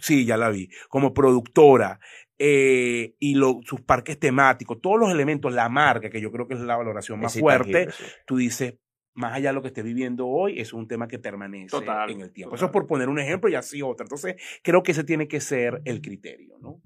sí, 0.00 0.24
ya 0.24 0.36
la 0.36 0.48
vi, 0.48 0.70
como 0.88 1.12
productora, 1.12 2.00
eh, 2.38 3.14
y 3.20 3.34
sus 3.64 3.80
parques 3.82 4.18
temáticos, 4.18 4.80
todos 4.80 4.98
los 4.98 5.10
elementos, 5.10 5.52
la 5.52 5.68
marca, 5.68 6.08
que 6.08 6.20
yo 6.20 6.32
creo 6.32 6.48
que 6.48 6.54
es 6.54 6.60
la 6.60 6.76
valoración 6.76 7.20
más 7.20 7.38
fuerte, 7.38 7.88
tú 8.26 8.36
dices, 8.36 8.76
más 9.14 9.32
allá 9.34 9.50
de 9.50 9.54
lo 9.54 9.62
que 9.62 9.68
esté 9.68 9.82
viviendo 9.82 10.26
hoy, 10.26 10.60
es 10.60 10.72
un 10.72 10.88
tema 10.88 11.08
que 11.08 11.18
permanece 11.18 11.76
en 12.08 12.20
el 12.20 12.32
tiempo. 12.32 12.56
Eso 12.56 12.66
es 12.66 12.72
por 12.72 12.86
poner 12.86 13.08
un 13.08 13.18
ejemplo 13.18 13.48
y 13.48 13.54
así 13.54 13.80
otra. 13.80 14.04
Entonces, 14.04 14.36
creo 14.62 14.82
que 14.82 14.92
ese 14.92 15.04
tiene 15.04 15.28
que 15.28 15.40
ser 15.40 15.80
el 15.84 16.02
criterio, 16.02 16.58
¿no? 16.58 16.82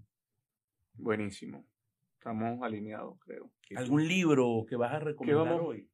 Buenísimo. 0.95 1.67
Estamos 2.19 2.63
alineados, 2.63 3.19
creo. 3.21 3.51
¿Algún 3.77 4.07
libro 4.07 4.67
que 4.69 4.77
vas 4.77 4.93
a 4.93 4.99
recomendar 4.99 5.61
hoy? 5.61 5.89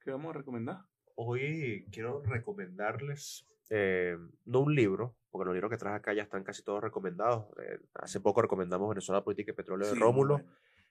¿Qué 0.00 0.10
vamos 0.10 0.34
a 0.34 0.38
recomendar? 0.38 0.78
Hoy 1.14 1.86
quiero 1.92 2.22
recomendarles, 2.22 3.46
eh, 3.70 4.18
no 4.44 4.60
un 4.60 4.74
libro, 4.74 5.14
porque 5.30 5.46
los 5.46 5.54
libros 5.54 5.70
que 5.70 5.76
traes 5.76 5.96
acá 5.96 6.12
ya 6.12 6.22
están 6.22 6.42
casi 6.42 6.62
todos 6.62 6.82
recomendados. 6.82 7.46
Eh, 7.58 7.78
hace 7.94 8.20
poco 8.20 8.42
recomendamos 8.42 8.88
Venezuela 8.88 9.22
Política 9.22 9.52
y 9.52 9.54
Petróleo 9.54 9.88
de 9.88 9.94
Rómulo. 9.94 10.42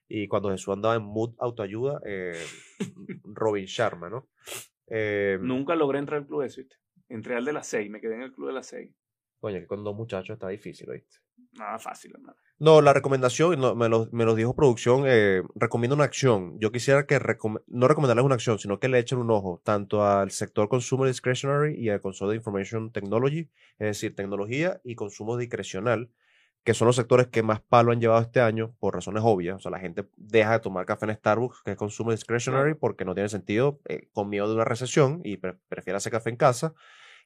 Y 0.07 0.27
cuando 0.27 0.49
Jesús 0.49 0.73
andaba 0.73 0.95
en 0.95 1.03
mood 1.03 1.35
autoayuda, 1.39 2.01
eh, 2.05 2.43
Robin 3.23 3.65
Sharma, 3.65 4.09
¿no? 4.09 4.27
Eh, 4.87 5.37
Nunca 5.41 5.75
logré 5.75 5.99
entrar 5.99 6.21
al 6.21 6.27
club 6.27 6.41
de 6.41 6.47
¿viste? 6.47 6.75
Entré 7.07 7.35
al 7.35 7.45
de 7.45 7.53
las 7.53 7.67
seis, 7.67 7.89
me 7.89 8.01
quedé 8.01 8.15
en 8.15 8.23
el 8.23 8.33
club 8.33 8.47
de 8.47 8.53
las 8.53 8.67
seis. 8.67 8.93
Coño, 9.39 9.59
que 9.59 9.67
con 9.67 9.83
dos 9.83 9.95
muchachos 9.95 10.35
está 10.35 10.49
difícil, 10.49 10.89
¿viste? 10.91 11.17
Nada 11.53 11.79
fácil, 11.79 12.11
hermano. 12.13 12.37
No, 12.59 12.79
la 12.79 12.93
recomendación, 12.93 13.59
me, 13.75 13.89
lo, 13.89 14.07
me 14.11 14.23
lo 14.23 14.35
dijo 14.35 14.55
producción, 14.55 15.05
eh, 15.07 15.41
recomiendo 15.55 15.95
una 15.95 16.03
acción. 16.03 16.59
Yo 16.59 16.71
quisiera 16.71 17.07
que, 17.07 17.19
no 17.67 17.87
recomendarles 17.87 18.23
una 18.23 18.35
acción, 18.35 18.59
sino 18.59 18.79
que 18.79 18.87
le 18.87 18.99
echen 18.99 19.17
un 19.17 19.31
ojo 19.31 19.61
tanto 19.63 20.05
al 20.05 20.29
sector 20.29 20.69
Consumer 20.69 21.07
Discretionary 21.07 21.75
y 21.75 21.89
al 21.89 22.01
Consumer 22.01 22.35
Information 22.35 22.91
Technology, 22.91 23.49
es 23.79 23.87
decir, 23.87 24.15
tecnología 24.15 24.79
y 24.83 24.93
consumo 24.93 25.37
discrecional, 25.37 26.11
que 26.63 26.73
son 26.73 26.85
los 26.85 26.95
sectores 26.95 27.27
que 27.27 27.41
más 27.41 27.61
palo 27.61 27.91
han 27.91 27.99
llevado 27.99 28.21
este 28.21 28.39
año 28.39 28.75
por 28.79 28.93
razones 28.93 29.23
obvias. 29.25 29.57
O 29.57 29.59
sea, 29.59 29.71
la 29.71 29.79
gente 29.79 30.07
deja 30.15 30.53
de 30.53 30.59
tomar 30.59 30.85
café 30.85 31.05
en 31.05 31.15
Starbucks, 31.15 31.63
que 31.63 31.71
es 31.71 31.77
consumo 31.77 32.11
discretionary, 32.11 32.75
porque 32.75 33.03
no 33.03 33.15
tiene 33.15 33.29
sentido, 33.29 33.79
eh, 33.87 34.09
con 34.13 34.29
miedo 34.29 34.47
de 34.47 34.55
una 34.55 34.65
recesión 34.65 35.21
y 35.23 35.37
prefiere 35.37 35.97
hacer 35.97 36.11
café 36.11 36.29
en 36.29 36.35
casa. 36.35 36.73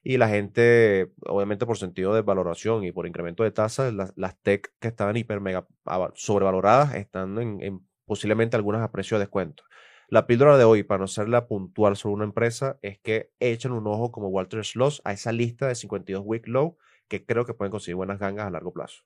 Y 0.02 0.18
la 0.18 0.28
gente, 0.28 1.12
obviamente 1.26 1.66
por 1.66 1.76
sentido 1.76 2.14
de 2.14 2.22
valoración 2.22 2.84
y 2.84 2.92
por 2.92 3.06
incremento 3.06 3.42
de 3.42 3.50
tasas, 3.50 3.92
las, 3.92 4.36
tech 4.42 4.72
que 4.78 4.88
estaban 4.88 5.16
hiper 5.16 5.40
mega 5.40 5.66
sobrevaloradas 6.14 6.94
están 6.94 7.38
en, 7.38 7.84
posiblemente 8.06 8.56
algunas 8.56 8.82
a 8.82 8.92
precio 8.92 9.18
de 9.18 9.24
descuento. 9.24 9.64
La 10.08 10.26
píldora 10.28 10.56
de 10.56 10.64
hoy, 10.64 10.84
para 10.84 11.00
no 11.00 11.08
serla 11.08 11.48
puntual 11.48 11.96
sobre 11.96 12.14
una 12.14 12.24
empresa, 12.24 12.78
es 12.82 12.98
que 13.00 13.32
echen 13.40 13.72
un 13.72 13.86
ojo 13.88 14.12
como 14.12 14.28
Walter 14.28 14.64
Schloss 14.64 15.02
a 15.04 15.12
esa 15.12 15.32
lista 15.32 15.66
de 15.66 15.74
52 15.74 16.22
week 16.24 16.46
low 16.46 16.78
que 17.08 17.24
creo 17.26 17.44
que 17.44 17.54
pueden 17.54 17.72
conseguir 17.72 17.96
buenas 17.96 18.20
gangas 18.20 18.46
a 18.46 18.50
largo 18.50 18.72
plazo. 18.72 19.02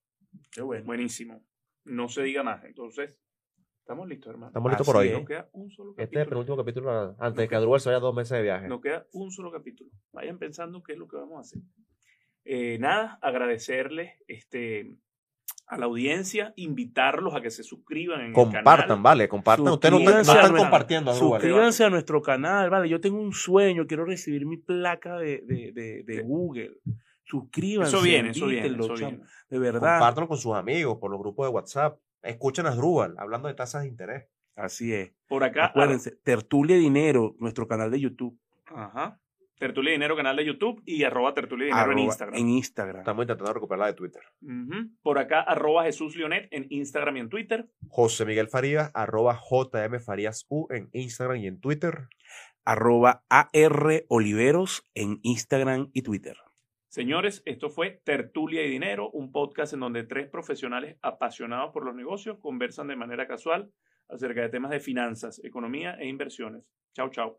Qué 0.53 0.63
bueno. 0.63 0.85
Buenísimo. 0.85 1.45
No 1.85 2.09
se 2.09 2.23
diga 2.23 2.43
más. 2.43 2.65
Entonces, 2.65 3.19
estamos 3.81 4.09
listos, 4.09 4.31
hermano. 4.31 4.49
Estamos 4.49 4.71
listos 4.71 4.87
por 4.87 4.97
hoy. 4.97 5.11
¿no? 5.11 5.25
queda 5.25 5.49
un 5.53 5.71
solo 5.71 5.95
capítulo. 5.95 6.05
Este 6.05 6.17
es 6.17 6.23
el 6.23 6.29
penúltimo 6.29 6.57
capítulo 6.57 7.17
antes 7.19 7.37
de 7.37 7.49
que 7.49 7.55
Adrúbal 7.55 7.81
se 7.81 7.89
vaya 7.89 8.01
dos 8.01 8.15
meses 8.15 8.37
de 8.37 8.43
viaje. 8.43 8.69
Nos 8.69 8.81
queda 8.81 9.07
un 9.13 9.31
solo 9.31 9.51
capítulo. 9.51 9.91
Vayan 10.13 10.39
pensando 10.39 10.83
qué 10.83 10.93
es 10.93 10.99
lo 10.99 11.09
que 11.09 11.17
vamos 11.17 11.39
a 11.39 11.41
hacer. 11.41 11.63
Eh, 12.45 12.79
nada, 12.79 13.19
agradecerles 13.21 14.13
este, 14.27 14.97
a 15.67 15.77
la 15.79 15.87
audiencia, 15.87 16.53
invitarlos 16.57 17.35
a 17.35 17.41
que 17.41 17.51
se 17.51 17.63
suscriban 17.63 18.21
en 18.23 18.33
compartan, 18.33 18.75
el 18.75 18.89
canal. 18.89 19.03
vale, 19.03 19.29
compartan. 19.29 19.69
Ustedes 19.69 19.93
no, 19.93 20.21
están 20.21 20.57
compartiendo. 20.57 21.15
Suscríbanse 21.15 21.85
a 21.85 21.91
nuestro 21.91 22.23
canal, 22.23 22.71
vale. 22.71 22.89
Yo 22.89 23.01
tengo 23.01 23.21
un 23.21 23.33
sueño, 23.33 23.87
quiero 23.87 24.05
recibir 24.05 24.47
mi 24.47 24.57
placa 24.57 25.17
de, 25.19 25.43
de, 25.47 25.73
de, 25.73 26.03
de 26.05 26.23
Google. 26.23 26.79
Suscríbanse. 27.31 27.97
Eso 27.97 28.05
viene, 28.05 28.31
eso 28.31 28.47
viene, 28.47 28.67
eso 28.67 28.95
viene. 28.95 29.21
De 29.49 29.59
verdad. 29.59 29.99
Compártanlo 29.99 30.27
con 30.27 30.39
sus 30.39 30.55
amigos, 30.55 30.99
por 30.99 31.13
los 31.13 31.21
grupos 31.21 31.47
de 31.47 31.53
WhatsApp. 31.53 32.01
Escuchen 32.23 32.67
a 32.67 32.75
Drubal 32.75 33.15
hablando 33.19 33.47
de 33.47 33.55
tasas 33.55 33.83
de 33.83 33.89
interés. 33.89 34.27
Así 34.57 34.93
es. 34.93 35.13
Por 35.29 35.45
acá. 35.45 35.67
Acuérdense, 35.67 36.11
Tertulia 36.25 36.77
Dinero, 36.77 37.37
nuestro 37.39 37.69
canal 37.69 37.91
de 37.91 38.01
YouTube. 38.01 38.37
Ajá. 38.67 39.21
Tertulia 39.61 39.93
Dinero, 39.93 40.17
canal 40.17 40.37
de 40.37 40.45
YouTube 40.45 40.83
y 40.85 41.05
arroba 41.05 41.35
Tertulia 41.35 41.67
Dinero 41.67 41.93
en 41.93 41.99
Instagram. 41.99 42.35
En 42.35 42.49
Instagram. 42.49 43.01
Estamos 43.01 43.25
intentando 43.25 43.53
recuperarla 43.53 43.87
de 43.87 43.93
Twitter. 43.93 44.23
Por 45.03 45.19
acá, 45.19 45.41
arroba 45.43 45.85
Jesús 45.85 46.17
Leonet 46.17 46.49
en 46.51 46.67
Instagram 46.71 47.19
y 47.19 47.21
en 47.21 47.29
Twitter. 47.29 47.69
José 47.89 48.25
Miguel 48.25 48.49
Farías, 48.49 48.91
arroba 48.95 49.39
JM 49.39 50.01
Farías 50.01 50.47
U 50.49 50.67
en 50.71 50.89
Instagram 50.93 51.37
y 51.37 51.47
en 51.47 51.61
Twitter. 51.61 52.09
Arroba 52.65 53.23
AR 53.29 54.05
Oliveros 54.09 54.83
en 54.95 55.21
Instagram 55.23 55.91
y 55.93 56.03
Twitter. 56.03 56.37
Señores, 56.91 57.41
esto 57.45 57.71
fue 57.71 58.03
Tertulia 58.03 58.67
y 58.67 58.69
Dinero, 58.69 59.11
un 59.11 59.31
podcast 59.31 59.75
en 59.75 59.79
donde 59.79 60.03
tres 60.03 60.29
profesionales 60.29 60.97
apasionados 61.03 61.73
por 61.73 61.85
los 61.85 61.95
negocios 61.95 62.41
conversan 62.41 62.89
de 62.89 62.97
manera 62.97 63.29
casual 63.29 63.71
acerca 64.09 64.41
de 64.41 64.49
temas 64.49 64.73
de 64.73 64.81
finanzas, 64.81 65.41
economía 65.45 65.95
e 66.01 66.09
inversiones. 66.09 66.65
Chao, 66.93 67.09
chao. 67.11 67.37